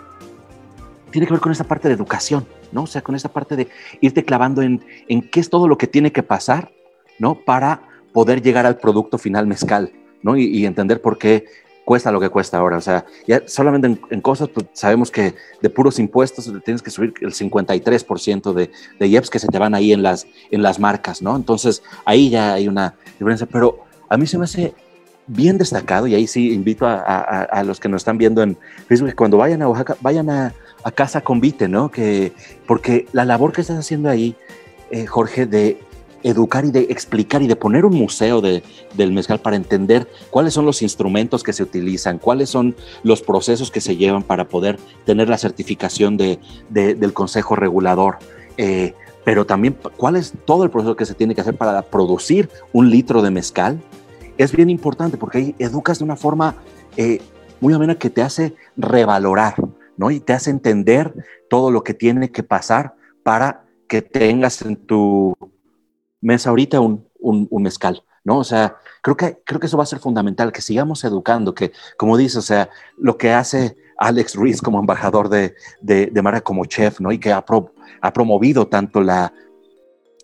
tiene 1.11 1.27
que 1.27 1.33
ver 1.33 1.41
con 1.41 1.51
esta 1.51 1.65
parte 1.65 1.89
de 1.89 1.95
educación, 1.95 2.47
¿no? 2.71 2.85
O 2.85 2.87
sea, 2.87 3.03
con 3.03 3.17
esta 3.17 3.29
parte 3.29 3.57
de 3.57 3.69
irte 4.01 4.25
clavando 4.25 4.63
en, 4.63 4.85
en 5.09 5.29
qué 5.29 5.41
es 5.41 5.51
todo 5.51 5.67
lo 5.67 5.77
que 5.77 5.89
tiene 5.89 6.13
que 6.13 6.23
pasar, 6.23 6.73
¿no? 7.19 7.35
Para 7.35 7.94
poder 8.15 8.41
llegar 8.41 8.65
al 8.65 8.79
producto 8.79 9.19
final 9.19 9.47
mezcal, 9.47 9.93
¿no? 10.23 10.39
y 10.39 10.65
entender 10.65 11.03
por 11.03 11.19
qué 11.19 11.45
cuesta 11.85 12.11
lo 12.11 12.21
que 12.21 12.31
cuesta 12.31 12.59
ahora. 12.59 12.79
O 12.79 12.81
sea, 12.81 13.05
ya 13.27 13.43
solamente 13.47 13.99
en, 14.11 14.21
cosas, 14.21 14.49
pues, 14.49 14.67
sabemos 14.73 15.11
que 15.11 15.35
de 15.61 15.71
puros 15.71 15.99
impuestos 15.99 16.51
tienes 16.65 16.83
que 16.83 16.91
subir 16.91 17.15
el 17.21 17.33
53% 17.33 18.53
de, 18.53 18.71
de 18.99 19.07
IEPS 19.07 19.31
que 19.31 19.39
se 19.39 19.49
te 19.49 19.59
van 19.59 19.75
ahí 19.75 19.93
en 19.93 20.03
las, 20.03 20.27
en 20.51 20.63
las 20.63 20.79
marcas, 20.79 21.23
¿no? 21.23 21.37
Entonces, 21.37 21.83
ahí 22.05 22.31
ya 22.31 22.55
hay 22.55 22.69
una 22.69 22.95
diferencia. 23.19 23.47
Pero 23.51 23.85
a 24.09 24.17
mí 24.17 24.27
se 24.27 24.39
me 24.39 24.45
hace 24.45 24.75
bien 25.27 25.57
destacado, 25.57 26.07
y 26.07 26.15
ahí 26.15 26.27
sí 26.27 26.53
invito 26.53 26.87
a, 26.87 26.99
a, 26.99 27.65
los 27.65 27.81
que 27.81 27.89
nos 27.89 28.03
están 28.03 28.19
viendo 28.19 28.43
en 28.43 28.59
Facebook, 28.87 29.09
que 29.09 29.17
cuando 29.17 29.39
vayan 29.39 29.63
a 29.63 29.69
Oaxaca, 29.69 29.97
vayan 30.03 30.29
a, 30.29 30.53
a 30.83 30.91
Casa 30.91 31.23
Convite, 31.23 31.67
¿no? 31.67 31.91
Que, 31.91 32.33
porque 32.67 33.07
la 33.13 33.25
labor 33.25 33.53
que 33.53 33.63
estás 33.63 33.79
haciendo 33.79 34.11
ahí, 34.11 34.37
eh, 34.91 35.07
Jorge, 35.07 35.47
de 35.47 35.79
educar 36.25 36.65
y 36.65 36.71
de 36.71 36.81
explicar 36.91 37.43
y 37.43 37.47
de 37.47 37.55
poner 37.55 37.85
un 37.85 37.95
museo 37.95 38.41
de, 38.41 38.65
del 38.95 39.13
mezcal 39.13 39.39
para 39.41 39.57
entender 39.57 40.09
cuáles 40.31 40.55
son 40.55 40.65
los 40.65 40.83
instrumentos 40.83 41.43
que 41.43 41.53
se 41.53 41.63
utilizan, 41.63 42.19
cuáles 42.19 42.51
son 42.51 42.75
los 43.05 43.23
procesos 43.23 43.71
que 43.71 43.81
se 43.81 43.97
llevan 43.97 44.23
para 44.23 44.49
poder 44.49 44.81
tener 45.05 45.29
la 45.29 45.39
certificación 45.39 46.17
de, 46.17 46.41
del 46.71 47.13
Consejo 47.13 47.55
Regulador. 47.55 48.19
Eh, 48.57 48.95
pero 49.25 49.47
también 49.47 49.77
cuál 49.97 50.17
es 50.17 50.33
todo 50.45 50.65
el 50.65 50.71
proceso 50.71 50.97
que 50.97 51.07
se 51.07 51.15
tiene 51.15 51.35
que 51.35 51.43
hacer 51.43 51.57
para 51.57 51.81
producir 51.83 52.49
un 52.73 52.91
litro 52.91 53.23
de 53.23 53.31
mezcal, 53.31 53.81
es 54.37 54.53
bien 54.53 54.71
importante 54.71 55.17
porque 55.17 55.39
ahí 55.39 55.55
educas 55.59 55.99
de 55.99 56.05
una 56.05 56.17
forma 56.17 56.57
eh, 56.97 57.21
muy 57.61 57.73
amena 57.73 57.97
que 57.97 58.11
te 58.11 58.23
hace 58.23 58.55
revalorar, 58.77 59.55
¿no? 59.97 60.11
Y 60.11 60.21
te 60.21 60.33
hace 60.33 60.51
entender 60.51 61.15
todo 61.49 61.71
lo 61.71 61.85
que 61.85 61.95
tiene 61.95 62.31
que 62.31 62.43
pasar 62.43 62.95
para 63.23 63.65
que 63.89 64.03
tengas 64.03 64.63
en 64.63 64.77
tu 64.77 65.35
mesa 66.25 66.51
ahorita 66.51 66.81
un, 66.81 67.07
un, 67.21 67.63
mezcal, 67.63 68.03
¿no? 68.25 68.39
O 68.39 68.45
sea, 68.45 68.77
creo 69.03 69.17
que, 69.17 69.39
creo 69.45 69.61
que 69.61 69.67
eso 69.67 69.77
va 69.77 69.85
a 69.85 69.87
ser 69.87 69.99
fundamental, 69.99 70.53
que 70.53 70.63
sigamos 70.63 71.05
educando, 71.05 71.55
que, 71.55 71.73
como 71.97 72.17
dice, 72.17 72.39
o 72.39 72.43
sea, 72.43 72.71
lo 72.99 73.17
que 73.19 73.33
hace 73.33 73.77
Alex 73.99 74.35
Ruiz 74.35 74.61
como 74.61 74.81
embajador 74.81 75.29
de, 75.29 75.55
de, 75.81 76.07
de 76.07 76.43
como 76.43 76.65
chef, 76.65 77.01
¿no? 77.01 77.13
Y 77.13 77.19
que 77.19 77.33
ha, 77.33 77.45
ha 78.01 78.13
promovido 78.13 78.67
tanto 78.67 79.01
la, 79.03 79.33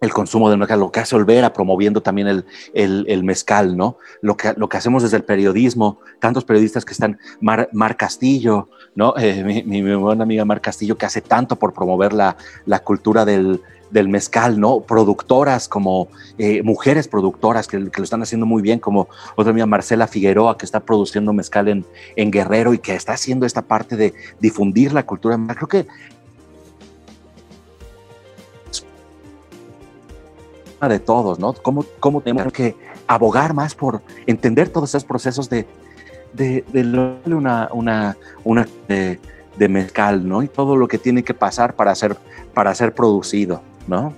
el 0.00 0.12
consumo 0.12 0.48
del 0.48 0.58
mezcal, 0.58 0.80
lo 0.80 0.90
que 0.90 1.00
hace 1.00 1.14
Olvera 1.14 1.52
promoviendo 1.52 2.02
también 2.02 2.26
el, 2.28 2.44
el, 2.74 3.22
mezcal, 3.22 3.76
¿no? 3.76 3.98
Lo 4.22 4.36
que, 4.36 4.54
lo 4.56 4.68
que 4.68 4.78
hacemos 4.78 5.02
desde 5.02 5.18
el 5.18 5.24
periodismo, 5.24 5.98
tantos 6.18 6.44
periodistas 6.44 6.86
que 6.86 6.94
están, 6.94 7.18
Mar, 7.40 7.68
Mar 7.72 7.98
Castillo, 7.98 8.70
¿no? 8.94 9.14
Eh, 9.18 9.44
mi, 9.44 9.62
mi, 9.62 9.82
mi, 9.82 9.94
buena 9.94 10.24
amiga 10.24 10.46
Mar 10.46 10.62
Castillo, 10.62 10.96
que 10.96 11.04
hace 11.04 11.20
tanto 11.20 11.56
por 11.56 11.74
promover 11.74 12.14
la, 12.14 12.36
la 12.64 12.78
cultura 12.78 13.26
del, 13.26 13.60
del 13.90 14.08
mezcal, 14.08 14.60
¿no? 14.60 14.80
Productoras 14.80 15.68
como 15.68 16.08
eh, 16.38 16.62
mujeres 16.62 17.08
productoras 17.08 17.66
que, 17.66 17.78
lo 17.78 18.02
están 18.02 18.22
haciendo 18.22 18.46
muy 18.46 18.62
bien, 18.62 18.78
como 18.78 19.08
otra 19.36 19.50
amiga 19.50 19.66
Marcela 19.66 20.06
Figueroa, 20.06 20.56
que 20.56 20.64
está 20.64 20.80
produciendo 20.80 21.32
mezcal 21.32 21.68
en, 21.68 21.84
en 22.16 22.30
Guerrero 22.30 22.72
y 22.74 22.78
que 22.78 22.94
está 22.94 23.14
haciendo 23.14 23.46
esta 23.46 23.62
parte 23.62 23.96
de 23.96 24.14
difundir 24.40 24.92
la 24.92 25.04
cultura. 25.04 25.38
Creo 25.56 25.68
que 25.68 25.86
de 30.88 30.98
todos, 30.98 31.38
¿no? 31.38 31.52
¿Cómo, 31.52 31.84
cómo 32.00 32.20
tenemos 32.20 32.52
que 32.52 32.74
abogar 33.06 33.54
más 33.54 33.74
por 33.74 34.02
entender 34.26 34.68
todos 34.70 34.90
esos 34.90 35.04
procesos 35.04 35.50
de, 35.50 35.66
de, 36.32 36.64
de 36.72 37.34
una, 37.34 37.68
una, 37.72 38.16
una 38.44 38.66
de, 38.88 39.20
de, 39.56 39.68
mezcal, 39.68 40.26
¿no? 40.26 40.42
Y 40.42 40.48
todo 40.48 40.76
lo 40.76 40.88
que 40.88 40.98
tiene 40.98 41.22
que 41.22 41.34
pasar 41.34 41.74
para 41.74 41.94
ser, 41.94 42.16
para 42.54 42.74
ser 42.74 42.94
producido. 42.94 43.62
¿No? 43.90 44.14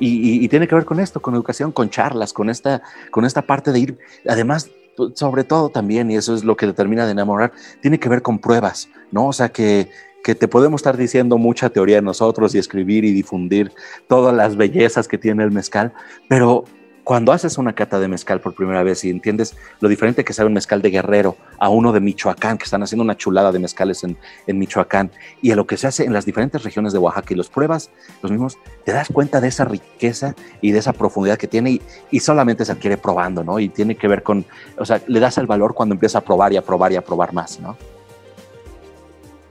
Y, 0.00 0.48
tiene 0.48 0.66
que 0.66 0.74
ver 0.74 0.84
con 0.84 0.98
esto, 0.98 1.22
con 1.22 1.34
educación, 1.34 1.70
con 1.70 1.88
charlas, 1.88 2.32
con 2.32 2.50
esta, 2.50 2.82
con 3.12 3.24
esta 3.24 3.42
parte 3.42 3.70
de 3.70 3.78
ir, 3.78 3.98
además, 4.28 4.68
sobre 5.14 5.44
todo 5.44 5.68
también, 5.68 6.10
y 6.10 6.16
eso 6.16 6.34
es 6.34 6.42
lo 6.42 6.56
que 6.56 6.66
determina 6.66 7.06
de 7.06 7.12
enamorar, 7.12 7.52
tiene 7.80 8.00
que 8.00 8.08
ver 8.08 8.20
con 8.20 8.40
pruebas, 8.40 8.88
¿no? 9.12 9.28
O 9.28 9.32
sea, 9.32 9.50
que, 9.50 9.88
que 10.24 10.34
te 10.34 10.48
podemos 10.48 10.80
estar 10.80 10.96
diciendo 10.96 11.38
mucha 11.38 11.70
teoría 11.70 11.96
de 11.96 12.02
nosotros 12.02 12.54
y 12.54 12.58
escribir 12.58 13.04
y 13.04 13.12
difundir 13.12 13.70
todas 14.08 14.34
las 14.34 14.56
bellezas 14.56 15.06
que 15.06 15.16
tiene 15.16 15.44
el 15.44 15.52
mezcal, 15.52 15.92
pero 16.28 16.64
cuando 17.04 17.32
haces 17.32 17.58
una 17.58 17.74
cata 17.74 18.00
de 18.00 18.08
mezcal 18.08 18.40
por 18.40 18.54
primera 18.54 18.82
vez 18.82 19.04
y 19.04 19.10
entiendes 19.10 19.54
lo 19.80 19.90
diferente 19.90 20.24
que 20.24 20.32
sabe 20.32 20.46
un 20.46 20.54
mezcal 20.54 20.80
de 20.80 20.90
Guerrero 20.90 21.36
a 21.58 21.68
uno 21.68 21.92
de 21.92 22.00
Michoacán, 22.00 22.56
que 22.56 22.64
están 22.64 22.82
haciendo 22.82 23.04
una 23.04 23.16
chulada 23.16 23.52
de 23.52 23.58
mezcales 23.58 24.02
en, 24.04 24.16
en, 24.46 24.58
Michoacán, 24.58 25.10
y 25.42 25.52
a 25.52 25.56
lo 25.56 25.66
que 25.66 25.76
se 25.76 25.86
hace 25.86 26.04
en 26.04 26.14
las 26.14 26.24
diferentes 26.24 26.62
regiones 26.64 26.94
de 26.94 26.98
Oaxaca 26.98 27.34
y 27.34 27.36
los 27.36 27.50
pruebas 27.50 27.90
los 28.22 28.32
mismos, 28.32 28.58
te 28.84 28.92
das 28.92 29.08
cuenta 29.12 29.42
de 29.42 29.48
esa 29.48 29.66
riqueza 29.66 30.34
y 30.62 30.72
de 30.72 30.78
esa 30.78 30.94
profundidad 30.94 31.36
que 31.36 31.46
tiene 31.46 31.72
y, 31.72 31.82
y 32.10 32.20
solamente 32.20 32.64
se 32.64 32.72
adquiere 32.72 32.96
probando, 32.96 33.44
¿no? 33.44 33.58
Y 33.58 33.68
tiene 33.68 33.96
que 33.96 34.08
ver 34.08 34.22
con, 34.22 34.46
o 34.78 34.84
sea, 34.86 35.02
le 35.06 35.20
das 35.20 35.36
el 35.36 35.46
valor 35.46 35.74
cuando 35.74 35.94
empieza 35.94 36.18
a 36.18 36.20
probar 36.22 36.54
y 36.54 36.56
a 36.56 36.62
probar 36.62 36.92
y 36.92 36.96
a 36.96 37.02
probar 37.04 37.34
más, 37.34 37.60
¿no? 37.60 37.76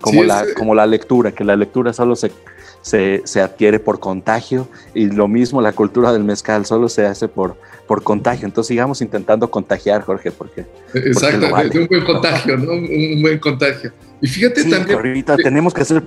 Como, 0.01 0.21
sí, 0.21 0.27
la, 0.27 0.43
como 0.57 0.75
la 0.75 0.85
lectura, 0.85 1.31
que 1.31 1.45
la 1.45 1.55
lectura 1.55 1.93
solo 1.93 2.15
se, 2.15 2.31
se, 2.83 3.21
se, 3.23 3.41
adquiere 3.41 3.79
por 3.79 3.99
contagio 3.99 4.67
y 4.93 5.09
lo 5.09 5.27
mismo 5.27 5.61
la 5.61 5.71
cultura 5.71 6.11
del 6.11 6.23
mezcal 6.23 6.65
solo 6.65 6.89
se 6.89 7.05
hace 7.05 7.27
por, 7.27 7.57
por 7.87 8.03
contagio. 8.03 8.45
Entonces 8.45 8.67
sigamos 8.67 9.01
intentando 9.01 9.49
contagiar, 9.49 10.03
Jorge, 10.03 10.31
porque... 10.31 10.65
Exacto, 10.93 11.47
un 11.47 11.87
buen 11.87 12.05
contagio, 12.05 12.57
¿no? 12.57 12.73
Un, 12.73 13.21
buen 13.21 13.39
contagio. 13.39 13.91
Y 14.21 14.27
fíjate 14.27 14.63
también... 14.65 14.97
Ahorita 14.97 15.37
tenemos 15.37 15.73
que 15.73 15.81
hacer 15.81 16.03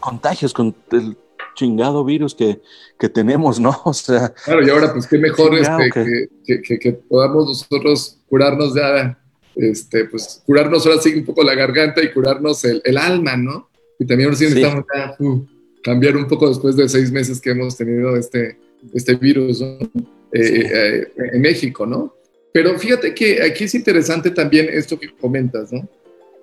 contagios 0.00 0.52
con 0.52 0.74
el 0.90 1.16
chingado 1.54 2.04
virus 2.04 2.34
que, 2.34 2.60
que, 2.98 3.08
tenemos, 3.08 3.60
¿no? 3.60 3.80
O 3.84 3.94
sea... 3.94 4.34
Claro, 4.44 4.66
y 4.66 4.70
ahora 4.70 4.92
pues 4.92 5.06
qué 5.06 5.18
mejor 5.18 5.54
este, 5.54 6.28
que, 6.44 6.78
que, 6.78 6.92
podamos 6.92 7.46
nosotros 7.46 8.18
curarnos 8.28 8.74
ya, 8.74 9.18
este, 9.54 10.06
pues 10.06 10.42
curarnos 10.44 10.84
ahora 10.84 11.00
sí 11.00 11.14
un 11.14 11.24
poco 11.24 11.44
la 11.44 11.54
garganta 11.54 12.02
y 12.02 12.12
curarnos 12.12 12.64
el, 12.64 12.82
el 12.84 12.98
alma, 12.98 13.36
¿no? 13.36 13.70
Y 13.98 14.06
también 14.06 14.28
ahora 14.28 14.36
sí 14.36 14.44
necesitamos 14.44 14.84
uh, 15.18 15.46
cambiar 15.86 16.16
un 16.16 16.26
poco 16.26 16.48
después 16.48 16.74
de 16.74 16.88
seis 16.88 17.12
meses 17.12 17.40
que 17.40 17.50
hemos 17.50 17.76
tenido 17.76 18.16
este, 18.16 18.58
este 18.92 19.14
virus 19.14 19.62
eh, 19.62 19.86
eh, 20.32 21.12
en 21.32 21.40
México, 21.40 21.86
¿no? 21.86 22.12
Pero 22.52 22.76
fíjate 22.76 23.14
que 23.14 23.40
aquí 23.40 23.64
es 23.64 23.74
interesante 23.76 24.32
también 24.32 24.66
esto 24.68 24.98
que 24.98 25.14
comentas, 25.14 25.72
¿no? 25.72 25.88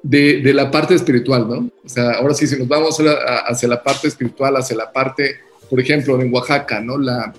De, 0.01 0.39
de 0.39 0.53
la 0.53 0.71
parte 0.71 0.95
espiritual, 0.95 1.45
¿no? 1.49 1.69
O 1.83 1.89
sea, 1.89 2.11
ahora 2.11 2.33
sí, 2.33 2.47
si 2.47 2.57
nos 2.57 2.69
vamos 2.69 2.97
hacia 3.45 3.67
la 3.67 3.83
parte 3.83 4.07
espiritual, 4.07 4.55
hacia 4.55 4.77
la 4.77 4.89
parte, 4.89 5.35
por 5.69 5.77
ejemplo, 5.77 6.21
en 6.21 6.33
Oaxaca, 6.33 6.79
¿no? 6.79 6.97
La, 6.97 7.33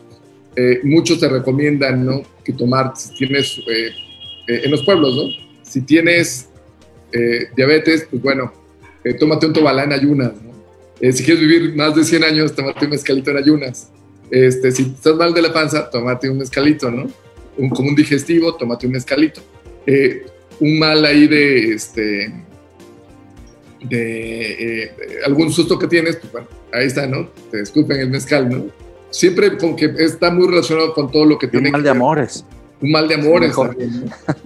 eh, 0.56 0.80
muchos 0.82 1.18
te 1.18 1.28
recomiendan, 1.30 2.04
¿no? 2.04 2.22
Que 2.44 2.52
tomar, 2.52 2.92
si 2.98 3.14
tienes, 3.14 3.62
en 4.46 4.70
los 4.70 4.84
pueblos, 4.84 5.16
¿no? 5.16 5.62
Si 5.62 5.80
tienes 5.80 6.50
diabetes, 7.56 8.08
pues 8.10 8.20
bueno, 8.22 8.52
tómate 9.18 9.46
un 9.46 9.54
tobalá 9.54 9.84
en 9.84 9.92
ayunas, 9.94 10.32
¿no? 10.42 10.53
Eh, 11.00 11.12
si 11.12 11.24
quieres 11.24 11.40
vivir 11.40 11.74
más 11.74 11.94
de 11.94 12.04
100 12.04 12.24
años, 12.24 12.54
tómate 12.54 12.84
un 12.84 12.90
mezcalito 12.92 13.30
en 13.30 13.36
ayunas. 13.38 13.90
Este, 14.30 14.72
si 14.72 14.82
estás 14.82 15.16
mal 15.16 15.34
de 15.34 15.42
la 15.42 15.52
panza, 15.52 15.90
tómate 15.90 16.28
un 16.30 16.38
mezcalito, 16.38 16.90
¿no? 16.90 17.06
Un, 17.56 17.68
como 17.70 17.88
un 17.88 17.94
digestivo, 17.94 18.54
tómate 18.54 18.86
un 18.86 18.92
mezcalito. 18.92 19.40
Eh, 19.86 20.26
un 20.60 20.78
mal 20.78 21.04
ahí 21.04 21.26
de, 21.26 21.74
este, 21.74 22.32
de 23.88 24.84
eh, 24.84 24.92
algún 25.26 25.52
susto 25.52 25.78
que 25.78 25.86
tienes, 25.86 26.16
pues 26.16 26.32
bueno, 26.32 26.48
ahí 26.72 26.86
está, 26.86 27.06
¿no? 27.06 27.28
Te 27.50 27.58
disculpen 27.58 28.00
el 28.00 28.10
mezcal, 28.10 28.48
¿no? 28.48 28.66
Siempre 29.10 29.56
como 29.56 29.76
que 29.76 29.92
está 29.98 30.30
muy 30.30 30.48
relacionado 30.48 30.92
con 30.94 31.10
todo 31.10 31.24
lo 31.24 31.38
que 31.38 31.48
tiene. 31.48 31.68
Un 31.68 31.72
mal 31.72 31.82
de 31.82 31.90
amores. 31.90 32.44
Un 32.80 32.90
mal 32.90 33.08
de 33.08 33.14
amores. 33.14 33.54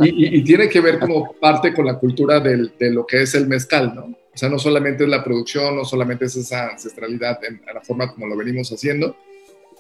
y, 0.01 0.39
y, 0.39 0.45
tiene 0.45 0.69
que 0.69 0.81
ver 0.81 0.99
como 0.99 1.33
parte 1.41 1.73
con 1.73 1.87
la 1.87 1.99
cultura 1.99 2.41
del, 2.41 2.73
de 2.79 2.91
lo 2.91 3.07
que 3.07 3.23
es 3.23 3.35
el 3.35 3.47
mezcal, 3.47 3.95
¿no? 3.95 4.15
O 4.39 4.41
sea, 4.41 4.49
no 4.49 4.61
solamente 4.61 5.03
es 5.03 5.11
la 5.11 5.25
producción, 5.25 5.75
no 5.75 5.85
solamente 5.85 6.27
es 6.27 6.37
esa 6.37 6.69
ancestralidad 6.69 7.41
en, 7.43 7.61
la 7.75 7.81
forma 7.81 8.15
como 8.15 8.25
lo 8.25 8.37
venimos 8.37 8.71
haciendo 8.71 9.17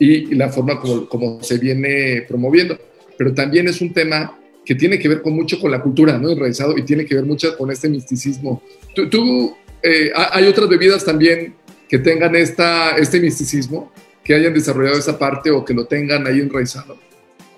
y, 0.01 0.35
la 0.35 0.49
forma 0.49 0.81
como, 0.81 1.09
como, 1.09 1.41
se 1.45 1.59
viene 1.59 2.25
promoviendo, 2.27 2.77
pero 3.17 3.33
también 3.33 3.69
es 3.69 3.81
un 3.81 3.93
tema 3.93 4.37
que 4.65 4.75
tiene 4.75 4.99
que 4.99 5.09
ver 5.09 5.23
con 5.23 5.35
mucho 5.35 5.61
con 5.61 5.71
la 5.71 5.81
cultura, 5.81 6.19
¿no? 6.19 6.31
Enraizado 6.31 6.77
y 6.77 6.83
tiene 6.83 7.07
que 7.07 7.15
ver 7.15 7.25
mucho 7.25 7.57
con 7.57 7.71
este 7.71 7.89
misticismo. 7.89 8.61
¿Tú, 8.97 9.57
eh, 9.81 10.11
hay 10.13 10.49
otras 10.49 10.69
bebidas 10.69 11.05
también 11.05 11.55
que 11.89 12.01
tengan 12.01 12.35
esta, 12.35 12.97
este 12.97 13.21
misticismo, 13.21 13.93
que 14.25 14.35
hayan 14.35 14.55
desarrollado 14.55 14.99
esa 14.99 15.17
parte 15.17 15.53
o 15.53 15.65
que 15.65 15.73
lo 15.73 15.87
tengan 15.87 16.27
ahí 16.27 16.41
enraizado? 16.41 16.99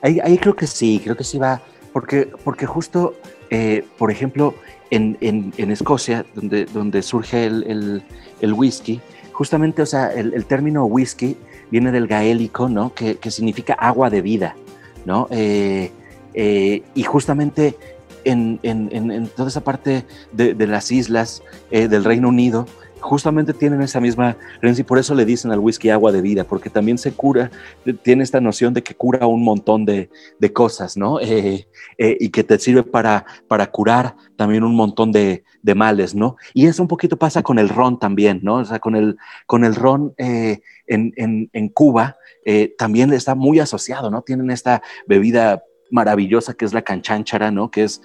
Ahí, 0.03 0.21
ahí 0.23 0.37
creo 0.37 0.55
que 0.55 0.67
sí, 0.67 1.01
creo 1.03 1.17
que 1.17 1.25
sí 1.25 1.39
va, 1.39 1.63
porque, 1.95 2.29
porque 2.45 2.67
justo, 2.67 3.19
eh, 3.49 3.85
por 3.97 4.11
ejemplo, 4.11 4.55
en, 4.91 5.53
en, 5.57 5.71
Escocia, 5.71 6.27
donde, 6.35 6.65
donde 6.67 7.03
surge 7.03 7.47
el, 7.47 8.03
el, 8.41 8.53
whisky, 8.53 9.01
justamente, 9.33 9.83
o 9.83 9.87
sea, 9.87 10.13
el, 10.13 10.45
término 10.47 10.85
whisky 10.85 11.37
viene 11.71 11.93
del 11.93 12.07
gaélico, 12.07 12.69
¿no? 12.69 12.93
Que, 12.95 13.17
que 13.17 13.31
significa 13.31 13.75
agua 13.75 14.11
de 14.11 14.23
vida, 14.23 14.57
¿no? 15.05 15.29
Eh, 15.31 15.93
eh, 16.35 16.83
y 16.95 17.03
justamente 17.05 17.77
en, 18.25 18.59
en, 18.63 19.29
toda 19.29 19.49
esa 19.49 19.63
parte 19.63 20.05
de, 20.33 20.55
de 20.55 20.67
las 20.67 20.91
islas 20.91 21.43
eh, 21.71 21.89
del 21.89 22.05
Reino 22.05 22.29
Unido, 22.29 22.67
justamente 23.01 23.53
tienen 23.53 23.83
esa 23.83 24.01
misma 24.01 24.37
creencia 24.61 24.83
y 24.83 24.85
por 24.85 24.99
eso 24.99 25.15
le 25.15 25.25
dicen 25.25 25.51
al 25.51 25.59
whisky 25.59 25.91
agua 25.91 26.13
de 26.13 26.23
vida, 26.23 26.45
porque 26.45 26.71
también 26.71 26.99
se 26.99 27.13
cura, 27.13 27.51
tiene 28.03 28.23
esta 28.23 28.41
noción 28.41 28.75
de 28.75 28.83
que 28.83 28.95
cura 28.95 29.27
un 29.27 29.43
montón 29.43 29.85
de, 29.85 30.09
cosas, 30.53 30.97
¿no? 30.97 31.21
Eh, 31.21 31.69
eh, 31.97 32.17
y 32.19 32.31
que 32.31 32.43
te 32.43 32.59
sirve 32.59 32.83
para, 32.83 33.25
para 33.47 33.71
curar 33.71 34.17
también 34.37 34.65
un 34.65 34.75
montón 34.75 35.13
de, 35.13 35.45
de, 35.63 35.75
males, 35.75 36.15
¿no? 36.15 36.37
Y 36.55 36.67
eso 36.67 36.83
un 36.83 36.89
poquito 36.89 37.17
pasa 37.17 37.43
con 37.43 37.59
el 37.59 37.69
ron 37.69 37.99
también, 37.99 38.41
¿no? 38.43 38.57
O 38.57 38.65
sea, 38.65 38.79
con 38.79 38.97
el, 38.97 39.17
con 39.47 39.65
el 39.65 39.75
ron 39.75 40.13
eh, 40.19 40.61
en, 40.87 41.13
en, 41.17 41.51
en, 41.53 41.69
Cuba 41.69 42.17
también 42.79 43.13
está 43.13 43.35
muy 43.35 43.61
asociado, 43.61 44.11
¿no? 44.11 44.23
Tienen 44.23 44.51
esta 44.51 44.83
bebida 45.07 45.63
maravillosa 45.91 46.55
que 46.55 46.65
es 46.65 46.73
la 46.73 46.83
canchanchara, 46.83 47.51
¿no? 47.53 47.71
Que 47.71 47.85
es 47.85 48.03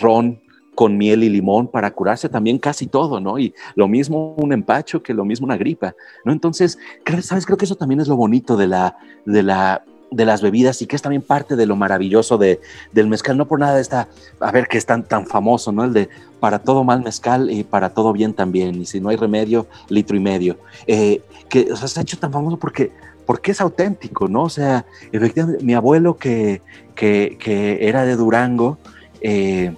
ron 0.00 0.43
con 0.74 0.96
miel 0.96 1.24
y 1.24 1.28
limón 1.28 1.68
para 1.68 1.90
curarse 1.92 2.28
también 2.28 2.58
casi 2.58 2.86
todo, 2.86 3.20
¿no? 3.20 3.38
Y 3.38 3.54
lo 3.74 3.88
mismo 3.88 4.34
un 4.36 4.52
empacho 4.52 5.02
que 5.02 5.14
lo 5.14 5.24
mismo 5.24 5.46
una 5.46 5.56
gripa, 5.56 5.94
¿no? 6.24 6.32
Entonces, 6.32 6.78
¿sabes? 7.22 7.46
Creo 7.46 7.58
que 7.58 7.64
eso 7.64 7.76
también 7.76 8.00
es 8.00 8.08
lo 8.08 8.16
bonito 8.16 8.56
de 8.56 8.66
la, 8.66 8.96
de 9.24 9.42
la, 9.42 9.84
de 10.10 10.24
las 10.24 10.42
bebidas 10.42 10.80
y 10.82 10.86
que 10.86 10.96
es 10.96 11.02
también 11.02 11.22
parte 11.22 11.56
de 11.56 11.66
lo 11.66 11.76
maravilloso 11.76 12.38
de, 12.38 12.60
del 12.92 13.08
mezcal. 13.08 13.36
No 13.36 13.46
por 13.46 13.58
nada 13.58 13.80
está, 13.80 14.08
a 14.40 14.52
ver, 14.52 14.68
que 14.68 14.78
es 14.78 14.86
tan, 14.86 15.04
tan 15.04 15.26
famoso, 15.26 15.72
¿no? 15.72 15.84
El 15.84 15.92
de 15.92 16.08
para 16.40 16.58
todo 16.58 16.84
mal 16.84 17.02
mezcal 17.02 17.50
y 17.50 17.64
para 17.64 17.90
todo 17.90 18.12
bien 18.12 18.34
también. 18.34 18.80
Y 18.82 18.86
si 18.86 19.00
no 19.00 19.08
hay 19.08 19.16
remedio, 19.16 19.66
litro 19.88 20.16
y 20.16 20.20
medio. 20.20 20.58
Eh, 20.86 21.22
que 21.48 21.72
o 21.72 21.76
sea, 21.76 21.88
se 21.88 22.00
ha 22.00 22.02
hecho 22.02 22.18
tan 22.18 22.32
famoso 22.32 22.58
porque, 22.58 22.92
porque 23.26 23.52
es 23.52 23.60
auténtico, 23.60 24.28
¿no? 24.28 24.44
O 24.44 24.50
sea, 24.50 24.84
efectivamente, 25.12 25.64
mi 25.64 25.74
abuelo 25.74 26.16
que, 26.16 26.62
que, 26.94 27.36
que 27.40 27.88
era 27.88 28.04
de 28.04 28.16
Durango, 28.16 28.78
eh, 29.20 29.74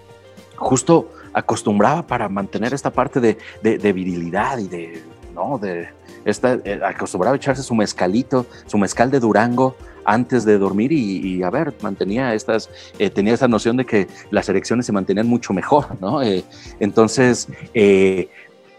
justo 0.57 1.11
acostumbraba 1.33 2.07
para 2.07 2.29
mantener 2.29 2.73
esta 2.75 2.91
parte 2.91 3.21
de, 3.21 3.37
de, 3.63 3.93
virilidad 3.93 4.59
y 4.59 4.69
de, 4.69 5.03
¿no? 5.35 5.59
De 5.59 5.89
esta, 6.25 6.55
eh, 6.65 6.81
acostumbraba 6.85 7.35
a 7.35 7.37
echarse 7.37 7.63
su 7.63 7.75
mezcalito, 7.75 8.47
su 8.67 8.79
mezcal 8.79 9.11
de 9.11 9.21
Durango 9.21 9.77
antes 10.05 10.45
de 10.45 10.57
dormir 10.57 10.93
y, 10.93 11.43
a 11.43 11.51
ver, 11.51 11.75
mantenía 11.83 12.33
estas, 12.33 12.71
eh, 12.99 13.11
tenía 13.11 13.35
esa 13.35 13.49
noción 13.49 13.77
de 13.77 13.85
que 13.85 14.07
las 14.31 14.49
erecciones 14.49 14.87
se 14.87 14.93
mantenían 14.93 15.27
mucho 15.27 15.53
mejor, 15.53 16.01
¿no? 16.01 16.23
Eh, 16.23 16.45
entonces, 16.79 17.49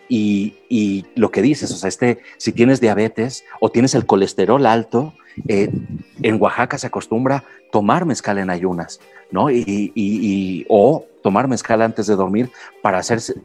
y, 0.09 1.05
lo 1.15 1.31
que 1.31 1.41
dices, 1.41 1.71
o 1.71 1.75
sea, 1.75 1.89
este, 1.89 2.19
si 2.37 2.51
tienes 2.51 2.81
diabetes 2.81 3.43
o 3.59 3.69
tienes 3.69 3.95
el 3.95 4.05
colesterol 4.05 4.65
alto, 4.65 5.13
en 5.47 6.41
Oaxaca 6.41 6.77
se 6.77 6.87
acostumbra 6.87 7.43
tomar 7.71 8.05
mezcal 8.05 8.37
en 8.37 8.49
ayunas, 8.49 8.99
¿no? 9.31 9.51
Y, 9.51 10.65
o 10.69 11.05
tomar 11.21 11.47
mezcal 11.47 11.81
antes 11.81 12.07
de 12.07 12.15
dormir 12.15 12.49
para, 12.81 12.99
hacerse, 12.99 13.35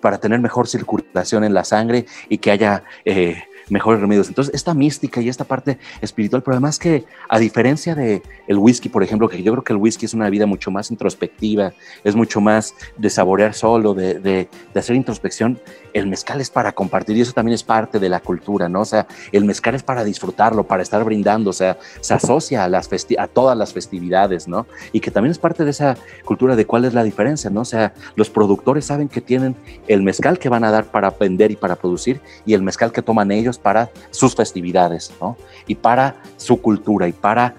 para 0.00 0.18
tener 0.18 0.40
mejor 0.40 0.68
circulación 0.68 1.44
en 1.44 1.54
la 1.54 1.64
sangre 1.64 2.06
y 2.28 2.38
que 2.38 2.50
haya 2.50 2.84
eh, 3.04 3.42
mejores 3.68 4.00
remedios. 4.00 4.28
Entonces, 4.28 4.54
esta 4.54 4.74
mística 4.74 5.20
y 5.20 5.28
esta 5.28 5.44
parte 5.44 5.78
espiritual, 6.00 6.42
pero 6.42 6.54
además 6.54 6.78
que 6.78 7.04
a 7.28 7.38
diferencia 7.38 7.94
de 7.94 8.22
el 8.46 8.58
whisky, 8.58 8.88
por 8.88 9.02
ejemplo, 9.02 9.28
que 9.28 9.42
yo 9.42 9.52
creo 9.52 9.64
que 9.64 9.72
el 9.72 9.78
whisky 9.78 10.06
es 10.06 10.14
una 10.14 10.30
vida 10.30 10.46
mucho 10.46 10.70
más 10.70 10.90
introspectiva, 10.90 11.72
es 12.04 12.14
mucho 12.14 12.40
más 12.40 12.74
de 12.96 13.10
saborear 13.10 13.54
solo, 13.54 13.94
de 13.94 14.48
hacer 14.74 14.96
introspección, 14.96 15.60
el 15.96 16.06
mezcal 16.06 16.42
es 16.42 16.50
para 16.50 16.72
compartir 16.72 17.16
y 17.16 17.22
eso 17.22 17.32
también 17.32 17.54
es 17.54 17.62
parte 17.62 17.98
de 17.98 18.10
la 18.10 18.20
cultura, 18.20 18.68
¿no? 18.68 18.82
O 18.82 18.84
sea, 18.84 19.06
el 19.32 19.46
mezcal 19.46 19.74
es 19.74 19.82
para 19.82 20.04
disfrutarlo, 20.04 20.64
para 20.64 20.82
estar 20.82 21.02
brindando, 21.02 21.48
o 21.48 21.54
sea, 21.54 21.78
se 22.00 22.12
asocia 22.12 22.64
a, 22.64 22.68
las 22.68 22.90
a 23.18 23.26
todas 23.26 23.56
las 23.56 23.72
festividades, 23.72 24.46
¿no? 24.46 24.66
Y 24.92 25.00
que 25.00 25.10
también 25.10 25.30
es 25.30 25.38
parte 25.38 25.64
de 25.64 25.70
esa 25.70 25.96
cultura 26.26 26.54
de 26.54 26.66
cuál 26.66 26.84
es 26.84 26.92
la 26.92 27.02
diferencia, 27.02 27.48
¿no? 27.48 27.62
O 27.62 27.64
sea, 27.64 27.94
los 28.14 28.28
productores 28.28 28.84
saben 28.84 29.08
que 29.08 29.22
tienen 29.22 29.56
el 29.88 30.02
mezcal 30.02 30.38
que 30.38 30.50
van 30.50 30.64
a 30.64 30.70
dar 30.70 30.84
para 30.84 31.10
vender 31.10 31.50
y 31.50 31.56
para 31.56 31.76
producir 31.76 32.20
y 32.44 32.52
el 32.52 32.62
mezcal 32.62 32.92
que 32.92 33.00
toman 33.00 33.30
ellos 33.32 33.56
para 33.56 33.88
sus 34.10 34.36
festividades, 34.36 35.12
¿no? 35.18 35.38
Y 35.66 35.76
para 35.76 36.16
su 36.36 36.60
cultura 36.60 37.08
y 37.08 37.12
para 37.12 37.54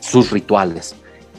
sus 0.00 0.30
rituales 0.30 0.96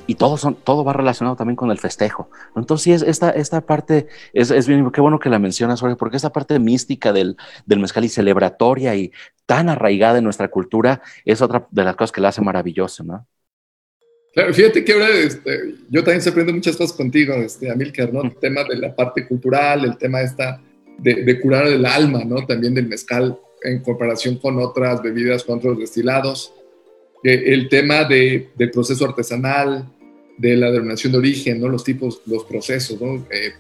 y 0.08 0.16
todo, 0.16 0.38
son, 0.38 0.56
todo 0.56 0.84
va 0.84 0.94
relacionado 0.94 1.36
también 1.36 1.56
con 1.56 1.70
el 1.70 1.78
festejo. 1.78 2.30
Entonces, 2.56 3.02
esta, 3.02 3.30
esta 3.30 3.62
parte 3.62 4.08
es, 4.34 4.52
es 4.52 4.68
bien, 4.68 4.90
qué 4.92 5.02
bueno 5.02 5.20
que 5.20 5.30
la 5.30 5.40
mencionas, 5.40 5.80
Jorge, 5.80 5.96
porque 5.96 6.18
esta 6.18 6.32
parte 6.32 6.58
mística 6.60 7.14
del, 7.14 7.38
del 7.66 7.80
mezcal 7.80 8.06
y 8.06 8.10
celebratoria 8.10 8.96
y 8.96 9.12
tan 9.46 9.70
arraigada 9.70 10.18
en 10.18 10.24
nuestra 10.24 10.48
cultura 10.48 11.02
es 11.26 11.42
otra 11.42 11.68
de 11.70 11.84
las 11.84 11.96
cosas 11.96 12.12
que 12.12 12.22
la 12.22 12.30
hace 12.30 12.42
maravilloso, 12.42 13.04
¿no? 13.04 13.28
Claro, 14.34 14.54
fíjate 14.54 14.86
que 14.86 14.94
ahora 14.94 15.10
este, 15.10 15.76
yo 15.90 16.04
también 16.04 16.22
se 16.22 16.30
aprendo 16.30 16.54
muchas 16.54 16.78
cosas 16.78 16.96
contigo, 16.96 17.34
este, 17.34 17.72
Amilcar, 17.72 18.14
¿no? 18.14 18.22
El 18.22 18.36
tema 18.36 18.64
de 18.64 18.78
la 18.78 18.96
parte 18.96 19.28
cultural, 19.28 19.84
el 19.84 19.98
tema 19.98 20.22
esta 20.22 20.62
de, 21.00 21.24
de 21.24 21.40
curar 21.40 21.66
el 21.68 21.86
alma, 21.86 22.24
¿no? 22.24 22.46
También 22.46 22.74
del 22.74 22.88
mezcal 22.88 23.38
en 23.64 23.80
comparación 23.82 24.38
con 24.38 24.60
otras 24.60 25.02
bebidas, 25.02 25.44
con 25.44 25.58
otros 25.58 25.80
destilados. 25.80 26.54
el 27.24 27.68
tema 27.68 28.04
de, 28.04 28.50
del 28.56 28.72
proceso 28.72 29.06
artesanal, 29.06 29.86
de 30.38 30.56
la 30.56 30.72
denominación 30.72 31.12
de 31.14 31.20
origen, 31.20 31.60
¿no? 31.60 31.70
los 31.70 31.84
tipos, 31.84 32.22
los 32.26 32.44
procesos 32.46 33.02
¿no? 33.02 33.26
Eh, 33.32 33.54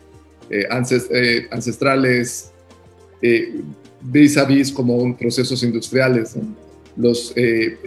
eh, 0.50 0.68
eh, 1.12 1.48
ancestrales, 1.52 2.52
vis 4.02 4.38
a 4.38 4.46
vis 4.46 4.72
como 4.72 5.18
procesos 5.18 5.64
industriales, 5.64 6.36
los, 6.96 7.34
eh, 7.36 7.78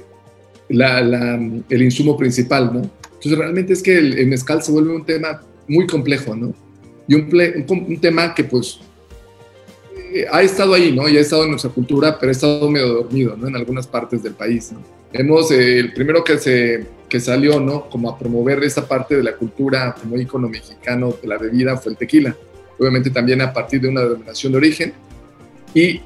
el 0.69 1.83
insumo 1.83 2.17
principal, 2.17 2.71
¿no? 2.73 2.91
Entonces 3.05 3.39
realmente 3.39 3.73
es 3.73 3.83
que 3.83 3.99
el, 3.99 4.27
mezcal 4.27 4.63
se 4.63 4.73
vuelve 4.73 4.95
un 4.95 5.05
tema 5.05 5.43
muy 5.69 5.87
complejo, 5.87 6.35
¿no? 6.35 6.55
Y 7.07 7.15
un, 7.15 7.29
un, 7.69 8.01
tema 8.01 8.35
que 8.35 8.45
pues 8.45 8.81
eh, 10.15 10.27
ha 10.31 10.43
estado 10.43 10.75
ahí, 10.75 10.93
¿no? 10.93 11.09
Y 11.09 11.17
ha 11.19 11.21
estado 11.21 11.45
en 11.45 11.51
nuestra 11.51 11.71
cultura, 11.71 12.19
pero 12.19 12.31
ha 12.31 12.33
estado 12.33 12.71
medio 12.71 12.89
dormido, 12.89 13.37
¿no? 13.37 13.49
En 13.49 13.57
algunas 13.57 13.87
partes 13.87 14.23
del 14.23 14.35
país, 14.35 14.73
¿no? 14.73 14.81
Hemos, 15.13 15.51
eh, 15.51 15.81
el 15.81 15.93
primero 15.93 16.23
que, 16.23 16.39
se, 16.39 16.87
que 17.11 17.21
salió, 17.21 17.61
¿no? 17.61 17.91
Como 17.91 18.09
a 18.09 18.19
promover 18.19 18.65
esa 18.65 18.89
parte 18.89 19.17
de 19.17 19.23
la 19.23 19.37
cultura 19.37 19.95
como 20.01 20.17
ícono 20.17 20.49
mexicano 20.49 21.15
de 21.21 21.29
la 21.29 21.37
bebida 21.37 21.77
fue 21.77 21.93
el 21.93 21.99
tequila. 21.99 22.35
Obviamente 22.79 23.11
también 23.11 23.43
a 23.43 23.53
partir 23.53 23.83
de 23.83 23.89
una 23.89 24.01
denominación 24.01 24.53
de 24.53 24.59
origen. 24.59 24.95
Y 25.75 26.01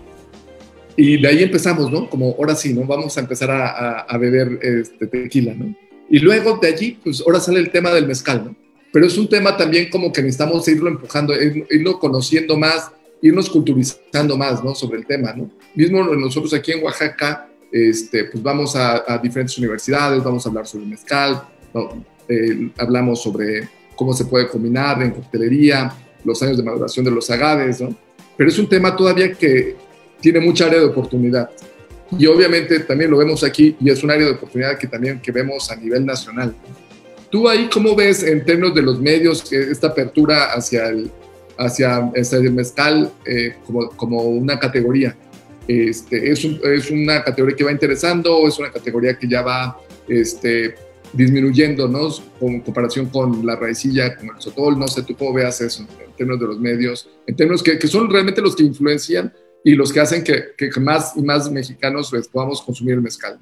y 0.97 1.21
de 1.21 1.29
ahí 1.29 1.43
empezamos, 1.43 1.91
¿no? 1.91 2.09
Como 2.09 2.35
ahora 2.39 2.55
sí, 2.55 2.73
¿no? 2.73 2.85
Vamos 2.85 3.17
a 3.17 3.21
empezar 3.21 3.51
a, 3.51 4.01
a, 4.01 4.19
beber 4.19 4.61
este, 4.63 5.07
tequila, 5.07 5.53
¿no? 5.55 5.75
Y 6.09 6.21
luego 6.21 6.59
de 6.61 6.69
allí, 6.69 6.99
pues 7.03 7.23
ahora 7.27 7.41
sale 7.41 7.59
el 7.59 7.71
tema 7.71 7.91
del 7.91 8.07
mezcal, 8.07 8.45
¿no? 8.45 8.57
Pero 8.93 9.07
es 9.07 9.19
un 9.19 9.29
tema 9.29 9.57
también 9.57 9.91
como 9.91 10.13
que 10.13 10.23
necesitamos 10.23 10.69
irlo 10.69 10.89
empujando, 10.89 11.35
irlo 11.35 11.99
conociendo 11.99 12.57
más, 12.57 12.93
irnos 13.21 13.51
culturizando 13.51 14.37
más, 14.37 14.63
¿no? 14.63 14.75
Sobre 14.75 14.99
el 14.99 15.07
tema, 15.07 15.33
¿no? 15.33 15.51
Mismo 15.75 16.05
nosotros 16.05 16.55
aquí 16.55 16.71
en 16.71 16.85
Oaxaca, 16.85 17.49
este, 17.75 18.27
pues 18.27 18.41
vamos 18.41 18.77
a, 18.77 19.19
diferentes 19.21 19.59
universidades, 19.59 20.23
vamos 20.23 20.47
a 20.47 20.49
hablar 20.49 20.65
sobre 20.65 20.87
mezcal, 20.87 21.43
eh, 22.29 22.71
hablamos 22.79 23.21
sobre 23.21 23.69
cómo 23.97 24.13
se 24.13 24.27
puede 24.27 24.47
combinar 24.47 25.03
en 25.03 25.11
coctelería, 25.11 25.93
los 26.25 26.41
años 26.41 26.57
de 26.57 26.63
maduración 26.63 27.05
de 27.05 27.11
los 27.11 27.29
agaves, 27.29 27.81
¿no? 27.81 27.93
Pero 28.37 28.49
es 28.49 28.59
un 28.61 28.69
tema 28.69 28.95
todavía 28.95 29.33
que 29.33 29.75
tiene 30.21 30.39
mucha 30.39 30.67
área 30.67 30.79
de 30.79 30.87
oportunidad. 30.87 31.51
Y 32.17 32.27
obviamente 32.27 32.79
también 32.79 33.11
lo 33.11 33.17
vemos 33.17 33.43
aquí 33.43 33.75
y 33.81 33.91
es 33.91 34.05
un 34.05 34.13
área 34.13 34.27
de 34.27 34.33
oportunidad 34.35 34.79
que 34.79 34.87
también 34.87 35.21
que 35.21 35.33
vemos 35.33 35.69
a 35.69 35.75
nivel 35.75 36.07
nacional. 36.07 36.55
¿Tú 37.29 37.49
ahí 37.49 37.69
cómo 37.73 37.97
ves 37.97 38.23
en 38.23 38.45
términos 38.45 38.73
de 38.73 38.83
los 38.83 39.01
medios 39.01 39.53
esta 39.53 39.89
apertura 39.89 40.53
hacia 40.53 40.91
el, 40.91 41.11
hacia, 41.59 42.13
el 42.15 42.53
mezcal 42.53 43.13
eh, 43.27 43.57
como, 43.67 43.89
como, 43.91 44.23
una 44.23 44.61
categoría? 44.61 45.17
Este, 45.67 46.31
¿es, 46.31 46.45
¿Es 46.45 46.91
una 46.91 47.25
categoría 47.25 47.57
que 47.57 47.65
va 47.65 47.73
interesando 47.73 48.47
es 48.47 48.59
una 48.59 48.71
categoría 48.71 49.19
que 49.19 49.27
ya 49.27 49.41
va 49.41 49.79
este, 50.07 50.75
disminuyendo, 51.15 51.89
¿no? 51.89 52.09
Con 52.39 52.61
comparación 52.61 53.07
con 53.07 53.47
la 53.47 53.57
raicilla, 53.57 54.17
con 54.17 54.29
el 54.29 54.41
sotol, 54.41 54.79
no 54.79 54.89
sé, 54.89 55.03
tú 55.03 55.17
cómo 55.17 55.33
veas 55.33 55.61
eso 55.61 55.83
en 55.83 56.13
términos 56.13 56.41
de 56.41 56.47
los 56.47 56.59
medios, 56.59 57.09
en 57.27 57.37
términos 57.37 57.63
que, 57.63 57.79
son 57.87 58.11
realmente 58.11 58.43
los 58.43 58.55
que 58.55 58.65
influencian 58.65 59.33
y 59.65 59.75
los 59.75 59.93
que 59.93 60.01
hacen 60.01 60.23
que, 60.23 60.81
más 60.81 61.17
y 61.17 61.23
más 61.23 61.51
mexicanos 61.51 62.11
pues, 62.11 62.29
podamos 62.29 62.61
consumir 62.61 62.95
el 62.95 63.03
mezcal. 63.03 63.39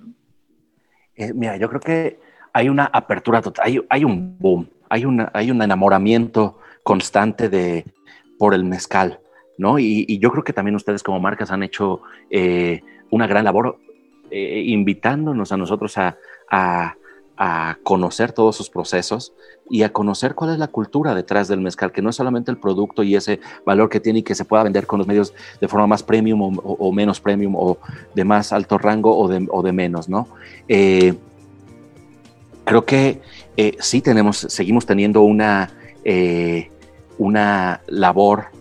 Eh, 1.16 1.32
mira, 1.34 1.56
yo 1.56 1.68
creo 1.68 1.80
que 1.80 2.18
hay 2.52 2.68
una 2.68 2.84
apertura 2.84 3.42
total, 3.42 3.66
hay, 3.66 3.80
hay 3.88 4.04
un 4.04 4.38
boom, 4.38 4.68
hay, 4.88 5.04
una, 5.04 5.30
hay 5.34 5.50
un 5.50 5.62
enamoramiento 5.62 6.58
constante 6.82 7.48
de, 7.48 7.84
por 8.38 8.54
el 8.54 8.64
mezcal, 8.64 9.20
¿no? 9.58 9.78
Y, 9.78 10.18
yo 10.18 10.30
creo 10.30 10.44
que 10.44 10.52
también 10.52 10.76
ustedes 10.76 11.02
como 11.02 11.20
marcas 11.20 11.50
han 11.50 11.62
hecho 11.62 12.02
eh, 12.30 12.82
una 13.10 13.26
gran 13.26 13.44
labor 13.44 13.78
eh, 14.30 14.62
invitándonos 14.66 15.52
a 15.52 15.56
nosotros 15.56 15.96
a, 15.98 16.16
conocer 17.82 18.30
todos 18.30 18.54
sus 18.54 18.70
procesos 18.70 19.32
y 19.68 19.82
a 19.82 19.92
conocer 19.92 20.36
cuál 20.36 20.52
es 20.52 20.60
la 20.60 20.68
cultura 20.68 21.12
detrás 21.12 21.48
del 21.48 21.60
mezcal, 21.60 21.90
que 21.90 22.00
no 22.00 22.10
es 22.10 22.14
solamente 22.14 22.52
el 22.52 22.56
producto 22.56 23.02
y 23.02 23.16
ese 23.16 23.40
valor 23.66 23.88
que 23.88 23.98
tiene 23.98 24.20
y 24.20 24.22
que 24.22 24.36
se 24.36 24.44
pueda 24.44 24.62
vender 24.62 24.86
con 24.86 24.98
los 24.98 25.08
medios 25.08 25.34
de 25.60 25.66
forma 25.66 25.88
más 25.88 26.04
premium 26.04 26.56
o, 26.62 26.92
menos 26.92 27.18
premium 27.18 27.56
o 27.56 27.78
de 28.14 28.22
más 28.22 28.52
alto 28.52 28.78
rango 28.78 29.18
o 29.18 29.26
de, 29.26 29.72
menos, 29.72 30.08
¿no? 30.08 30.28
Eh, 30.68 31.14
creo 32.64 32.84
que 32.84 33.20
sí 33.80 34.02
tenemos, 34.02 34.36
seguimos 34.36 34.86
teniendo 34.86 35.22
una, 35.22 35.72
una 37.18 37.80
labor 37.88 38.51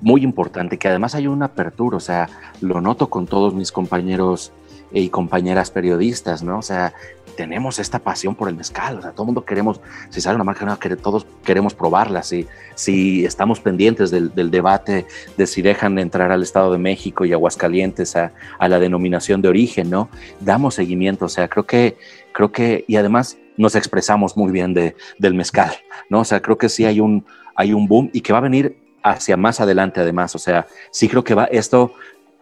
muy 0.00 0.22
importante, 0.22 0.78
que 0.78 0.88
además 0.88 1.14
hay 1.14 1.26
una 1.26 1.46
apertura, 1.46 1.96
o 1.96 2.00
sea, 2.00 2.28
lo 2.60 2.80
noto 2.80 3.10
con 3.10 3.26
todos 3.26 3.54
mis 3.54 3.70
compañeros 3.70 4.52
y 4.92 5.08
compañeras 5.08 5.70
periodistas, 5.70 6.42
¿no? 6.42 6.58
O 6.58 6.62
sea, 6.62 6.94
tenemos 7.36 7.78
esta 7.78 7.98
pasión 7.98 8.34
por 8.34 8.48
el 8.48 8.56
mezcal, 8.56 8.98
o 8.98 9.02
sea, 9.02 9.12
todo 9.12 9.22
el 9.22 9.26
mundo 9.26 9.44
queremos, 9.44 9.80
si 10.10 10.20
sale 10.20 10.34
una 10.34 10.44
marca 10.44 10.64
nueva, 10.64 10.78
todos 10.96 11.26
queremos 11.44 11.74
probarla, 11.74 12.22
si, 12.22 12.46
si 12.74 13.24
estamos 13.24 13.60
pendientes 13.60 14.10
del, 14.10 14.50
debate 14.50 15.06
de 15.36 15.46
si 15.46 15.62
dejan 15.62 15.98
entrar 15.98 16.32
al 16.32 16.42
Estado 16.42 16.72
de 16.72 16.78
México 16.78 17.24
y 17.24 17.32
Aguascalientes 17.32 18.16
a, 18.16 18.32
a, 18.58 18.68
la 18.68 18.78
denominación 18.78 19.42
de 19.42 19.48
origen, 19.48 19.90
¿no? 19.90 20.08
Damos 20.40 20.74
seguimiento, 20.74 21.26
o 21.26 21.28
sea, 21.28 21.48
creo 21.48 21.64
que, 21.64 21.96
creo 22.32 22.50
que, 22.52 22.84
y 22.88 22.96
además 22.96 23.38
nos 23.56 23.74
expresamos 23.74 24.36
muy 24.36 24.50
bien 24.50 24.74
de, 24.74 24.96
del 25.18 25.34
mezcal, 25.34 25.72
¿no? 26.08 26.20
O 26.20 26.24
sea, 26.24 26.42
creo 26.42 26.58
que 26.58 26.68
sí 26.68 26.84
hay 26.84 27.00
un, 27.00 27.24
hay 27.54 27.72
un 27.72 27.86
boom 27.86 28.10
y 28.12 28.22
que 28.22 28.32
va 28.32 28.38
a 28.38 28.42
venir 28.42 28.76
hacia 29.02 29.36
más 29.36 29.60
adelante 29.60 30.00
además, 30.00 30.34
o 30.34 30.38
sea, 30.38 30.66
sí 30.90 31.08
creo 31.08 31.24
que 31.24 31.34
va, 31.34 31.44
esto 31.44 31.94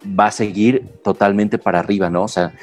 va 0.05 0.27
a 0.27 0.31
seguir 0.31 0.87
totalmente 1.03 1.57
para 1.57 1.79
arriba, 1.79 2.09
¿no? 2.09 2.23
O 2.23 2.27
sea, 2.27 2.53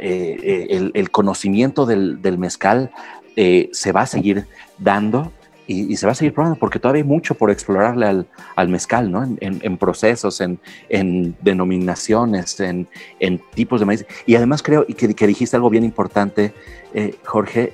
eh, 0.00 0.68
eh, 0.70 0.90
el, 0.94 1.10
conocimiento 1.10 1.86
del, 1.86 2.38
mezcal 2.38 2.90
eh, 3.36 3.68
se 3.72 3.92
va 3.92 4.02
a 4.02 4.06
seguir 4.06 4.46
dando 4.78 5.32
y, 5.66 5.96
se 5.96 6.06
va 6.06 6.12
a 6.12 6.14
seguir 6.14 6.34
probando 6.34 6.58
porque 6.58 6.78
todavía 6.78 7.02
hay 7.02 7.08
mucho 7.08 7.34
por 7.34 7.50
explorarle 7.50 8.26
al, 8.56 8.68
mezcal, 8.68 9.10
¿no? 9.10 9.24
En, 9.40 9.76
procesos, 9.78 10.40
en, 10.40 11.36
denominaciones, 11.40 12.60
en, 12.60 12.86
tipos 13.54 13.80
de 13.80 13.86
maíz. 13.86 14.06
Y 14.26 14.36
además 14.36 14.62
creo 14.62 14.84
y 14.86 14.94
que, 14.94 15.26
dijiste 15.26 15.56
algo 15.56 15.70
bien 15.70 15.84
importante, 15.84 16.52
Jorge, 17.24 17.72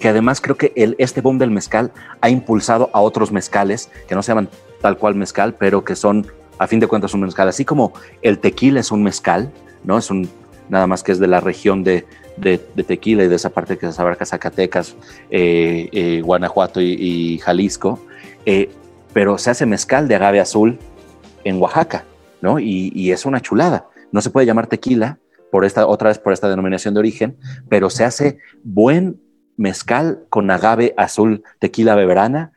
que 0.00 0.08
además 0.08 0.40
creo 0.40 0.56
que 0.56 0.72
el, 0.76 0.94
este 0.98 1.22
boom 1.22 1.38
del 1.38 1.50
mezcal 1.50 1.92
ha 2.20 2.28
impulsado 2.28 2.90
a 2.92 3.00
otros 3.00 3.32
mezcales 3.32 3.90
que 4.06 4.14
no 4.14 4.22
se 4.22 4.32
llaman 4.32 4.50
tal 4.82 4.98
cual 4.98 5.14
mezcal, 5.14 5.54
pero 5.54 5.84
que 5.84 5.96
son 5.96 6.26
a 6.58 6.66
fin 6.66 6.80
de 6.80 6.86
cuentas 6.86 7.14
un 7.14 7.22
mezcal. 7.22 7.48
Así 7.48 7.64
como 7.64 7.94
el 8.20 8.38
tequila 8.38 8.80
es 8.80 8.90
un 8.90 9.02
mezcal, 9.02 9.50
¿no? 9.84 9.96
Es 9.96 10.10
un, 10.10 10.28
nada 10.68 10.86
más 10.86 11.02
que 11.02 11.12
es 11.12 11.18
de 11.18 11.28
la 11.28 11.40
región 11.40 11.82
de, 11.82 12.04
tequila 12.86 13.24
y 13.24 13.28
de 13.28 13.36
esa 13.36 13.50
parte 13.50 13.78
que 13.78 13.90
se 13.90 14.00
abarca 14.00 14.26
Zacatecas, 14.26 14.96
eh, 15.30 15.88
eh, 15.92 16.20
Guanajuato 16.22 16.80
y, 16.80 17.38
Jalisco, 17.38 18.00
eh, 18.44 18.70
pero 19.12 19.38
se 19.38 19.50
hace 19.50 19.66
mezcal 19.66 20.08
de 20.08 20.16
agave 20.16 20.40
azul 20.40 20.78
en 21.44 21.60
Oaxaca, 21.60 22.04
¿no? 22.40 22.58
Y, 22.58 22.92
y, 22.94 23.12
es 23.12 23.24
una 23.24 23.40
chulada. 23.40 23.86
No 24.10 24.20
se 24.20 24.30
puede 24.30 24.46
llamar 24.46 24.66
tequila 24.66 25.18
por 25.50 25.64
esta, 25.64 25.86
otra 25.86 26.08
vez 26.08 26.18
por 26.18 26.32
esta 26.32 26.48
denominación 26.48 26.94
de 26.94 27.00
origen, 27.00 27.36
pero 27.68 27.90
se 27.90 28.04
hace 28.04 28.38
buen 28.64 29.20
mezcal 29.56 30.24
con 30.30 30.50
agave 30.50 30.94
azul 30.96 31.44
tequila 31.58 31.94
beberana 31.94 32.52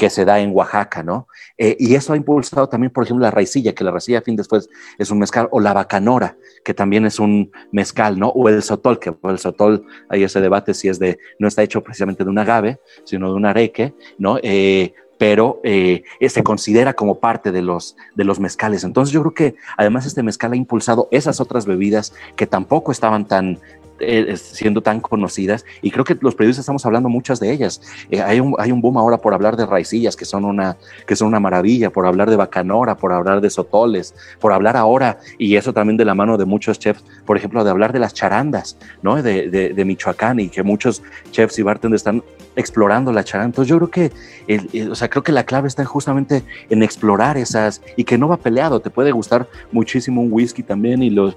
que 0.00 0.08
se 0.08 0.24
da 0.24 0.40
en 0.40 0.56
Oaxaca, 0.56 1.02
¿no? 1.02 1.28
Eh, 1.58 1.76
y 1.78 1.94
eso 1.94 2.14
ha 2.14 2.16
impulsado 2.16 2.66
también, 2.70 2.90
por 2.90 3.04
ejemplo, 3.04 3.22
la 3.22 3.30
raicilla, 3.30 3.74
que 3.74 3.84
la 3.84 3.90
raicilla 3.90 4.20
a 4.20 4.22
fin 4.22 4.34
después 4.34 4.70
es 4.96 5.10
un 5.10 5.18
mezcal, 5.18 5.46
o 5.50 5.60
la 5.60 5.74
bacanora, 5.74 6.38
que 6.64 6.72
también 6.72 7.04
es 7.04 7.18
un 7.18 7.52
mezcal, 7.70 8.18
¿no? 8.18 8.28
O 8.30 8.48
el 8.48 8.62
sotol, 8.62 8.98
que 8.98 9.14
el 9.24 9.38
sotol, 9.38 9.84
hay 10.08 10.22
ese 10.22 10.40
debate 10.40 10.72
si 10.72 10.88
es 10.88 10.98
de, 10.98 11.18
no 11.38 11.48
está 11.48 11.62
hecho 11.62 11.82
precisamente 11.82 12.24
de 12.24 12.30
un 12.30 12.38
agave, 12.38 12.80
sino 13.04 13.28
de 13.28 13.34
un 13.34 13.44
areque, 13.44 13.92
¿no? 14.16 14.38
Eh, 14.42 14.94
pero 15.18 15.60
eh, 15.64 16.02
se 16.26 16.42
considera 16.42 16.94
como 16.94 17.20
parte 17.20 17.52
de 17.52 17.60
los, 17.60 17.94
de 18.14 18.24
los 18.24 18.40
mezcales. 18.40 18.84
Entonces 18.84 19.12
yo 19.12 19.20
creo 19.20 19.34
que 19.34 19.54
además 19.76 20.06
este 20.06 20.22
mezcal 20.22 20.54
ha 20.54 20.56
impulsado 20.56 21.08
esas 21.10 21.42
otras 21.42 21.66
bebidas 21.66 22.14
que 22.36 22.46
tampoco 22.46 22.90
estaban 22.90 23.26
tan 23.28 23.58
eh, 24.00 24.36
siendo 24.36 24.80
tan 24.82 25.00
conocidas 25.00 25.64
y 25.82 25.90
creo 25.90 26.04
que 26.04 26.16
los 26.20 26.34
periodistas 26.34 26.62
estamos 26.62 26.84
hablando 26.86 27.08
muchas 27.08 27.38
de 27.38 27.52
ellas. 27.52 27.82
Eh, 28.10 28.22
hay, 28.22 28.40
un, 28.40 28.54
hay 28.58 28.72
un 28.72 28.80
boom 28.80 28.96
ahora 28.96 29.18
por 29.18 29.34
hablar 29.34 29.56
de 29.56 29.66
raicillas 29.66 30.16
que 30.16 30.24
son, 30.24 30.44
una, 30.44 30.76
que 31.06 31.16
son 31.16 31.28
una 31.28 31.38
maravilla, 31.38 31.90
por 31.90 32.06
hablar 32.06 32.30
de 32.30 32.36
bacanora, 32.36 32.96
por 32.96 33.12
hablar 33.12 33.40
de 33.40 33.50
sotoles, 33.50 34.14
por 34.40 34.52
hablar 34.52 34.76
ahora, 34.76 35.18
y 35.38 35.56
eso 35.56 35.72
también 35.72 35.96
de 35.96 36.04
la 36.04 36.14
mano 36.14 36.38
de 36.38 36.44
muchos 36.44 36.78
chefs, 36.78 37.04
por 37.26 37.36
ejemplo, 37.36 37.62
de 37.62 37.70
hablar 37.70 37.92
de 37.92 37.98
las 37.98 38.14
charandas, 38.14 38.76
¿no? 39.02 39.22
De, 39.22 39.48
de, 39.50 39.84
Michoacán 39.84 40.40
y 40.40 40.48
que 40.48 40.62
muchos 40.62 41.02
chefs 41.30 41.58
y 41.58 41.62
bartenders 41.62 42.00
están 42.00 42.22
explorando 42.56 43.12
la 43.12 43.24
charanda. 43.24 43.46
Entonces 43.46 43.68
yo 43.68 43.76
creo 43.78 43.90
que, 43.90 44.90
o 44.90 44.94
sea, 44.94 45.08
creo 45.08 45.22
que 45.22 45.32
la 45.32 45.44
clave 45.44 45.68
está 45.68 45.84
justamente 45.84 46.42
en 46.68 46.82
explorar 46.82 47.36
esas 47.36 47.82
y 47.96 48.04
que 48.04 48.18
no 48.18 48.28
va 48.28 48.36
peleado, 48.36 48.80
te 48.80 48.90
puede 48.90 49.12
gustar 49.12 49.48
muchísimo 49.72 50.22
un 50.22 50.32
whisky 50.32 50.62
también 50.62 51.02
y 51.02 51.10
los 51.10 51.36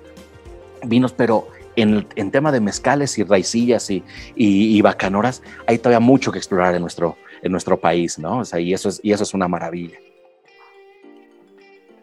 vinos, 0.85 1.13
pero 1.13 1.47
en, 1.75 2.07
en 2.15 2.31
tema 2.31 2.51
de 2.51 2.59
mezcales 2.59 3.17
y 3.17 3.23
raicillas 3.23 3.89
y, 3.89 4.03
y, 4.35 4.81
bacanoras, 4.81 5.41
hay 5.67 5.77
todavía 5.77 5.99
mucho 5.99 6.31
que 6.31 6.37
explorar 6.37 6.75
en 6.75 6.81
nuestro, 6.81 7.17
en 7.41 7.51
nuestro 7.51 7.79
país, 7.79 8.19
¿no? 8.19 8.39
O 8.39 8.45
sea, 8.45 8.59
y 8.59 8.73
eso 8.73 8.89
es, 8.89 8.99
y 9.03 9.11
eso 9.11 9.23
es 9.23 9.33
una 9.33 9.47
maravilla. 9.47 9.97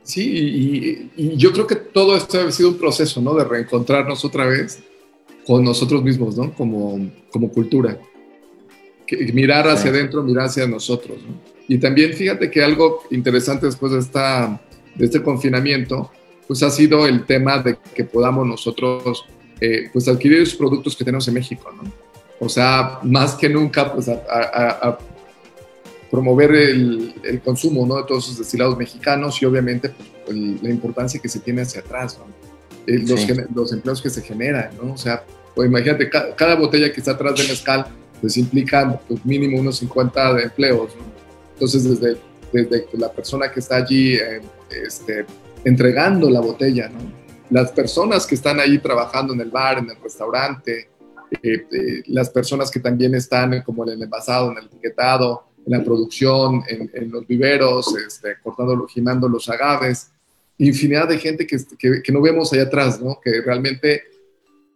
Sí, 0.03 1.11
y, 1.17 1.37
yo 1.37 1.53
creo 1.53 1.67
que 1.67 1.77
todo 1.77 2.17
esto 2.17 2.41
ha 2.41 2.51
sido 2.51 2.71
un 2.71 2.79
proceso, 2.79 3.21
¿no? 3.21 3.35
De 3.35 3.45
reencontrarnos 3.45 4.25
otra 4.25 4.47
vez 4.47 4.81
con 5.47 5.65
nosotros 5.65 6.03
mismos, 6.03 6.37
¿no? 6.37 6.53
Como, 6.55 7.11
como 7.31 7.51
cultura. 7.51 7.99
Que, 9.07 9.33
mirar 9.33 9.69
hacia 9.69 9.91
adentro, 9.91 10.23
mirar 10.23 10.47
hacia 10.47 10.67
nosotros, 10.67 11.19
¿no? 11.23 11.51
Y 11.69 11.79
también 11.79 12.13
fíjate 12.15 12.51
que 12.51 12.65
algo 12.65 13.05
interesante 13.11 13.67
después 13.67 13.93
de 13.93 14.01
esta 14.01 14.61
de 14.95 15.05
este 15.05 15.23
confinamiento, 15.23 16.11
pues 16.47 16.63
ha 16.63 16.71
sido 16.71 17.07
el 17.07 17.25
tema 17.25 17.59
de 17.59 17.79
que 17.95 18.05
podamos 18.05 18.47
nosotros 18.47 19.25
eh, 19.61 19.91
pues 19.93 20.09
adquirir 20.09 20.41
los 20.41 20.55
productos 20.55 20.97
que 20.97 21.05
tenemos 21.05 21.27
en 21.29 21.35
México, 21.35 21.71
¿no? 21.71 21.91
O 22.39 22.49
sea, 22.49 23.01
más 23.03 23.35
que 23.35 23.49
nunca, 23.49 23.93
pues 23.93 24.09
a, 24.09 24.99
promover 26.11 26.51
el, 26.53 27.15
el, 27.23 27.41
consumo, 27.41 27.87
¿no? 27.87 27.99
De 27.99 28.05
todos 28.05 28.25
esos 28.25 28.39
destilados 28.39 28.77
mexicanos 28.77 29.41
y 29.41 29.45
obviamente 29.45 29.93
pues, 30.25 30.37
la 30.61 30.71
importancia 30.71 31.21
que 31.21 31.29
se 31.29 31.39
tiene 31.39 31.63
hacia 31.63 31.83
atrás, 31.83 32.19
¿no? 32.19 32.25
Eh, 32.87 32.99
los, 33.07 33.27
los, 33.55 33.73
empleos 33.73 34.03
que 34.03 34.11
se 34.11 34.23
generan, 34.23 34.71
¿no? 34.83 34.95
O 34.95 34.97
sea, 34.97 35.23
pues 35.55 35.69
imagínate, 35.69 36.09
cada, 36.09 36.55
botella 36.57 36.93
que 36.93 37.01
está 37.01 37.13
atrás 37.13 37.37
de 37.37 37.47
mezcal, 37.47 37.87
pues 38.21 38.37
implica 38.37 38.99
pues, 39.07 39.25
mínimo 39.25 39.61
unos 39.61 39.77
50 39.79 40.35
de 40.35 40.43
empleos, 40.45 40.97
¿no? 40.97 41.05
Entonces, 41.53 41.85
desde, 41.85 42.17
desde 42.53 42.87
la 42.95 43.13
persona 43.13 43.53
que 43.53 43.61
está 43.61 43.77
allí 43.77 44.15
eh, 44.15 44.41
este, 44.85 45.27
entregando 45.65 46.31
la 46.31 46.41
botella, 46.41 46.89
¿no? 46.89 47.20
Las 47.51 47.73
personas 47.73 48.27
que 48.27 48.37
están 48.37 48.61
ahí 48.61 48.79
trabajando 48.79 49.35
en 49.35 49.41
el 49.41 49.51
bar, 49.51 49.79
en 49.79 49.91
el 49.91 49.97
restaurante, 50.01 50.89
eh, 51.31 51.67
eh, 51.71 52.03
las 52.07 52.31
personas 52.31 52.71
que 52.71 52.81
también 52.81 53.15
están 53.15 53.63
como 53.63 53.85
en 53.85 53.95
el 53.95 54.03
envasado, 54.03 54.51
en 54.53 54.59
el 54.59 54.67
etiquetado, 54.67 55.45
en 55.67 55.79
la 55.79 55.85
producción, 55.85 56.63
en, 56.69 57.11
los 57.11 57.27
viveros, 57.27 57.95
este, 57.97 58.37
cortando, 58.43 58.87
gimando 58.87 59.29
los 59.29 59.49
agaves, 59.49 60.11
infinidad 60.59 61.09
de 61.09 61.19
gente 61.19 61.47
que, 61.47 61.59
que, 62.03 62.13
no 62.13 62.21
vemos 62.21 62.53
allá 62.53 62.63
atrás, 62.63 63.01
¿no? 63.01 63.21
Que 63.23 63.41
realmente 63.43 64.05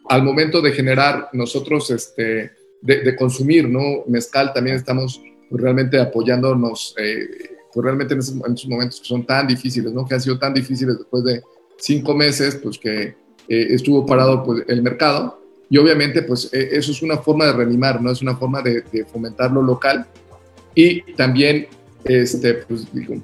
al 0.09 0.23
momento 0.23 0.61
de 0.61 0.73
generar 0.73 1.29
nosotros, 1.33 1.91
este, 1.91 2.53
de, 2.83 3.17
consumir, 3.17 3.69
¿no? 3.69 4.05
Mezcal 4.07 4.53
también 4.53 4.77
estamos 4.77 5.21
pues, 5.49 5.63
realmente 5.63 5.99
apoyándonos, 5.99 6.95
eh, 6.99 7.57
pues 7.73 7.85
realmente 7.85 8.15
en 8.15 8.21
esos, 8.21 8.35
momentos 8.37 9.01
que 9.01 9.07
son 9.07 9.27
tan 9.27 9.47
difíciles, 9.47 9.93
¿no? 9.93 10.07
Que 10.07 10.15
han 10.15 10.21
sido 10.21 10.39
tan 10.39 10.53
difíciles 10.53 10.99
después 10.99 11.25
de 11.25 11.43
cinco 11.79 12.15
meses, 12.15 12.57
pues 12.63 12.79
que 12.79 13.03
eh, 13.03 13.15
estuvo 13.49 14.05
parado 14.07 14.43
pues, 14.43 14.65
el 14.69 14.83
mercado. 14.83 15.41
Y 15.71 15.79
obviamente, 15.79 16.23
pues 16.23 16.51
eh, 16.53 16.71
eso 16.73 16.93
es 16.93 17.03
una 17.03 17.17
forma 17.19 17.47
de 17.47 17.53
reanimar, 17.53 18.01
¿no? 18.01 18.11
Es 18.11 18.23
una 18.23 18.37
forma 18.37 18.63
de, 18.63 18.85
fomentar 19.11 19.51
lo 19.51 19.63
local. 19.63 20.07
Y 20.75 21.13
también, 21.15 21.67
este, 22.05 22.55
pues 22.55 22.93
digo, 22.93 23.17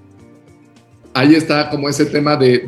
ahí 1.15 1.35
está 1.35 1.69
como 1.71 1.89
ese 1.89 2.07
tema 2.07 2.37
de, 2.37 2.59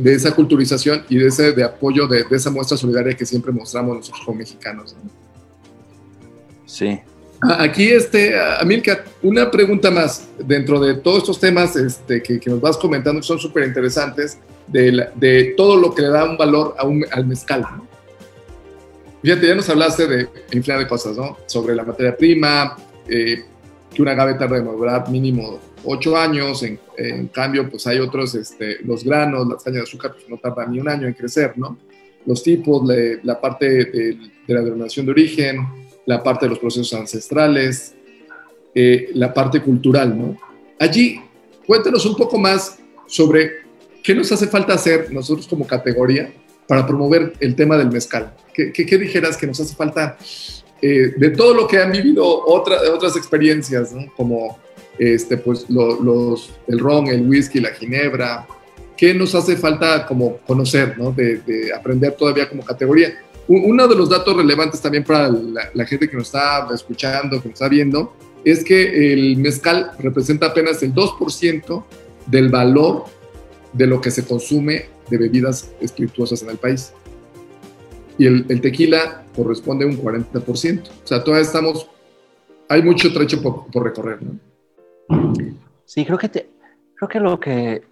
de, 0.00 0.14
esa 0.14 0.34
culturización 0.34 1.04
y 1.08 1.16
de 1.16 1.26
ese 1.26 1.52
de 1.52 1.64
apoyo 1.64 2.06
de, 2.06 2.24
esa 2.30 2.50
muestra 2.50 2.76
solidaria 2.76 3.16
que 3.16 3.26
siempre 3.26 3.52
mostramos 3.52 3.96
nosotros 3.96 4.24
como 4.24 4.38
mexicanos. 4.38 4.96
Sí, 6.66 7.00
Ah, 7.40 7.62
aquí, 7.62 7.88
este, 7.88 8.34
Amilcar, 8.60 9.04
una 9.22 9.48
pregunta 9.50 9.90
más 9.90 10.28
dentro 10.38 10.80
de 10.80 10.94
todos 10.94 11.18
estos 11.18 11.38
temas 11.38 11.76
este, 11.76 12.20
que, 12.20 12.40
nos 12.46 12.60
vas 12.60 12.76
comentando, 12.76 13.20
que 13.20 13.26
son 13.26 13.38
súper 13.38 13.64
interesantes, 13.64 14.38
de, 14.70 15.54
todo 15.56 15.76
lo 15.76 15.94
que 15.94 16.02
le 16.02 16.08
da 16.08 16.24
un 16.24 16.36
valor 16.36 16.74
a 16.78 16.86
un, 16.86 17.04
al 17.10 17.26
mezcal. 17.26 17.64
Fíjate, 19.22 19.48
ya 19.48 19.54
nos 19.54 19.68
hablaste 19.68 20.06
de 20.06 20.28
infinidad 20.52 20.78
de 20.78 20.88
cosas, 20.88 21.16
¿no? 21.16 21.36
Sobre 21.46 21.74
la 21.74 21.84
materia 21.84 22.16
prima, 22.16 22.76
eh, 23.08 23.44
que 23.92 24.02
una 24.02 24.12
agave 24.12 24.34
tarda 24.34 24.58
en 24.58 25.12
mínimo 25.12 25.58
ocho 25.84 26.16
años, 26.16 26.62
en, 26.62 27.28
cambio, 27.28 27.68
pues 27.68 27.86
hay 27.86 27.98
otros, 27.98 28.34
este, 28.34 28.78
los 28.84 29.04
granos, 29.04 29.48
las 29.48 29.62
cañas 29.62 29.78
de 29.78 29.82
azúcar, 29.84 30.12
pues 30.12 30.28
no 30.28 30.36
tardan 30.36 30.72
ni 30.72 30.80
un 30.80 30.88
año 30.88 31.06
en 31.06 31.14
crecer, 31.14 31.54
¿no? 31.56 31.78
Los 32.26 32.42
tipos, 32.42 32.82
la 33.22 33.40
parte 33.40 33.84
de, 33.86 34.18
la 34.46 34.60
denominación 34.60 35.06
de 35.06 35.12
origen, 35.12 35.66
la 36.06 36.22
parte 36.22 36.46
de 36.46 36.50
los 36.50 36.58
procesos 36.58 36.92
ancestrales, 36.98 37.94
eh, 38.74 39.10
la 39.14 39.32
parte 39.32 39.62
cultural, 39.62 40.16
¿no? 40.16 40.36
Allí, 40.78 41.20
cuéntenos 41.66 42.04
un 42.06 42.16
poco 42.16 42.38
más 42.38 42.78
sobre 43.06 43.67
qué 44.02 44.14
nos 44.14 44.30
hace 44.32 44.46
falta 44.46 44.74
hacer 44.74 45.12
nosotros 45.12 45.46
como 45.46 45.66
categoría 45.66 46.32
para 46.66 46.86
promover 46.86 47.32
el 47.40 47.54
tema 47.54 47.76
del 47.76 47.90
mezcal. 47.90 48.34
¿Qué, 48.52 48.72
qué, 48.72 48.98
dijeras 48.98 49.36
que 49.36 49.46
nos 49.46 49.60
hace 49.60 49.74
falta 49.74 50.18
eh, 50.82 51.12
de 51.16 51.30
todo 51.30 51.54
lo 51.54 51.66
que 51.66 51.78
han 51.78 51.92
vivido 51.92 52.24
otras 52.24 53.16
experiencias, 53.16 53.92
¿no? 53.92 54.12
como 54.16 54.58
este, 54.98 55.36
pues, 55.36 55.66
los, 55.68 56.50
el 56.66 56.78
ron, 56.78 57.06
el 57.06 57.22
whisky, 57.22 57.60
la 57.60 57.70
ginebra? 57.70 58.46
¿Qué 58.96 59.14
nos 59.14 59.34
hace 59.34 59.56
falta 59.56 60.04
como 60.06 60.38
conocer, 60.38 60.98
¿no? 60.98 61.12
de, 61.12 61.38
de 61.38 61.72
aprender 61.72 62.12
todavía 62.12 62.48
como 62.48 62.64
categoría? 62.64 63.16
Uno 63.48 63.88
de 63.88 63.96
los 63.96 64.10
datos 64.10 64.36
relevantes 64.36 64.78
también 64.82 65.04
para 65.04 65.30
la, 65.30 65.86
gente 65.86 66.06
que 66.06 66.16
nos 66.18 66.26
está 66.26 66.68
escuchando, 66.74 67.40
que 67.40 67.48
nos 67.48 67.54
está 67.54 67.68
viendo, 67.68 68.12
es 68.44 68.62
que 68.62 69.12
el 69.12 69.38
mezcal 69.38 69.92
representa 69.98 70.46
apenas 70.46 70.82
el 70.82 70.94
2% 70.94 71.84
del 72.26 72.50
valor 72.50 73.04
de 73.72 73.86
lo 73.86 74.00
que 74.00 74.10
se 74.10 74.26
consume 74.26 74.86
de 75.10 75.18
bebidas 75.18 75.70
espirituosas 75.80 76.42
en 76.42 76.50
el 76.50 76.56
país. 76.56 76.92
Y 78.18 78.26
el, 78.26 78.60
tequila 78.60 79.24
corresponde 79.36 79.84
a 79.84 79.88
un 79.88 79.96
40%. 79.96 80.82
O 80.82 81.06
sea, 81.06 81.22
todavía 81.22 81.46
estamos, 81.46 81.88
hay 82.68 82.82
mucho 82.82 83.12
trecho 83.12 83.40
por, 83.40 83.84
recorrer, 83.84 84.18
¿no? 84.22 85.32
Sí, 85.84 86.04
creo 86.04 86.18
que, 86.18 86.28
te, 86.28 86.50
creo 86.96 87.08
que 87.08 87.20
lo 87.20 87.38
que, 87.38 87.82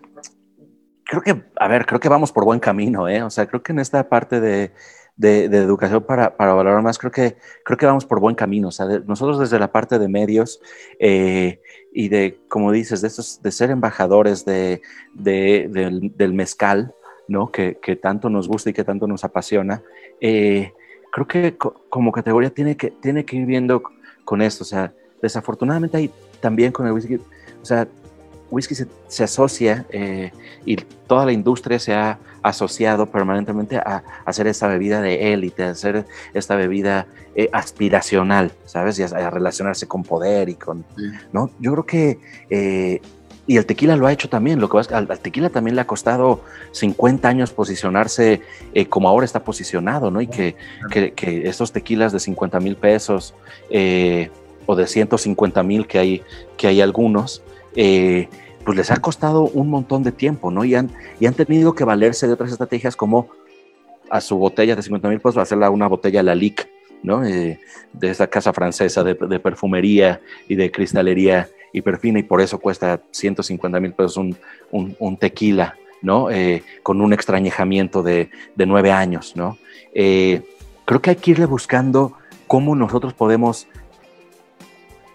creo 1.04 1.22
que, 1.22 1.44
a 1.56 1.68
ver, 1.68 1.86
creo 1.86 2.00
que 2.00 2.08
vamos 2.08 2.32
por 2.32 2.44
buen 2.44 2.60
camino, 2.60 3.08
¿eh? 3.08 3.22
O 3.22 3.30
sea, 3.30 3.46
creo 3.46 3.62
que 3.62 3.72
en 3.72 3.78
esta 3.78 4.08
parte 4.08 4.40
de, 4.40 4.72
de, 5.16 5.44
educación 5.44 6.04
para, 6.04 6.36
para, 6.36 6.52
valorar 6.52 6.82
más, 6.82 6.98
creo 6.98 7.10
que, 7.10 7.36
creo 7.64 7.78
que 7.78 7.86
vamos 7.86 8.04
por 8.04 8.20
buen 8.20 8.34
camino. 8.34 8.68
O 8.68 8.70
sea, 8.70 8.86
nosotros 9.06 9.38
desde 9.38 9.58
la 9.58 9.72
parte 9.72 9.98
de 9.98 10.08
medios 10.08 10.60
eh, 10.98 11.60
y 11.92 12.08
de, 12.08 12.38
como 12.48 12.70
dices, 12.72 13.00
de, 13.00 13.08
estos, 13.08 13.40
de 13.42 13.50
ser 13.50 13.70
embajadores 13.70 14.44
de, 14.44 14.82
del, 15.14 16.12
del, 16.16 16.34
mezcal, 16.34 16.94
¿no? 17.28 17.50
Que, 17.50 17.78
que, 17.80 17.96
tanto 17.96 18.28
nos 18.28 18.48
gusta 18.48 18.70
y 18.70 18.72
que 18.72 18.84
tanto 18.84 19.06
nos 19.06 19.24
apasiona, 19.24 19.82
eh, 20.20 20.72
creo 21.10 21.26
que 21.26 21.56
como 21.56 22.12
categoría 22.12 22.50
tiene 22.50 22.76
que, 22.76 22.90
tiene 22.90 23.24
que 23.24 23.36
ir 23.36 23.46
viendo 23.46 23.82
con 24.24 24.42
esto. 24.42 24.64
O 24.64 24.66
sea, 24.66 24.92
desafortunadamente 25.22 25.96
hay 25.96 26.10
también 26.40 26.72
con 26.72 26.86
el 26.86 26.92
whisky, 26.92 27.16
o 27.16 27.64
sea, 27.64 27.88
whisky 28.50 28.74
se, 29.08 29.24
asocia 29.24 29.86
eh, 29.90 30.30
y 30.64 30.76
toda 30.76 31.24
la 31.24 31.32
industria 31.32 31.78
se 31.78 31.94
ha 31.94 32.18
asociado 32.48 33.06
permanentemente 33.06 33.76
a, 33.76 34.02
hacer 34.24 34.46
esta 34.46 34.68
bebida 34.68 35.00
de 35.00 35.32
élite, 35.32 35.64
a 35.64 35.70
hacer 35.70 36.06
esta 36.34 36.56
bebida 36.56 37.06
eh, 37.34 37.48
aspiracional, 37.52 38.52
¿sabes? 38.64 38.98
Y 38.98 39.02
a, 39.02 39.30
relacionarse 39.30 39.86
con 39.86 40.02
poder 40.02 40.48
y 40.48 40.54
con... 40.54 40.84
¿no? 41.32 41.50
Yo 41.58 41.72
creo 41.72 41.86
que... 41.86 42.18
Eh, 42.50 43.00
y 43.48 43.58
el 43.58 43.66
tequila 43.66 43.94
lo 43.94 44.08
ha 44.08 44.12
hecho 44.12 44.28
también, 44.28 44.58
lo 44.60 44.68
que 44.68 44.78
al, 44.92 45.06
tequila 45.20 45.50
también 45.50 45.76
le 45.76 45.80
ha 45.80 45.86
costado 45.86 46.42
50 46.72 47.28
años 47.28 47.52
posicionarse 47.52 48.42
como 48.88 49.08
ahora 49.08 49.24
está 49.24 49.44
posicionado, 49.44 50.10
¿no? 50.10 50.20
Y 50.20 50.26
que, 50.26 50.56
que, 50.90 51.48
estos 51.48 51.70
tequilas 51.70 52.10
de 52.10 52.18
50 52.18 52.58
mil 52.58 52.74
pesos 52.74 53.34
o 54.66 54.74
de 54.74 54.86
150 54.86 55.62
mil 55.62 55.86
que 55.86 55.98
hay, 56.00 56.22
que 56.56 56.66
hay 56.66 56.80
algunos, 56.80 57.42
eh, 57.76 58.28
pues 58.66 58.76
les 58.76 58.90
ha 58.90 58.96
costado 58.96 59.44
un 59.44 59.70
montón 59.70 60.02
de 60.02 60.10
tiempo, 60.10 60.50
¿no? 60.50 60.64
Y 60.64 60.74
han, 60.74 60.90
y 61.20 61.26
han 61.26 61.34
tenido 61.34 61.76
que 61.76 61.84
valerse 61.84 62.26
de 62.26 62.32
otras 62.32 62.50
estrategias 62.50 62.96
como 62.96 63.28
a 64.10 64.20
su 64.20 64.36
botella 64.36 64.74
de 64.74 64.82
50 64.82 65.08
mil 65.08 65.20
pesos 65.20 65.36
hacerla 65.36 65.70
una 65.70 65.86
botella 65.86 66.20
la 66.24 66.34
LIC, 66.34 66.68
¿no? 67.04 67.24
Eh, 67.24 67.60
de 67.92 68.10
esa 68.10 68.26
casa 68.26 68.52
francesa 68.52 69.04
de, 69.04 69.14
perfumería 69.14 70.20
y 70.48 70.56
de 70.56 70.72
cristalería 70.72 71.48
hiperfina 71.72 72.18
y 72.18 72.24
por 72.24 72.40
eso 72.40 72.58
cuesta 72.58 73.00
150 73.12 73.78
mil 73.78 73.92
pesos 73.92 74.16
un, 74.72 75.16
tequila, 75.16 75.76
¿no? 76.02 76.28
Eh, 76.32 76.64
con 76.82 77.00
un 77.00 77.12
extrañejamiento 77.12 78.02
de, 78.02 78.30
de 78.56 78.66
nueve 78.66 78.90
años, 78.90 79.36
¿no? 79.36 79.58
creo 79.94 81.00
que 81.00 81.10
hay 81.10 81.16
que 81.16 81.30
irle 81.30 81.46
buscando 81.46 82.12
cómo 82.46 82.74
nosotros 82.74 83.14
podemos 83.14 83.66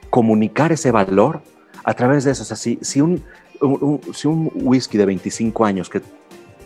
comunicar 0.09 0.71
ese 0.71 0.91
valor 0.91 1.41
a 1.83 1.93
través 1.93 2.23
de 2.23 2.31
eso. 2.31 2.43
O 2.43 2.45
sea, 2.45 2.57
si, 2.57 2.77
un, 3.01 3.23
si 4.13 4.27
un 4.27 4.51
whisky 4.55 4.97
de 4.97 5.05
25 5.05 5.65
años 5.65 5.89
que, 5.89 6.01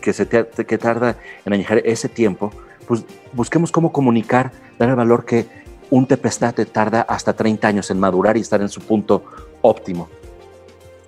que, 0.00 0.12
se 0.12 0.26
que 0.26 0.78
tarda 0.78 1.16
en 1.44 1.52
añejar 1.52 1.78
ese 1.84 2.08
tiempo, 2.08 2.50
pues 2.86 3.04
busquemos 3.32 3.72
cómo 3.72 3.92
comunicar, 3.92 4.52
dar 4.78 4.88
el 4.88 4.96
valor 4.96 5.24
que 5.24 5.46
un 5.90 6.06
tepestate 6.06 6.66
tarda 6.66 7.02
hasta 7.02 7.32
30 7.34 7.68
años 7.68 7.90
en 7.90 8.00
madurar 8.00 8.36
y 8.36 8.40
estar 8.40 8.60
en 8.60 8.68
su 8.68 8.80
punto 8.80 9.24
óptimo. 9.62 10.08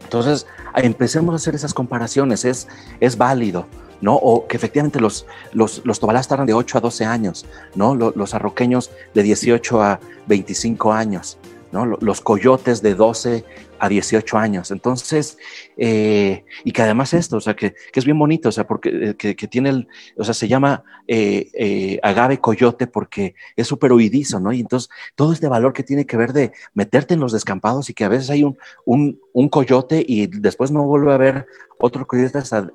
Entonces, 0.05 0.47
empecemos 0.77 1.33
a 1.33 1.37
hacer 1.37 1.55
esas 1.55 1.75
comparaciones, 1.75 2.45
es, 2.45 2.67
es 3.01 3.19
válido, 3.19 3.67
¿no? 4.01 4.15
O 4.15 4.47
que 4.47 4.57
efectivamente 4.57 5.01
los, 5.01 5.27
los, 5.53 5.83
los 5.85 6.01
tobalás 6.01 6.29
tardan 6.29 6.47
de 6.47 6.55
8 6.55 6.79
a 6.79 6.81
12 6.81 7.05
años, 7.05 7.45
¿no? 7.75 7.95
Los, 7.95 8.17
los 8.17 8.33
arroqueños 8.35 8.91
de 9.15 9.23
18 9.23 9.83
a 9.83 10.01
25 10.27 10.93
años, 10.93 11.37
¿no? 11.73 11.87
Los 11.87 12.21
coyotes 12.21 12.83
de 12.83 12.95
12 12.95 13.45
a 13.79 13.89
18 13.89 14.39
años. 14.39 14.71
Entonces, 14.71 15.39
eh, 15.77 16.45
y 16.65 16.73
que 16.73 16.83
además 16.83 17.15
esto, 17.15 17.37
o 17.37 17.41
sea, 17.41 17.55
que, 17.55 17.75
es 17.93 18.05
bien 18.05 18.19
bonito, 18.19 18.49
o 18.49 18.53
sea, 18.53 18.67
porque 18.67 19.11
eh, 19.11 19.15
que, 19.15 19.49
tiene 19.49 19.71
el, 19.71 19.89
o 20.17 20.25
sea, 20.25 20.35
se 20.35 20.49
llama 20.49 20.85
eh, 21.07 21.99
agave 22.03 22.39
coyote 22.39 22.87
porque 22.87 23.35
es 23.57 23.67
súper 23.67 23.93
huidizo, 23.93 24.41
¿no? 24.41 24.53
Y 24.53 24.61
entonces, 24.61 24.91
todo 25.15 25.33
este 25.33 25.49
valor 25.49 25.73
que 25.73 25.83
tiene 25.83 26.07
que 26.07 26.17
ver 26.17 26.33
de 26.33 26.53
meterte 26.75 27.15
en 27.15 27.21
los 27.21 27.33
descampados 27.33 27.91
y 27.91 27.95
que 27.95 28.05
a 28.05 28.09
veces 28.09 28.31
hay 28.31 28.45
un, 28.45 28.57
un, 28.85 29.21
un 29.33 29.49
coyote 29.49 30.05
y 30.07 30.27
después 30.27 30.71
no 30.71 30.85
vuelve 30.85 31.13
a 31.13 31.17
haber 31.17 31.47
otro 31.79 32.07
coyote 32.07 32.39
hasta 32.39 32.69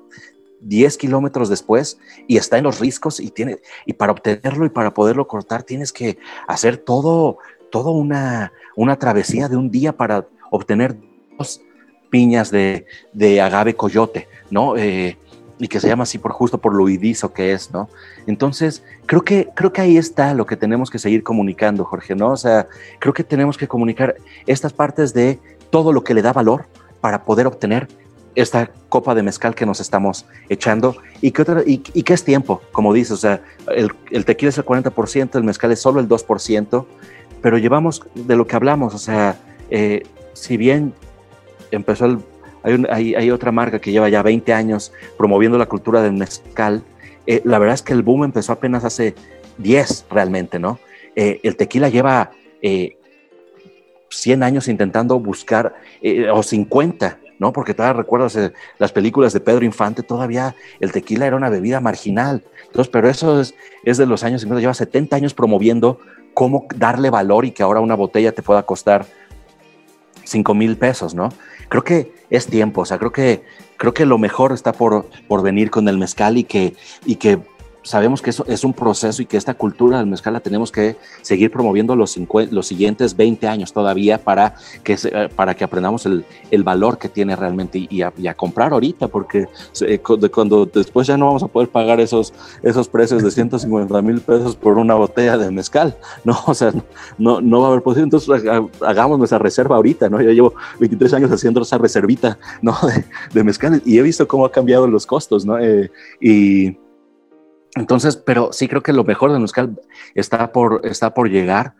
10 0.64 0.96
kilómetros 0.96 1.48
después 1.48 1.98
y 2.26 2.36
está 2.36 2.58
en 2.58 2.64
los 2.64 2.80
riscos 2.80 3.20
y 3.20 3.30
tiene, 3.30 3.60
y 3.86 3.92
para 3.94 4.12
obtenerlo 4.12 4.64
y 4.64 4.70
para 4.70 4.92
poderlo 4.92 5.26
cortar 5.26 5.62
tienes 5.62 5.92
que 5.92 6.18
hacer 6.48 6.78
todo, 6.78 7.38
todo 7.74 7.90
una, 7.90 8.52
una 8.76 8.96
travesía 9.00 9.48
de 9.48 9.56
un 9.56 9.68
día 9.68 9.96
para 9.96 10.28
obtener 10.52 10.96
dos 11.36 11.60
piñas 12.08 12.52
de, 12.52 12.86
agave 13.42 13.74
coyote, 13.74 14.28
¿no? 14.48 14.76
Eh, 14.76 15.18
y 15.58 15.66
que 15.66 15.80
se 15.80 15.88
llama 15.88 16.04
así 16.04 16.18
por 16.18 16.30
justo 16.30 16.58
por 16.58 16.72
lo 16.72 16.88
idizo 16.88 17.32
que 17.32 17.50
es, 17.50 17.72
¿no? 17.72 17.88
Entonces, 18.28 18.84
creo 19.06 19.22
que, 19.22 19.48
creo 19.56 19.72
que 19.72 19.80
ahí 19.80 19.96
está 19.96 20.34
lo 20.34 20.46
que 20.46 20.56
tenemos 20.56 20.88
que 20.88 21.00
seguir 21.00 21.24
comunicando, 21.24 21.84
Jorge, 21.84 22.14
¿no? 22.14 22.30
O 22.30 22.36
sea, 22.36 22.68
creo 23.00 23.12
que 23.12 23.24
tenemos 23.24 23.58
que 23.58 23.66
comunicar 23.66 24.14
estas 24.46 24.72
partes 24.72 25.12
de 25.12 25.40
todo 25.70 25.92
lo 25.92 26.04
que 26.04 26.14
le 26.14 26.22
da 26.22 26.32
valor 26.32 26.66
para 27.00 27.24
poder 27.24 27.48
obtener 27.48 27.88
esta 28.36 28.70
copa 28.88 29.16
de 29.16 29.24
mezcal 29.24 29.56
que 29.56 29.66
nos 29.66 29.80
estamos 29.80 30.26
echando 30.48 30.96
y 31.20 31.32
que, 31.32 31.42
otra, 31.42 31.62
y, 31.66 31.78
que 31.78 32.14
es 32.14 32.22
tiempo, 32.22 32.60
como 32.70 32.92
dices, 32.92 33.12
o 33.12 33.16
sea, 33.16 33.42
el, 33.74 33.90
el, 34.12 34.24
tequila 34.24 34.50
es 34.50 34.58
el 34.58 34.64
40%, 34.64 35.34
el 35.34 35.44
mezcal 35.44 35.72
es 35.72 35.80
solo 35.80 35.98
el 35.98 36.08
2%, 36.08 36.86
pero 37.44 37.58
llevamos 37.58 38.02
de 38.14 38.36
lo 38.36 38.46
que 38.46 38.56
hablamos, 38.56 38.94
o 38.94 38.98
sea, 38.98 39.36
eh, 39.68 40.04
si 40.32 40.56
bien 40.56 40.94
empezó 41.70 42.06
el, 42.06 42.88
hay, 42.90 43.14
hay, 43.14 43.30
otra 43.30 43.52
marca 43.52 43.78
que 43.80 43.92
lleva 43.92 44.08
ya 44.08 44.22
20 44.22 44.54
años 44.54 44.94
promoviendo 45.18 45.58
la 45.58 45.66
cultura 45.66 46.00
del 46.00 46.14
mezcal, 46.14 46.82
eh, 47.26 47.42
la 47.44 47.58
verdad 47.58 47.74
es 47.74 47.82
que 47.82 47.92
el 47.92 48.02
boom 48.02 48.24
empezó 48.24 48.54
apenas 48.54 48.82
hace 48.86 49.14
10 49.58 50.06
realmente, 50.10 50.58
¿no? 50.58 50.78
Eh, 51.16 51.40
el 51.42 51.56
tequila 51.56 51.90
lleva 51.90 52.30
100 54.08 54.42
años 54.42 54.66
intentando 54.66 55.20
buscar, 55.20 55.74
o 56.32 56.42
50, 56.42 57.18
¿no? 57.38 57.52
Porque 57.52 57.74
todavía 57.74 58.00
recuerdas 58.00 58.38
las 58.78 58.92
películas 58.92 59.34
de 59.34 59.40
Pedro 59.40 59.66
Infante, 59.66 60.02
todavía 60.02 60.56
el 60.80 60.92
tequila 60.92 61.26
era 61.26 61.36
una 61.36 61.50
bebida 61.50 61.82
marginal. 61.82 62.42
Entonces, 62.68 62.90
pero 62.90 63.06
eso 63.06 63.38
es, 63.42 63.54
es 63.84 63.98
de 63.98 64.06
los 64.06 64.24
años 64.24 64.40
50, 64.40 64.62
lleva 64.62 64.72
70 64.72 65.14
años 65.14 65.34
promoviendo 65.34 66.00
cómo 66.34 66.66
darle 66.76 67.10
valor 67.10 67.44
y 67.44 67.52
que 67.52 67.62
ahora 67.62 67.80
una 67.80 67.94
botella 67.94 68.32
te 68.32 68.42
pueda 68.42 68.64
costar 68.64 69.06
5 70.24 70.54
mil 70.54 70.76
pesos, 70.76 71.14
¿no? 71.14 71.30
Creo 71.68 71.84
que 71.84 72.12
es 72.30 72.46
tiempo, 72.46 72.82
o 72.82 72.84
sea, 72.84 72.98
creo 72.98 73.12
que, 73.12 73.44
creo 73.76 73.94
que 73.94 74.04
lo 74.04 74.18
mejor 74.18 74.52
está 74.52 74.72
por, 74.72 75.06
por 75.28 75.42
venir 75.42 75.70
con 75.70 75.88
el 75.88 75.98
mezcal 75.98 76.36
y 76.36 76.44
que, 76.44 76.74
y 77.06 77.16
que 77.16 77.40
sabemos 77.84 78.22
que 78.22 78.30
eso 78.30 78.44
es 78.48 78.64
un 78.64 78.72
proceso 78.72 79.22
y 79.22 79.26
que 79.26 79.36
esta 79.36 79.54
cultura 79.54 79.98
del 79.98 80.06
mezcal 80.06 80.32
la 80.32 80.40
tenemos 80.40 80.72
que 80.72 80.96
seguir 81.22 81.50
promoviendo 81.50 81.94
los, 81.94 82.18
los 82.50 82.66
siguientes 82.66 83.16
20 83.16 83.46
años 83.46 83.72
todavía 83.72 84.18
para 84.18 84.54
que, 84.82 84.96
para 85.36 85.54
que 85.54 85.64
aprendamos 85.64 86.06
el, 86.06 86.24
el 86.50 86.64
valor 86.64 86.98
que 86.98 87.08
tiene 87.08 87.36
realmente 87.36 87.86
y, 87.88 88.02
a, 88.02 88.34
comprar 88.34 88.72
ahorita, 88.72 89.08
porque 89.08 89.46
cuando 90.32 90.66
después 90.66 91.06
ya 91.06 91.16
no 91.16 91.26
vamos 91.26 91.42
a 91.42 91.48
poder 91.48 91.68
pagar 91.68 92.00
esos, 92.00 92.32
esos 92.62 92.88
precios 92.88 93.22
de 93.22 93.30
150 93.30 94.02
mil 94.02 94.20
pesos 94.20 94.56
por 94.56 94.78
una 94.78 94.94
botella 94.94 95.36
de 95.36 95.50
mezcal, 95.50 95.96
¿no? 96.24 96.36
O 96.46 96.54
sea, 96.54 96.72
no, 97.18 97.40
no 97.40 97.60
va 97.60 97.66
a 97.66 97.70
haber 97.70 97.82
posible. 97.82 98.04
Entonces 98.04 98.28
hagamos 98.80 99.18
nuestra 99.18 99.38
reserva 99.38 99.76
ahorita, 99.76 100.08
¿no? 100.08 100.20
Yo 100.20 100.30
llevo 100.30 100.54
23 100.80 101.14
años 101.14 101.30
haciendo 101.30 101.60
esa 101.62 101.78
reservita, 101.78 102.38
¿no? 102.62 102.76
De, 102.82 103.04
de 103.32 103.44
mezcal 103.44 103.82
y 103.84 103.98
he 103.98 104.02
visto 104.02 104.26
cómo 104.26 104.46
ha 104.46 104.52
cambiado 104.52 104.86
los 104.86 105.06
costos, 105.06 105.44
¿no? 105.44 105.58
Eh, 105.58 105.90
y 106.20 106.76
entonces, 107.76 108.16
pero 108.16 108.52
sí 108.52 108.68
creo 108.68 108.82
que 108.82 108.92
lo 108.92 109.04
mejor 109.04 109.32
de 109.32 109.38
mezcal 109.38 109.80
está 110.14 110.52
por, 110.52 110.80
está 110.84 111.12
por 111.12 111.28
llegar 111.28 111.74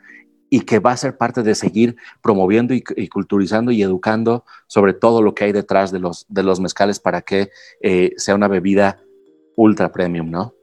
y 0.50 0.60
que 0.60 0.78
va 0.78 0.92
a 0.92 0.96
ser 0.96 1.16
parte 1.16 1.42
de 1.42 1.54
seguir 1.54 1.96
promoviendo 2.22 2.74
y, 2.74 2.82
culturizando 3.08 3.70
y 3.72 3.82
educando 3.82 4.44
sobre 4.66 4.92
todo 4.92 5.22
lo 5.22 5.34
que 5.34 5.44
hay 5.44 5.52
detrás 5.52 5.90
de 5.90 5.98
los, 5.98 6.26
de 6.28 6.42
los 6.42 6.60
mezcales 6.60 7.00
para 7.00 7.22
que 7.22 7.50
eh, 7.80 8.12
sea 8.16 8.34
una 8.34 8.48
bebida 8.48 9.00
ultra 9.56 9.90
premium, 9.90 10.30
¿no? 10.30 10.54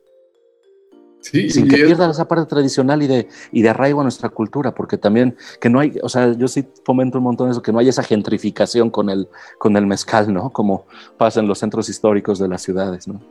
Sí, 1.22 1.52
Sin 1.52 1.68
que 1.68 1.78
pierda 1.78 2.10
esa 2.10 2.28
parte 2.28 2.48
tradicional 2.48 3.04
y 3.04 3.08
de, 3.08 3.28
y 3.52 3.62
de 3.62 3.70
arraigo 3.70 4.00
a 4.00 4.04
nuestra 4.04 4.30
cultura, 4.30 4.74
porque 4.74 4.98
también 4.98 5.38
que 5.60 5.70
no 5.70 5.80
hay, 5.80 5.94
o 6.02 6.10
sea, 6.10 6.34
yo 6.36 6.48
sí 6.48 6.68
fomento 6.84 7.20
un 7.20 7.26
montón 7.26 7.52
eso, 7.52 7.62
que 7.62 7.72
no 7.72 7.78
hay 7.78 7.90
esa 7.90 8.02
gentrificación 8.02 8.90
con 8.90 9.10
el, 9.10 9.28
con 9.60 9.78
el 9.78 9.86
mezcal, 9.86 10.34
¿no? 10.34 10.50
Como 10.50 10.86
pasa 11.18 11.40
en 11.40 11.48
los 11.48 11.60
centros 11.60 11.90
históricos 11.90 12.40
de 12.40 12.48
las 12.48 12.64
ciudades, 12.64 13.08
¿no? 13.08 13.22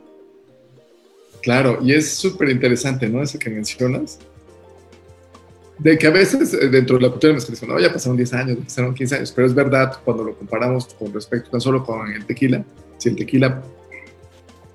Claro, 1.41 1.79
y 1.81 1.93
es 1.93 2.13
súper 2.13 2.49
interesante, 2.49 3.09
¿no? 3.09 3.21
Eso 3.21 3.39
que 3.39 3.49
mencionas. 3.49 4.19
De 5.79 5.97
que 5.97 6.05
a 6.05 6.11
veces 6.11 6.53
eh, 6.53 6.67
dentro 6.67 6.97
de 6.97 7.03
la 7.03 7.09
cultura 7.09 7.33
nos 7.33 7.49
dicen, 7.49 7.67
no, 7.67 7.79
ya 7.79 7.91
pasaron 7.91 8.15
10 8.15 8.33
años, 8.33 8.57
ya 8.59 8.63
pasaron 8.63 8.93
15 8.93 9.15
años, 9.15 9.31
pero 9.31 9.47
es 9.47 9.55
verdad 9.55 9.93
cuando 10.05 10.23
lo 10.23 10.35
comparamos 10.35 10.93
con 10.93 11.11
respecto 11.11 11.49
no 11.51 11.59
solo 11.59 11.83
con 11.83 12.11
el 12.11 12.23
tequila, 12.25 12.63
si 12.99 13.09
el 13.09 13.15
tequila 13.15 13.63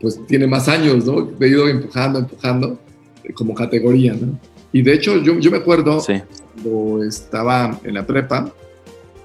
pues 0.00 0.20
tiene 0.26 0.48
más 0.48 0.68
años, 0.68 1.04
¿no? 1.06 1.30
He 1.40 1.48
ido 1.48 1.68
empujando, 1.68 2.18
empujando 2.18 2.78
eh, 3.22 3.32
como 3.32 3.54
categoría, 3.54 4.14
¿no? 4.14 4.38
Y 4.72 4.82
de 4.82 4.94
hecho 4.94 5.22
yo, 5.22 5.38
yo 5.38 5.50
me 5.50 5.58
acuerdo 5.58 6.04
cuando 6.62 7.04
estaba 7.04 7.80
en 7.84 7.94
la 7.94 8.04
prepa 8.04 8.52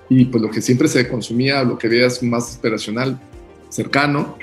y 0.08 0.26
pues 0.26 0.42
lo 0.42 0.52
que 0.52 0.62
siempre 0.62 0.88
se 0.88 1.08
consumía, 1.08 1.64
lo 1.64 1.78
que 1.78 1.88
veías 1.88 2.22
más 2.22 2.52
aspiracional, 2.52 3.20
cercano 3.72 4.38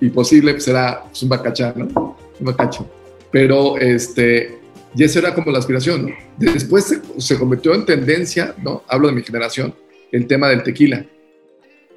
y, 0.00 0.08
posible, 0.08 0.52
pues 0.52 0.66
era 0.66 1.04
pues, 1.04 1.22
un 1.22 1.28
bacachá, 1.28 1.74
¿no? 1.76 2.16
Un 2.40 2.46
bacacho. 2.46 2.88
Pero 3.30 3.76
este, 3.76 4.58
y 4.94 5.04
eso 5.04 5.18
era 5.18 5.34
como 5.34 5.50
la 5.50 5.58
aspiración, 5.58 6.06
¿no? 6.06 6.14
Después 6.38 6.84
se, 6.84 7.00
se, 7.18 7.38
convirtió 7.38 7.74
en 7.74 7.84
tendencia, 7.84 8.54
¿no? 8.62 8.82
Hablo 8.88 9.08
de 9.08 9.14
mi 9.14 9.22
generación, 9.22 9.74
el 10.10 10.26
tema 10.26 10.48
del 10.48 10.62
tequila. 10.62 11.04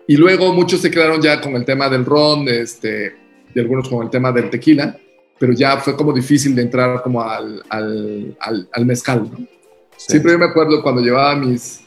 Y 0.07 0.17
luego 0.17 0.53
muchos 0.53 0.81
se 0.81 0.91
quedaron 0.91 1.21
ya 1.21 1.39
con 1.39 1.55
el 1.55 1.63
tema 1.65 1.87
del 1.87 2.03
ron, 2.05 2.47
este, 2.49 3.15
y 3.53 3.59
algunos 3.59 3.87
con 3.87 4.03
el 4.03 4.09
tema 4.09 4.31
del 4.31 4.49
tequila, 4.49 4.97
pero 5.37 5.53
ya 5.53 5.77
fue 5.77 5.95
como 5.95 6.11
difícil 6.11 6.55
de 6.55 6.63
entrar 6.63 7.01
como 7.01 7.21
al, 7.21 7.63
al, 7.69 8.35
al, 8.71 8.85
mezcal, 8.85 9.29
¿no? 9.31 9.47
Siempre 9.95 10.31
yo 10.31 10.39
me 10.39 10.45
acuerdo 10.45 10.81
cuando 10.81 11.01
llevaba 11.01 11.35
mis, 11.35 11.81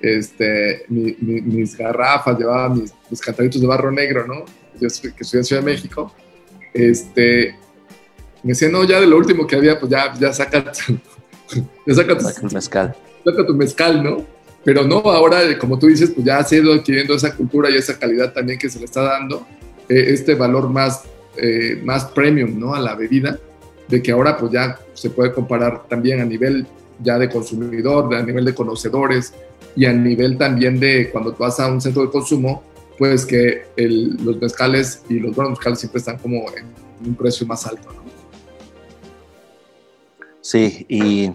este, 0.00 0.84
mis 0.88 1.76
garrafas, 1.76 2.38
llevaba 2.38 2.68
mis, 2.74 2.92
mis 3.10 3.20
cantaritos 3.20 3.60
de 3.60 3.66
barro 3.66 3.90
negro, 3.90 4.26
¿no? 4.26 4.44
Yo 4.80 4.88
que 4.88 5.22
estoy 5.22 5.38
en 5.38 5.44
Ciudad 5.44 5.62
de 5.62 5.72
México. 5.72 6.12
Este, 6.72 7.56
me 8.42 8.50
decía, 8.50 8.68
no, 8.68 8.84
ya 8.84 9.00
de 9.00 9.06
lo 9.06 9.16
último 9.16 9.46
que 9.46 9.56
había, 9.56 9.78
pues 9.78 9.90
ya, 9.90 10.14
ya 10.14 10.32
saca, 10.32 10.64
ya 11.86 11.94
saca 11.94 12.16
tu, 12.16 12.24
mezcal. 12.54 12.96
Saca 13.24 13.46
tu 13.46 13.54
mezcal, 13.54 14.02
¿no? 14.02 14.24
Pero 14.64 14.84
no, 14.84 14.98
ahora, 14.98 15.40
como 15.58 15.78
tú 15.78 15.86
dices, 15.86 16.10
pues 16.10 16.26
ya 16.26 16.38
ha 16.38 16.44
sido 16.44 16.72
adquiriendo 16.72 17.14
esa 17.14 17.34
cultura 17.34 17.70
y 17.70 17.76
esa 17.76 17.98
calidad 17.98 18.32
también 18.32 18.58
que 18.58 18.68
se 18.68 18.78
le 18.78 18.84
está 18.84 19.02
dando, 19.02 19.46
eh, 19.88 20.06
este 20.08 20.34
valor 20.34 20.68
más, 20.68 21.04
eh, 21.36 21.80
más 21.84 22.04
premium, 22.06 22.58
¿no? 22.58 22.74
A 22.74 22.80
la 22.80 22.94
bebida, 22.94 23.38
de 23.88 24.02
que 24.02 24.12
ahora 24.12 24.36
pues 24.36 24.52
ya 24.52 24.78
se 24.94 25.10
puede 25.10 25.32
comparar 25.32 25.88
también 25.88 26.20
a 26.20 26.24
nivel 26.24 26.66
ya 27.00 27.18
de 27.18 27.28
consumidor, 27.28 28.14
a 28.14 28.22
nivel 28.22 28.44
de 28.44 28.54
conocedores, 28.54 29.32
y 29.76 29.86
a 29.86 29.92
nivel 29.92 30.38
también 30.38 30.78
de 30.80 31.10
cuando 31.10 31.32
tú 31.32 31.42
vas 31.42 31.58
a 31.60 31.68
un 31.68 31.80
centro 31.80 32.02
de 32.02 32.10
consumo, 32.10 32.62
pues 32.98 33.24
que 33.24 33.64
los 33.76 34.40
mezcales 34.40 35.04
y 35.08 35.20
los 35.20 35.34
buenos 35.34 35.52
mezcales 35.52 35.78
siempre 35.78 35.98
están 36.00 36.18
como 36.18 36.44
en 36.56 36.66
un 37.06 37.14
precio 37.14 37.46
más 37.46 37.66
alto. 37.66 37.92
¿no? 37.92 38.08
Sí, 40.40 40.86
y, 40.88 41.30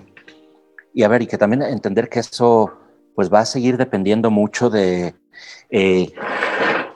y, 0.94 1.04
a 1.04 1.08
ver, 1.08 1.22
y 1.22 1.28
que 1.28 1.38
también 1.38 1.62
entender 1.62 2.10
que 2.10 2.20
eso 2.20 2.74
pues 3.16 3.32
va 3.32 3.42
a 3.42 3.46
seguir 3.46 3.78
dependiendo 3.78 4.32
mucho 4.32 4.70
de, 4.70 5.14
eh, 5.70 6.12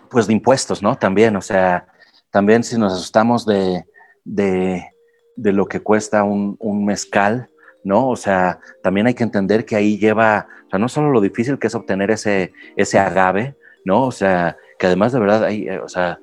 pues 0.10 0.28
de 0.28 0.34
impuestos, 0.34 0.82
¿no? 0.82 0.98
También, 0.98 1.36
o 1.36 1.42
sea, 1.42 1.88
también 2.32 2.64
si 2.64 2.78
nos 2.78 2.94
asustamos 2.94 3.46
de, 3.46 3.86
de, 4.26 4.90
de 5.36 5.54
lo 5.54 5.68
que 5.68 5.80
cuesta 5.80 6.24
un, 6.24 6.58
un 6.60 6.86
mezcal, 6.86 7.50
¿no? 7.84 8.10
O 8.10 8.16
sea, 8.16 8.60
también 8.82 9.08
hay 9.08 9.14
que 9.14 9.24
entender 9.24 9.66
que 9.66 9.76
ahí 9.76 9.98
lleva, 9.98 10.48
o 10.68 10.70
sea, 10.70 10.80
no 10.80 10.90
solo 10.90 11.12
lo 11.12 11.22
difícil 11.22 11.60
que 11.60 11.68
es 11.68 11.76
obtener 11.76 12.12
ese, 12.12 12.54
ese 12.76 13.00
agave, 13.00 13.56
¿no? 13.86 14.04
O 14.04 14.12
sea, 14.12 14.58
que 14.78 14.88
además 14.88 15.12
de 15.14 15.20
verdad, 15.20 15.44
hay, 15.46 15.68
eh, 15.68 15.80
o 15.80 15.90
sea, 15.90 16.20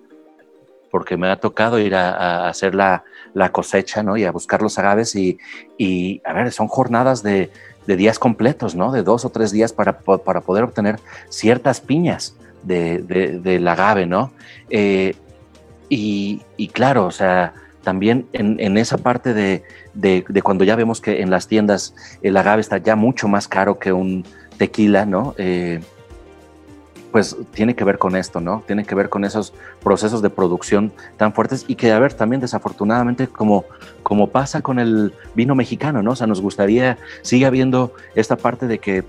porque 0.90 1.16
me 1.16 1.28
ha 1.28 1.40
tocado 1.40 1.78
ir 1.80 1.94
a, 1.96 2.48
hacer 2.48 2.74
la, 2.74 3.02
cosecha, 3.50 4.05
¿no? 4.05 4.16
Y 4.16 4.24
a 4.24 4.30
buscar 4.30 4.62
los 4.62 4.78
agaves 4.78 5.16
y, 5.16 5.38
y 5.76 6.22
a 6.24 6.32
ver, 6.32 6.52
son 6.52 6.68
jornadas 6.68 7.22
de, 7.22 7.50
días 7.86 8.18
completos, 8.18 8.76
¿no? 8.76 8.92
De 8.92 9.02
dos 9.02 9.24
o 9.24 9.30
tres 9.30 9.50
días 9.50 9.72
para, 9.72 9.98
para 9.98 10.40
poder 10.40 10.62
obtener 10.62 11.00
ciertas 11.28 11.80
piñas 11.80 12.36
de, 12.62 13.02
del 13.42 13.66
agave, 13.66 14.07
¿no? 14.07 14.32
Eh, 14.70 15.16
y, 15.88 16.42
y, 16.57 16.68
claro, 16.68 17.07
o 17.07 17.11
sea, 17.11 17.55
también 17.85 18.26
en, 18.32 18.78
esa 18.78 18.99
parte 18.99 19.35
de, 19.35 20.24
cuando 20.43 20.64
ya 20.64 20.74
vemos 20.74 21.01
que 21.01 21.20
en 21.20 21.30
las 21.30 21.47
tiendas 21.47 21.95
el 22.22 22.37
agave 22.37 22.61
está 22.61 22.78
ya 22.78 22.97
mucho 22.97 23.28
más 23.28 23.47
caro 23.47 23.78
que 23.78 23.93
un, 23.93 24.24
tequila, 24.59 25.05
¿no? 25.05 25.35
pues 27.14 27.37
tiene 27.53 27.76
que 27.76 27.85
ver 27.85 27.97
con 27.97 28.16
esto, 28.16 28.41
¿no? 28.41 28.64
Tiene 28.66 28.85
que 28.85 28.97
ver 28.97 29.09
con 29.09 29.24
esos 29.24 29.53
procesos 29.85 30.20
de 30.20 30.30
producción 30.30 30.93
tan 31.16 31.32
fuertes 31.32 31.64
y 31.68 31.76
que, 31.76 31.93
a 31.93 31.99
ver, 32.01 32.12
también 32.12 32.41
desafortunadamente, 32.41 33.28
como, 33.28 33.66
como 34.03 34.30
pasa 34.30 34.62
con 34.62 34.80
el 34.80 35.14
vino 35.32 35.55
mexicano, 35.55 36.03
¿no? 36.03 36.11
O 36.11 36.16
sea, 36.16 36.26
nos 36.26 36.41
gustaría, 36.41 36.99
sigue 37.22 37.47
habiendo 37.47 37.95
esta 38.16 38.35
parte 38.35 38.66
de 38.66 38.80
que 38.80 39.05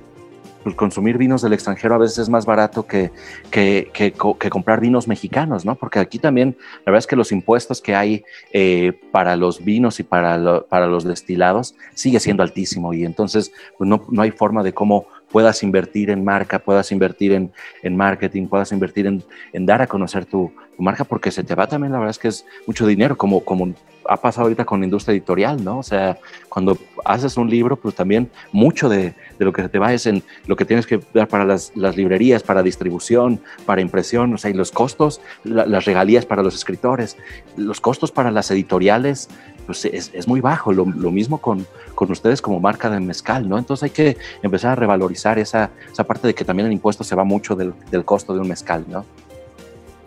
pues, 0.66 0.76
consumir 0.76 1.20
vinos 1.20 1.44
del 1.44 1.54
extranjero 1.54 1.94
a 1.94 2.00
veces 2.00 2.18
es 2.18 2.28
más 2.28 2.48
barato 2.48 2.88
que, 2.88 3.12
que, 3.52 4.14
comprar 4.50 4.82
vinos 4.82 5.08
mexicanos, 5.08 5.64
¿no? 5.64 5.76
Porque 5.76 6.00
aquí 6.00 6.18
también, 6.18 6.58
la 6.80 6.92
verdad 6.92 6.98
es 6.98 7.06
que 7.06 7.16
los 7.16 7.32
impuestos 7.32 7.82
que 7.82 7.94
hay 7.94 8.24
eh, 8.52 9.00
para 9.12 9.36
los 9.36 9.64
vinos 9.64 10.00
y 10.00 10.04
para, 10.04 10.62
para 10.62 10.88
los 10.88 11.04
destilados 11.04 11.76
sigue 11.94 12.20
siendo 12.20 12.42
altísimo 12.42 12.96
y 12.96 13.06
entonces 13.06 13.52
pues, 13.78 13.88
no, 13.88 14.08
no 14.10 14.24
hay 14.24 14.32
forma 14.32 14.64
de 14.64 14.74
cómo 14.74 15.06
puedas 15.30 15.62
invertir 15.62 16.10
en 16.10 16.24
marca, 16.24 16.58
puedas 16.58 16.92
invertir 16.92 17.34
en, 17.34 17.52
en 17.84 17.96
marketing, 17.96 18.48
puedas 18.48 18.72
invertir 18.72 19.06
en, 19.06 19.24
en 19.54 19.68
dar 19.68 19.84
a 19.84 19.88
conocer 19.88 20.26
tu, 20.26 20.52
marca, 20.78 21.04
porque 21.04 21.32
se 21.32 21.44
te 21.44 21.56
va 21.56 21.68
también, 21.68 21.92
la 21.92 22.00
verdad 22.00 22.12
es 22.12 22.20
que 22.20 22.28
es 22.28 22.46
mucho 22.68 22.86
dinero, 22.86 23.18
como, 23.18 23.44
como 23.44 23.74
ha 24.08 24.18
pasado 24.18 24.44
ahorita 24.44 24.66
con 24.66 24.80
la 24.80 24.86
industria 24.86 25.14
editorial, 25.14 25.64
¿no? 25.64 25.80
O 25.80 25.84
sea, 25.84 26.18
cuando 26.50 26.78
haces 27.04 27.38
un 27.38 27.50
libro, 27.50 27.76
pues 27.76 27.96
también 27.96 28.30
mucho 28.52 28.88
de, 28.88 29.16
de 29.40 29.46
lo 29.46 29.52
que 29.52 29.64
se 29.64 29.70
te 29.70 29.80
va 29.80 29.94
es 29.94 30.06
en 30.06 30.24
lo 30.46 30.56
que 30.56 30.66
tienes 30.66 30.86
que 30.86 31.00
dar 31.14 31.28
para 31.28 31.46
las, 31.46 31.72
las 31.76 31.98
librerías, 31.98 32.44
para 32.44 32.62
distribución, 32.62 33.42
para 33.66 33.82
impresión, 33.82 34.34
o 34.34 34.38
sea, 34.38 34.52
y 34.52 34.54
los 34.54 34.72
costos, 34.72 35.22
las 35.44 35.86
regalías 35.86 36.26
para 36.26 36.44
los 36.44 36.56
escritores, 36.56 37.18
los 37.58 37.82
costos 37.82 38.12
para 38.12 38.32
las 38.32 38.52
editoriales, 38.52 39.30
pues 39.66 39.86
es, 39.86 40.12
es 40.14 40.28
muy 40.28 40.42
bajo. 40.42 40.72
Lo, 40.72 40.86
lo 40.86 41.12
mismo 41.12 41.40
con, 41.40 41.66
con, 41.96 42.12
ustedes 42.12 42.42
como 42.42 42.60
marca 42.60 42.90
de 42.90 43.00
mezcal, 43.00 43.50
¿no? 43.50 43.58
Entonces 43.58 43.84
hay 43.84 43.90
que 43.90 44.18
empezar 44.44 44.72
a 44.72 44.76
revalorizar 44.76 45.40
esa, 45.40 45.72
esa 45.92 46.04
parte 46.04 46.28
de 46.28 46.36
que 46.36 46.46
también 46.46 46.68
el 46.68 46.74
impuesto 46.74 47.04
se 47.04 47.16
va 47.16 47.24
mucho 47.24 47.56
del, 47.56 47.74
del 47.90 48.06
costo 48.06 48.34
de 48.34 48.40
un 48.40 48.48
mezcal, 48.48 48.86
¿no? 48.88 49.06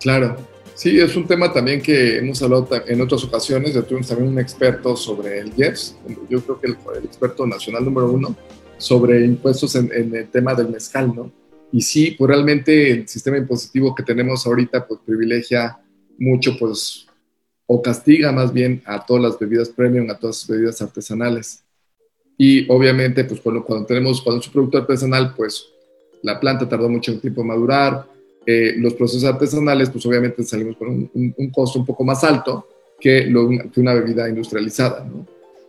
Claro, 0.01 0.37
Sí, 0.79 1.01
es 1.01 1.17
un 1.17 1.27
tema 1.27 1.53
también 1.53 1.83
que 1.83 2.19
hemos 2.19 2.41
hablado 2.41 2.69
en 2.87 3.01
otras 3.01 3.25
ocasiones. 3.25 3.75
Ya 3.75 3.83
tuvimos 3.83 4.07
también 4.07 4.31
un 4.31 4.39
experto 4.39 4.95
sobre 4.95 5.41
el 5.41 5.53
IEPS, 5.57 5.97
yo 6.31 6.41
creo 6.41 6.61
que 6.61 6.69
el, 6.69 7.05
experto 7.05 7.45
nacional 7.49 7.85
número 7.85 8.13
uno, 8.13 8.37
sobre 8.77 9.25
impuestos 9.25 9.75
en, 9.75 9.91
el 9.93 10.29
tema 10.29 10.55
del 10.55 10.69
mezcal, 10.69 11.13
¿no? 11.13 11.33
Y 11.73 11.81
sí, 11.81 12.13
pues 12.17 12.29
realmente 12.29 12.93
el 12.93 13.09
sistema 13.09 13.39
impositivo 13.39 13.93
que 13.93 14.05
tenemos 14.05 14.47
ahorita, 14.47 14.87
pues 14.87 15.01
privilegia 15.05 15.81
mucho, 16.17 16.57
pues, 16.57 17.09
o 17.67 17.83
castiga 17.83 18.31
más 18.31 18.53
bien 18.53 18.81
a 18.87 19.05
todas 19.05 19.25
las 19.25 19.37
bebidas 19.37 19.71
premium, 19.71 20.09
a 20.09 20.17
todas 20.17 20.43
las 20.43 20.47
bebidas 20.47 20.81
artesanales. 20.81 21.65
Y 22.37 22.71
obviamente, 22.71 23.25
pues 23.25 23.41
cuando, 23.41 23.65
cuando 23.65 23.85
tenemos, 23.85 24.23
cuando 24.23 24.41
es 24.41 24.47
un 24.47 24.53
producto 24.53 24.79
artesanal, 24.79 25.35
pues 25.35 25.67
la 26.23 26.39
planta 26.39 26.69
tardó 26.69 26.89
mucho 26.89 27.19
tiempo 27.19 27.41
en 27.41 27.49
madurar, 27.49 28.07
eh, 28.51 28.77
los 28.79 28.95
procesos 28.95 29.25
artesanales, 29.25 29.91
pues 29.91 30.07
obviamente 30.07 30.43
salimos 30.43 30.75
con 30.79 30.89
un, 30.89 31.51
costo 31.53 31.81
un 31.81 31.85
poco 31.85 32.03
más 32.03 32.25
alto 32.25 32.67
que, 32.99 33.31
que 33.75 33.81
una 33.81 33.93
bebida 33.93 34.27
industrializada, 34.27 35.05
¿no? 35.05 35.27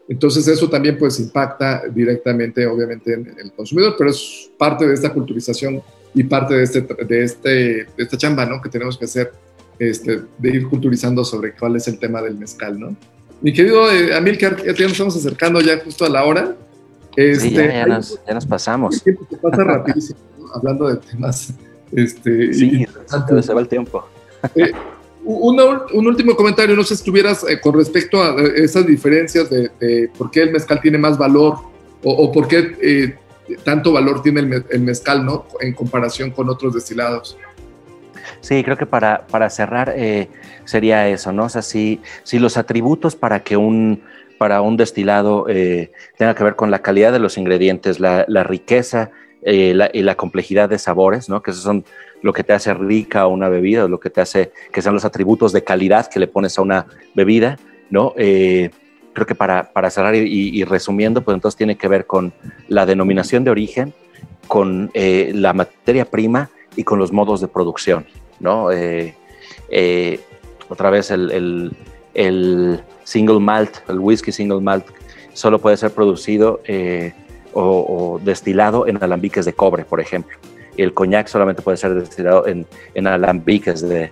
Entonces 0.07 0.47
eso 0.47 0.69
también 0.69 0.97
pues 0.97 1.19
impacta 1.19 1.83
directamente 1.93 2.65
obviamente 2.65 3.15
en, 3.15 3.35
el 3.37 3.51
consumidor, 3.51 3.95
pero 3.97 4.11
es 4.11 4.49
parte 4.57 4.87
de 4.87 4.93
esta 4.93 5.11
culturización 5.11 5.83
y 6.13 6.23
parte 6.23 6.53
de, 6.53 6.63
este, 6.63 6.79
de, 6.81 7.23
este, 7.25 7.49
de 7.49 7.87
esta 7.97 8.15
chamba, 8.15 8.45
¿no? 8.45 8.61
Que 8.61 8.69
tenemos 8.69 8.97
que 8.97 9.03
hacer, 9.03 9.33
este, 9.77 10.21
de 10.37 10.49
ir 10.49 10.69
culturizando 10.69 11.25
sobre 11.25 11.53
cuál 11.57 11.75
es 11.75 11.85
el 11.89 11.99
tema 11.99 12.21
del 12.21 12.37
mezcal, 12.37 12.79
¿no? 12.79 12.95
Mi 13.41 13.51
querido 13.51 13.91
eh, 13.91 14.15
Amilcar, 14.15 14.55
ya 14.63 14.71
nos 14.71 14.93
estamos 14.93 15.17
acercando 15.17 15.59
ya 15.59 15.77
justo 15.79 16.05
a 16.05 16.09
la 16.09 16.23
hora. 16.23 16.55
Este, 17.17 17.49
sí, 17.49 17.53
ya, 17.53 17.85
nos, 17.85 18.21
ya, 18.25 18.33
nos, 18.35 18.45
pasamos. 18.45 18.95
Se 19.03 19.13
pasa 19.41 19.65
rapidísimo, 19.65 20.17
hablando 20.55 20.87
de 20.87 20.95
temas 20.95 21.53
este, 21.91 22.53
sí, 22.53 22.85
se 23.41 23.53
va 23.53 23.61
el 23.61 23.67
tiempo. 23.67 24.07
Eh, 24.55 24.71
un 25.23 26.07
último 26.07 26.35
comentario, 26.35 26.75
no 26.75 26.83
sé 26.83 26.95
si 26.95 27.03
tuvieras 27.03 27.45
eh, 27.47 27.59
con 27.59 27.75
respecto 27.75 28.21
a 28.21 28.41
eh, 28.41 28.53
esas 28.55 28.85
diferencias 28.85 29.49
de, 29.49 30.09
por 30.17 30.31
qué 30.31 30.43
el 30.43 30.51
mezcal 30.51 30.79
tiene 30.81 30.97
más 30.97 31.17
valor 31.17 31.57
o, 32.03 32.31
por 32.31 32.47
qué 32.47 33.17
tanto 33.63 33.91
valor 33.91 34.21
tiene 34.21 34.63
el, 34.69 34.81
mezcal, 34.81 35.25
¿no? 35.25 35.45
En 35.59 35.73
comparación 35.73 36.31
con 36.31 36.49
otros 36.49 36.73
destilados. 36.73 37.37
Sí, 38.39 38.63
creo 38.63 38.77
que 38.77 38.85
para, 38.85 39.27
para 39.27 39.49
cerrar 39.49 39.93
sería 40.63 41.09
eso, 41.09 41.33
¿no? 41.33 41.45
O 41.45 41.49
sea, 41.49 41.61
si, 41.61 41.99
si 42.23 42.39
los 42.39 42.55
atributos 42.55 43.17
para 43.17 43.43
que 43.43 43.57
un, 43.57 44.01
para 44.37 44.61
un 44.61 44.77
destilado 44.77 45.45
tenga 46.17 46.35
que 46.35 46.43
ver 46.43 46.55
con 46.55 46.71
la 46.71 46.81
calidad 46.81 47.11
de 47.11 47.19
los 47.19 47.37
ingredientes, 47.37 47.99
la, 47.99 48.23
la 48.29 48.43
riqueza 48.43 49.11
eh, 49.41 49.89
y 49.93 50.01
la 50.01 50.15
complejidad 50.15 50.69
de 50.69 50.77
sabores, 50.77 51.29
¿no? 51.29 51.41
Que 51.41 51.51
esos 51.51 51.63
son 51.63 51.85
lo 52.21 52.33
que 52.33 52.43
te 52.43 52.51
hace 52.51 52.73
rica 52.73 53.25
una 53.27 53.47
bebida, 53.47 53.87
lo 53.87 53.99
que 53.99 54.09
te 54.09 54.19
hace 54.19 54.51
que 54.73 54.81
sean 54.81 54.93
los 54.93 55.05
atributos 55.05 55.53
de 55.53 55.63
calidad 55.63 56.07
que 56.07 56.19
le 56.19 56.27
pones 56.27 56.57
a 56.57 56.61
una 56.61 56.87
bebida, 57.15 57.57
¿no? 57.89 58.13
Eh, 58.17 58.69
creo 59.13 59.25
que 59.25 59.35
para, 59.35 59.71
para 59.71 59.89
cerrar 59.89 60.15
y, 60.15 60.63
resumiendo, 60.65 61.21
pues 61.21 61.35
entonces 61.35 61.57
tiene 61.57 61.77
que 61.77 61.87
ver 61.87 62.05
con 62.05 62.33
la 62.67 62.85
denominación 62.85 63.43
de 63.43 63.51
origen, 63.51 63.93
con 64.47 64.91
eh, 64.93 65.31
la 65.33 65.53
materia 65.53 66.05
prima 66.05 66.49
y 66.75 66.83
con 66.83 66.99
los 66.99 67.11
modos 67.11 67.39
de 67.41 67.47
producción, 67.47 68.05
¿no? 68.39 68.69
otra 70.69 70.91
vez 70.91 71.09
el, 71.09 71.31
el, 71.31 71.71
el, 72.13 72.79
single 73.03 73.39
malt, 73.39 73.77
el 73.89 73.99
whisky 73.99 74.31
single 74.31 74.61
malt, 74.61 74.85
solo 75.33 75.59
puede 75.59 75.77
ser 75.77 75.91
producido 75.91 76.61
o, 77.53 78.19
destilado 78.23 78.87
en 78.87 79.01
alambiques 79.01 79.45
de 79.45 79.53
cobre, 79.53 79.85
por 79.85 79.99
ejemplo. 79.99 80.37
El 80.77 80.93
coñac 80.93 81.27
solamente 81.27 81.61
puede 81.61 81.77
ser 81.77 81.93
destilado 81.93 82.47
en, 82.47 82.65
en 82.93 83.07
alambiques 83.07 83.81
de, 83.81 84.11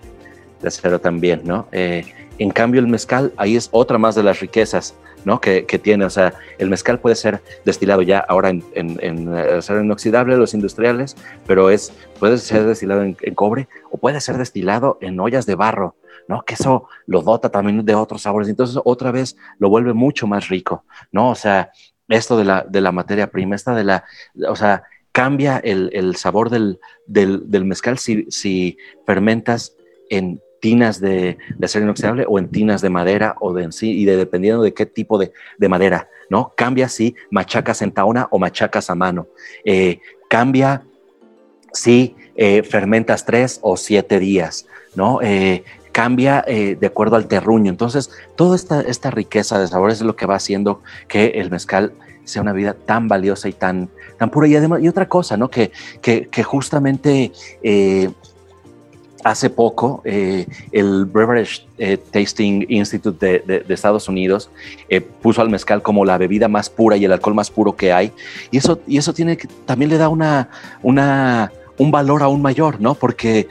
de, 0.62 0.68
acero 0.68 1.00
también, 1.00 1.42
¿no? 1.46 1.68
Eh, 1.72 2.06
en 2.40 2.52
cambio, 2.52 2.80
el 2.80 2.88
mezcal, 2.88 3.34
ahí 3.38 3.56
es 3.56 3.70
otra 3.72 3.98
más 3.98 4.16
de 4.16 4.24
las 4.24 4.40
riquezas, 4.40 4.96
¿no? 5.26 5.42
Que, 5.42 5.66
que 5.66 5.80
tiene, 5.80 6.06
o 6.06 6.10
sea, 6.10 6.34
el 6.58 6.70
mezcal 6.70 7.00
puede 7.00 7.16
ser 7.16 7.42
destilado 7.66 8.02
ya 8.02 8.20
ahora 8.20 8.50
en, 8.50 8.64
en, 8.74 8.98
en 9.02 9.34
acero 9.34 9.84
inoxidable, 9.84 10.38
los 10.38 10.54
industriales, 10.54 11.16
pero 11.46 11.70
es, 11.70 11.92
puede 12.20 12.38
ser 12.38 12.66
destilado 12.66 13.04
en, 13.04 13.16
cobre 13.34 13.68
o 13.92 13.98
puede 13.98 14.22
ser 14.22 14.38
destilado 14.38 14.98
en 15.02 15.20
ollas 15.20 15.46
de 15.46 15.56
barro, 15.56 15.96
¿no? 16.28 16.44
Que 16.44 16.54
eso 16.54 16.88
lo 17.08 17.22
dota 17.22 17.50
también 17.50 17.84
de 17.84 17.96
otros 17.96 18.22
sabores. 18.22 18.50
Entonces, 18.50 18.80
otra 18.84 19.12
vez 19.12 19.36
lo 19.58 19.70
vuelve 19.70 19.94
mucho 19.94 20.28
más 20.28 20.48
rico, 20.50 20.86
¿no? 21.12 21.32
O 21.32 21.36
sea, 21.36 21.72
esto 22.10 22.38
de 22.38 22.45
la, 22.45 22.66
de 22.68 22.82
la 22.82 22.91
materia 22.91 23.28
prima, 23.28 23.55
esta 23.55 23.76
de 23.76 23.84
la, 23.84 24.03
o 24.47 24.55
sea, 24.55 24.84
cambia 25.12 25.58
el, 25.58 25.89
el 25.93 26.16
sabor 26.16 26.49
del, 26.49 26.80
del, 27.05 27.49
del 27.49 27.66
mezcal 27.66 27.97
si, 27.97 28.26
si, 28.30 28.78
fermentas 29.05 29.76
en 30.10 30.41
tinas 30.60 30.99
de, 30.99 31.38
de, 31.58 31.66
acero 31.66 31.86
inoxidable 31.86 32.26
o 32.28 32.39
en 32.39 32.49
tinas 32.49 32.82
de 32.82 32.89
madera 32.89 33.36
o 33.39 33.53
de 33.53 33.64
en 33.64 33.72
sí, 33.72 33.91
y 33.91 34.05
de, 34.05 34.18
dependiendo 34.18 34.62
de 34.62 34.74
qué 34.74 34.86
tipo 34.86 35.18
de, 35.18 35.32
de, 35.58 35.70
madera, 35.70 36.10
¿no? 36.30 36.53
Cambia 36.55 36.88
si 36.89 37.16
machacas 37.32 37.82
en 37.82 37.91
taona 37.91 38.28
o 38.32 38.39
machacas 38.39 38.89
a 38.89 38.95
mano. 38.95 39.28
Eh, 39.66 39.99
cambia 40.30 40.84
si 41.74 42.16
eh, 42.36 42.64
fermentas 42.64 43.26
tres 43.26 43.60
o 43.62 43.78
siete 43.78 44.20
días, 44.20 44.68
¿no? 44.95 45.20
Eh, 45.22 45.64
cambia 45.98 46.43
eh, 46.45 46.78
de 46.80 46.86
acuerdo 46.86 47.16
al 47.16 47.26
terruño. 47.26 47.72
Entonces, 47.72 48.12
toda 48.36 48.56
esta, 48.56 48.82
esta 48.82 49.10
riqueza 49.10 49.58
de 49.58 49.68
sabores 49.68 49.98
es 49.98 50.04
lo 50.04 50.16
que 50.16 50.28
va 50.28 50.36
haciendo 50.36 50.84
que 51.08 51.26
el 51.39 51.50
mezcal 51.50 51.91
sea 52.24 52.43
una 52.43 52.54
vida 52.54 52.76
tan 52.76 53.08
valiosa 53.08 53.50
y 53.50 53.54
tan, 53.54 53.89
tan 54.20 54.30
pura. 54.30 54.48
Y 54.48 54.56
además, 54.56 54.80
y 54.84 54.88
otra 54.88 55.10
cosa, 55.10 55.38
¿no? 55.38 55.50
Que, 55.50 55.72
que, 56.00 56.43
justamente 56.43 57.32
eh, 57.64 58.12
hace 59.24 59.50
poco 59.50 60.04
eh, 60.06 60.45
el 60.72 61.06
Beverage 61.08 61.66
Tasting 62.12 62.68
Institute 62.70 63.26
de, 63.26 63.64
de, 63.68 63.74
Estados 63.74 64.08
Unidos 64.08 64.52
puso 65.24 65.41
al 65.41 65.50
mezcal 65.50 65.82
como 65.82 66.06
la 66.06 66.20
bebida 66.20 66.48
más 66.48 66.70
pura 66.70 66.95
y 66.95 67.06
el 67.06 67.12
alcohol 67.12 67.34
más 67.34 67.50
puro 67.50 67.76
que 67.76 67.91
hay. 67.91 68.12
Y 68.52 68.58
eso, 68.58 68.80
y 68.86 69.00
eso 69.00 69.16
tiene 69.16 69.36
que, 69.36 69.48
también 69.66 69.89
le 69.89 69.98
da 69.98 70.10
una, 70.10 70.50
una, 70.84 71.52
un 71.78 71.91
valor 71.91 72.23
aún 72.23 72.41
mayor, 72.41 72.82
¿no? 72.82 72.95
Porque 72.95 73.47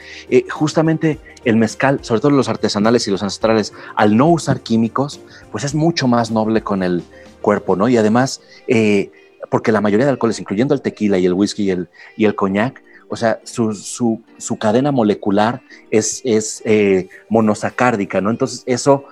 justamente 0.50 1.18
el 1.44 1.56
mezcal, 1.56 2.00
sobre 2.02 2.20
todo 2.20 2.32
los 2.32 2.48
artesanales 2.48 3.06
y 3.06 3.10
los 3.12 3.22
ancestrales, 3.22 3.72
al 3.94 4.16
no 4.16 4.26
usar 4.26 4.60
químicos, 4.60 5.20
pues 5.52 5.62
es 5.62 5.74
mucho 5.74 6.08
más 6.08 6.30
noble 6.30 6.62
con 6.62 6.82
el 6.82 7.04
cuerpo, 7.40 7.76
¿no? 7.76 7.88
Y 7.88 7.96
además, 7.96 8.42
eh, 8.66 9.12
porque 9.48 9.70
la 9.70 9.80
mayoría 9.80 10.06
de 10.06 10.10
alcoholes, 10.10 10.40
incluyendo 10.40 10.74
el 10.74 10.82
tequila 10.82 11.18
y 11.18 11.26
el 11.26 11.34
whisky 11.34 11.62
y 11.62 11.70
el, 11.70 11.88
y 12.16 12.24
el 12.24 12.34
coñac, 12.34 12.82
o 13.08 13.14
sea, 13.14 13.38
su, 13.44 13.72
su, 13.74 14.58
cadena 14.58 14.90
molecular 14.90 15.62
es, 15.92 16.20
es 16.24 16.60
eh, 16.64 17.08
monosacárdica, 17.28 18.20
¿no? 18.20 18.30
Entonces, 18.30 18.64
eso 18.66 19.04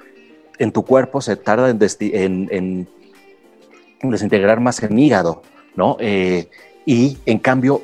en 0.58 0.72
tu 0.72 0.84
cuerpo 0.84 1.20
se 1.20 1.36
tarda 1.36 1.70
en, 1.70 2.48
en, 2.50 2.88
desintegrar 4.02 4.58
más 4.58 4.82
en 4.82 4.98
hígado, 4.98 5.42
¿no? 5.76 5.96
Eh, 6.00 6.48
y 6.84 7.18
en 7.26 7.38
cambio, 7.38 7.82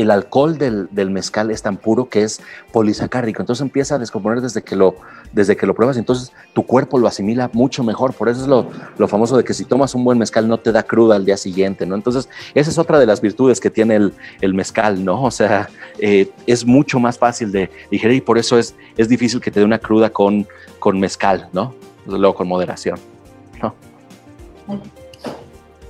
el 0.00 0.10
alcohol 0.10 0.58
del, 0.58 1.10
mezcal 1.10 1.50
es 1.50 1.62
tan 1.62 1.76
puro 1.76 2.08
que 2.08 2.22
es 2.22 2.40
polisacárico, 2.72 3.42
entonces 3.42 3.62
empieza 3.62 3.96
a 3.96 3.98
descomponer 3.98 4.40
desde 4.40 4.62
que 4.62 4.76
lo, 4.76 4.96
desde 5.32 5.56
que 5.56 5.66
lo 5.66 5.74
pruebas, 5.74 5.96
entonces 5.96 6.32
tu 6.52 6.64
cuerpo 6.64 6.98
lo 6.98 7.08
asimila 7.08 7.50
mucho 7.52 7.82
mejor, 7.82 8.14
por 8.14 8.28
eso 8.28 8.42
es 8.42 8.46
lo, 8.46 9.08
famoso 9.08 9.36
de 9.36 9.44
que 9.44 9.54
si 9.54 9.64
tomas 9.64 9.94
un 9.94 10.04
buen 10.04 10.18
mezcal 10.18 10.46
no 10.46 10.58
te 10.58 10.72
da 10.72 10.82
cruda 10.82 11.16
al 11.16 11.24
día 11.24 11.36
siguiente, 11.36 11.86
¿no? 11.86 11.94
Entonces 11.94 12.28
esa 12.54 12.70
es 12.70 12.78
otra 12.78 12.98
de 12.98 13.06
las 13.06 13.20
virtudes 13.20 13.60
que 13.60 13.70
tiene 13.70 13.96
el, 14.40 14.54
mezcal, 14.54 15.04
¿no? 15.04 15.22
O 15.22 15.30
sea, 15.30 15.68
eh, 15.98 16.30
es 16.46 16.64
mucho 16.64 16.98
más 16.98 17.18
fácil 17.18 17.52
de 17.52 17.70
digerir 17.90 18.16
y 18.16 18.20
por 18.20 18.38
eso 18.38 18.58
es, 18.58 18.74
es 18.96 19.08
difícil 19.08 19.40
que 19.40 19.50
te 19.50 19.60
dé 19.60 19.66
una 19.66 19.78
cruda 19.78 20.10
con, 20.10 20.46
con 20.78 20.98
mezcal, 21.00 21.48
¿no? 21.52 21.74
Luego 22.06 22.34
con 22.34 22.48
moderación. 22.48 22.98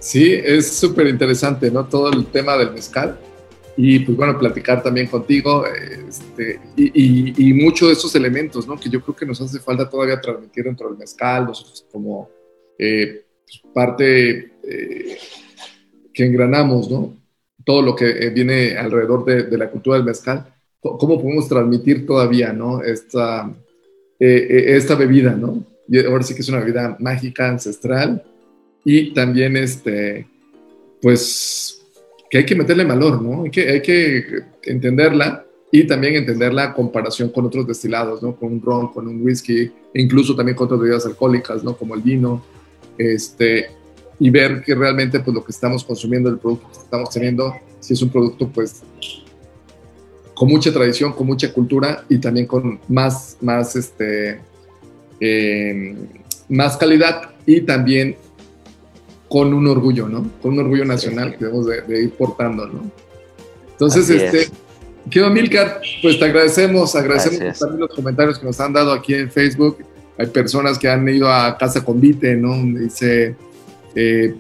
Sí, 0.01 0.33
es 0.33 0.77
súper 0.77 1.09
interesante, 1.09 1.71
¿no? 1.71 1.85
Todo 1.85 2.11
el 2.11 2.25
tema 2.27 2.57
del 2.57 2.71
mezcal 2.71 3.19
y 3.81 4.01
pues 4.01 4.17
bueno, 4.17 4.37
platicar 4.37 4.83
también 4.83 5.07
contigo 5.07 5.65
este, 5.65 6.59
y, 6.77 7.49
y, 7.49 7.55
muchos 7.55 7.87
de 7.87 7.95
esos 7.95 8.13
elementos, 8.17 8.67
¿no? 8.67 8.77
Que 8.77 8.91
yo 8.91 9.01
creo 9.01 9.15
que 9.15 9.25
nos 9.25 9.41
hace 9.41 9.61
falta 9.61 9.89
todavía 9.89 10.21
transmitir 10.21 10.65
dentro 10.65 10.89
del 10.89 10.99
mezcal, 10.99 11.47
nosotros 11.47 11.87
como 11.93 12.29
eh, 12.77 13.25
pues, 13.47 13.63
parte 13.73 14.51
eh, 14.65 15.17
que 16.13 16.27
engranamos, 16.27 16.91
¿no? 16.91 17.15
Todo 17.65 17.83
lo 17.83 17.95
que 17.95 18.11
eh, 18.11 18.31
viene 18.31 18.77
alrededor 18.77 19.25
de, 19.25 19.57
la 19.57 19.71
cultura 19.71 19.97
del 19.97 20.07
mezcal, 20.07 20.53
¿cómo 20.81 21.23
podemos 21.23 21.49
transmitir 21.49 22.05
todavía, 22.05 22.53
¿no? 22.53 22.83
Esta, 22.83 23.49
esta 24.19 24.97
bebida, 24.97 25.37
¿no? 25.37 25.65
Y 25.87 26.05
ahora 26.05 26.25
sí 26.25 26.35
que 26.35 26.41
es 26.41 26.49
una 26.49 26.59
bebida 26.59 26.97
mágica, 26.99 27.49
ancestral 27.49 28.25
y 28.85 29.15
también, 29.15 29.57
este, 29.57 30.27
pues, 31.01 31.78
que 32.31 32.39
hay 32.39 32.47
que 32.47 32.55
meterle 32.55 32.85
valor, 32.85 33.23
¿no? 33.23 33.45
Hay 33.45 33.51
que, 33.51 33.69
hay 33.69 33.83
que 33.83 34.43
entenderla 34.65 35.45
y 35.71 35.87
también 35.87 36.15
entender 36.17 36.53
la 36.53 36.73
comparación 36.73 37.31
con 37.31 37.47
otros 37.47 37.67
destilados, 37.67 38.23
¿no? 38.23 38.37
Con 38.37 38.53
un 38.53 38.63
ron, 38.63 38.89
con 38.93 39.07
un 39.07 39.23
whisky, 39.23 39.71
incluso 39.95 40.35
también 40.35 40.57
con 40.57 40.67
otras 40.67 40.81
bebidas 40.81 41.07
alcohólicas, 41.07 41.63
¿no? 41.63 41.77
Como 41.77 41.95
el 41.95 42.03
vino, 42.03 42.43
este, 42.97 43.71
y 44.19 44.31
ver 44.31 44.63
que 44.63 44.75
realmente 44.75 45.21
pues 45.21 45.35
lo 45.35 45.45
que 45.45 45.53
estamos 45.53 45.85
consumiendo, 45.85 46.29
el 46.29 46.39
producto 46.39 46.69
que 46.73 46.79
estamos 46.79 47.11
teniendo, 47.11 47.55
si 47.81 47.95
es 47.95 48.03
un 48.03 48.11
producto 48.11 48.49
pues 48.49 48.83
con 50.35 50.49
mucha 50.49 50.73
tradición, 50.73 51.13
con 51.13 51.27
mucha 51.27 51.53
cultura 51.53 52.05
y 52.09 52.19
también 52.19 52.47
con 52.47 52.81
más, 52.89 53.37
más, 53.41 53.77
este, 53.77 54.41
eh, 55.21 55.97
más 56.49 56.77
calidad 56.77 57.31
y 57.45 57.61
también 57.63 58.17
con 59.29 59.53
un 59.53 59.67
orgullo, 59.67 60.09
¿no? 60.09 60.31
Con 60.41 60.55
un 60.55 60.61
orgullo 60.61 60.85
nacional 60.85 61.33
que 61.37 61.45
debemos 61.45 61.67
de, 61.67 62.03
ir 62.03 62.11
portando, 62.13 62.67
¿no? 62.67 62.91
Entonces, 63.73 64.09
este, 64.11 64.49
quiero 65.11 65.31
Milcar, 65.31 65.81
pues 66.03 66.19
te 66.19 66.25
agradecemos, 66.25 66.95
agradecemos 66.95 67.59
también 67.59 67.81
los 67.81 67.95
comentarios 67.95 68.39
que 68.39 68.47
nos 68.47 68.59
han 68.61 68.73
dado 68.73 68.93
aquí 68.93 69.15
en 69.15 69.31
Facebook. 69.31 69.79
Hay 70.17 70.27
personas 70.27 70.79
que 70.79 70.89
han 70.89 71.09
ido 71.09 71.31
a 71.31 71.57
Casa 71.57 71.85
Convite, 71.85 72.35
¿no? 72.37 72.57
Dice 72.81 73.37
eh, 73.95 74.35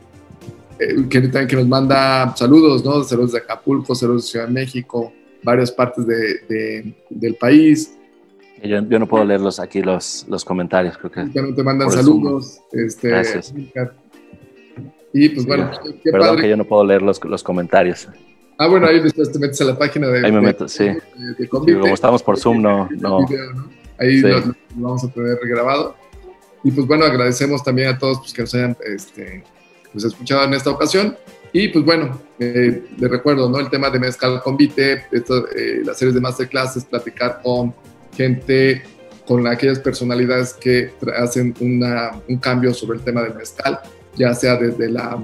eh, 0.78 1.06
que 1.08 1.20
también 1.20 1.46
que 1.46 1.56
nos 1.56 1.68
manda 1.68 2.34
saludos, 2.36 2.84
¿no? 2.84 3.04
Saludos 3.04 3.32
de 3.32 3.38
Acapulco, 3.38 3.94
saludos 3.94 4.24
de 4.24 4.30
Ciudad 4.30 4.46
de 4.46 4.54
México, 4.54 5.12
varias 5.42 5.70
partes 5.70 6.06
de, 6.06 6.94
del 7.10 7.34
país. 7.34 7.94
Yo, 8.62 8.80
yo, 8.88 8.98
no 8.98 9.06
puedo 9.06 9.24
leerlos 9.24 9.60
aquí 9.60 9.82
los, 9.82 10.26
los 10.28 10.44
comentarios, 10.44 10.98
creo 10.98 11.12
que. 11.12 11.26
Ya 11.32 11.54
te 11.54 11.62
mandan 11.62 11.90
saludos. 11.92 12.60
Este, 12.72 13.08
Gracias. 13.08 13.54
Y 15.20 15.28
pues 15.30 15.46
bueno, 15.46 15.70
qué 16.04 16.12
Perdón 16.12 16.36
que 16.36 16.48
yo 16.48 16.56
no 16.56 16.64
puedo 16.64 16.84
leer 16.84 17.02
los, 17.02 17.22
los 17.24 17.42
comentarios. 17.42 18.06
Ah, 18.56 18.68
bueno, 18.68 18.86
ahí 18.86 19.00
después 19.00 19.32
te 19.32 19.38
metes 19.40 19.60
a 19.60 19.64
la 19.64 19.76
página 19.76 20.06
de. 20.06 20.24
Ahí 20.24 20.30
me 20.30 20.40
meto, 20.40 20.68
sí. 20.68 20.88
como 21.50 21.86
estamos 21.86 22.22
por 22.22 22.38
Zoom, 22.38 22.62
no. 22.62 22.88
no. 23.00 23.26
Ahí 23.98 24.20
lo, 24.20 24.54
vamos 24.76 25.02
a 25.02 25.08
tener 25.08 25.36
grabado. 25.42 25.96
Y 26.62 26.70
pues 26.70 26.86
bueno, 26.86 27.04
agradecemos 27.04 27.64
también 27.64 27.88
a 27.88 27.98
todos 27.98 28.18
pues, 28.18 28.32
que 28.32 28.42
nos 28.42 28.54
hayan 28.54 28.76
este, 28.84 29.42
pues, 29.92 30.04
escuchado 30.04 30.44
en 30.44 30.54
esta 30.54 30.70
ocasión. 30.70 31.16
Y 31.52 31.68
pues 31.68 31.84
bueno, 31.84 32.20
eh, 32.38 32.84
les 32.96 33.10
recuerdo, 33.10 33.48
¿no? 33.48 33.58
El 33.58 33.70
tema 33.70 33.90
de 33.90 33.98
Mezcal 33.98 34.40
Convite, 34.42 35.04
eh, 35.10 35.82
las 35.84 35.98
series 35.98 36.14
de 36.14 36.20
masterclasses, 36.20 36.84
platicar 36.84 37.40
con 37.42 37.74
gente, 38.16 38.82
con 39.26 39.46
aquellas 39.48 39.80
personalidades 39.80 40.54
que 40.54 40.92
hacen 41.16 41.54
una, 41.58 42.12
un 42.28 42.36
cambio 42.38 42.72
sobre 42.72 42.98
el 42.98 43.04
tema 43.04 43.22
del 43.22 43.34
mezcal 43.34 43.80
ya 44.16 44.34
sea 44.34 44.56
desde, 44.56 44.90
la, 44.90 45.22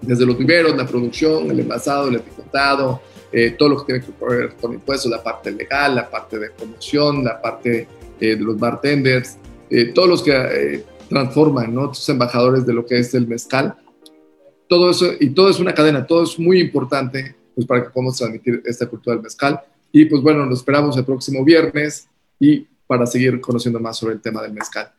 desde 0.00 0.26
los 0.26 0.36
viveros, 0.36 0.76
la 0.76 0.86
producción, 0.86 1.50
el 1.50 1.60
envasado, 1.60 2.08
el 2.08 2.16
etiquetado, 2.16 3.00
eh, 3.30 3.54
todo 3.58 3.68
lo 3.70 3.78
que 3.78 3.92
tiene 3.92 4.04
que 4.04 4.24
ver 4.24 4.54
con 4.60 4.72
impuestos, 4.72 5.10
la 5.10 5.22
parte 5.22 5.50
legal, 5.50 5.94
la 5.94 6.08
parte 6.08 6.38
de 6.38 6.50
promoción, 6.50 7.24
la 7.24 7.40
parte 7.40 7.86
eh, 8.20 8.36
de 8.36 8.40
los 8.40 8.58
bartenders, 8.58 9.36
eh, 9.70 9.92
todos 9.92 10.08
los 10.08 10.22
que 10.22 10.84
transforman, 11.08 11.74
¿no? 11.74 11.92
Estos 11.92 12.08
embajadores 12.08 12.64
de 12.66 12.72
lo 12.72 12.86
que 12.86 12.98
es 12.98 13.14
el 13.14 13.26
mezcal. 13.26 13.74
Todo 14.66 14.90
eso, 14.90 15.06
y 15.18 15.30
todo 15.30 15.50
es 15.50 15.60
una 15.60 15.74
cadena, 15.74 16.06
todo 16.06 16.24
es 16.24 16.38
muy 16.38 16.60
importante 16.60 17.34
pues, 17.54 17.66
para 17.66 17.84
que 17.84 17.90
podamos 17.90 18.16
transmitir 18.16 18.62
esta 18.64 18.86
cultura 18.86 19.16
del 19.16 19.22
mezcal. 19.22 19.60
Y 19.92 20.04
pues 20.04 20.22
bueno, 20.22 20.44
nos 20.46 20.58
esperamos 20.58 20.96
el 20.96 21.04
próximo 21.04 21.44
viernes 21.44 22.08
y 22.38 22.66
para 22.86 23.06
seguir 23.06 23.40
conociendo 23.40 23.78
más 23.80 23.98
sobre 23.98 24.14
el 24.14 24.20
tema 24.20 24.42
del 24.42 24.52
mezcal. 24.52 24.92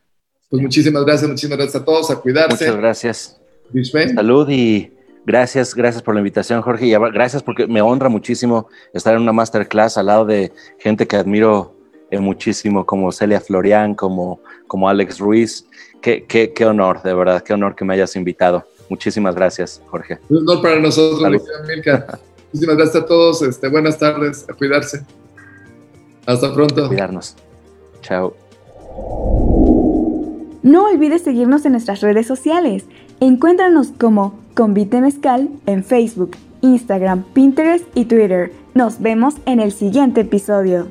Pues 0.50 0.62
muchísimas 0.62 1.04
gracias, 1.04 1.30
muchísimas 1.30 1.58
gracias 1.58 1.80
a 1.80 1.84
todos, 1.84 2.10
a 2.10 2.16
cuidarse. 2.16 2.64
Muchas 2.64 2.76
gracias. 2.76 3.40
Salud 4.14 4.48
y 4.50 4.92
gracias, 5.24 5.74
gracias 5.74 6.02
por 6.02 6.14
la 6.14 6.20
invitación, 6.20 6.60
Jorge, 6.60 6.86
y 6.86 6.90
gracias 6.90 7.42
porque 7.42 7.68
me 7.68 7.80
honra 7.80 8.08
muchísimo 8.08 8.68
estar 8.92 9.14
en 9.14 9.22
una 9.22 9.32
masterclass 9.32 9.96
al 9.96 10.06
lado 10.06 10.24
de 10.24 10.52
gente 10.78 11.06
que 11.06 11.16
admiro 11.16 11.76
eh, 12.10 12.18
muchísimo, 12.18 12.84
como 12.84 13.12
Celia 13.12 13.40
Florian, 13.40 13.94
como, 13.94 14.40
como 14.66 14.88
Alex 14.88 15.20
Ruiz. 15.20 15.66
Qué, 16.02 16.24
qué, 16.26 16.52
qué 16.52 16.66
honor, 16.66 17.00
de 17.02 17.14
verdad, 17.14 17.42
qué 17.42 17.54
honor 17.54 17.76
que 17.76 17.84
me 17.84 17.94
hayas 17.94 18.16
invitado. 18.16 18.66
Muchísimas 18.88 19.36
gracias, 19.36 19.80
Jorge. 19.86 20.18
Un 20.28 20.38
honor 20.38 20.62
para 20.62 20.80
nosotros, 20.80 21.20
Milka. 21.68 22.18
Muchísimas 22.52 22.76
gracias 22.76 23.04
a 23.04 23.06
todos. 23.06 23.42
Este, 23.42 23.68
buenas 23.68 23.98
tardes, 23.98 24.44
a 24.48 24.54
cuidarse. 24.54 25.04
Hasta 26.26 26.52
pronto. 26.52 26.88
cuidarnos. 26.88 27.36
Chao. 28.02 28.34
No 30.62 30.84
olvides 30.86 31.22
seguirnos 31.22 31.64
en 31.64 31.72
nuestras 31.72 32.02
redes 32.02 32.26
sociales. 32.26 32.84
Encuéntranos 33.20 33.92
como 33.98 34.34
Convite 34.54 35.00
Mezcal 35.00 35.48
en 35.64 35.84
Facebook, 35.84 36.32
Instagram, 36.60 37.24
Pinterest 37.32 37.84
y 37.94 38.04
Twitter. 38.04 38.52
Nos 38.74 39.00
vemos 39.00 39.36
en 39.46 39.60
el 39.60 39.72
siguiente 39.72 40.20
episodio. 40.20 40.88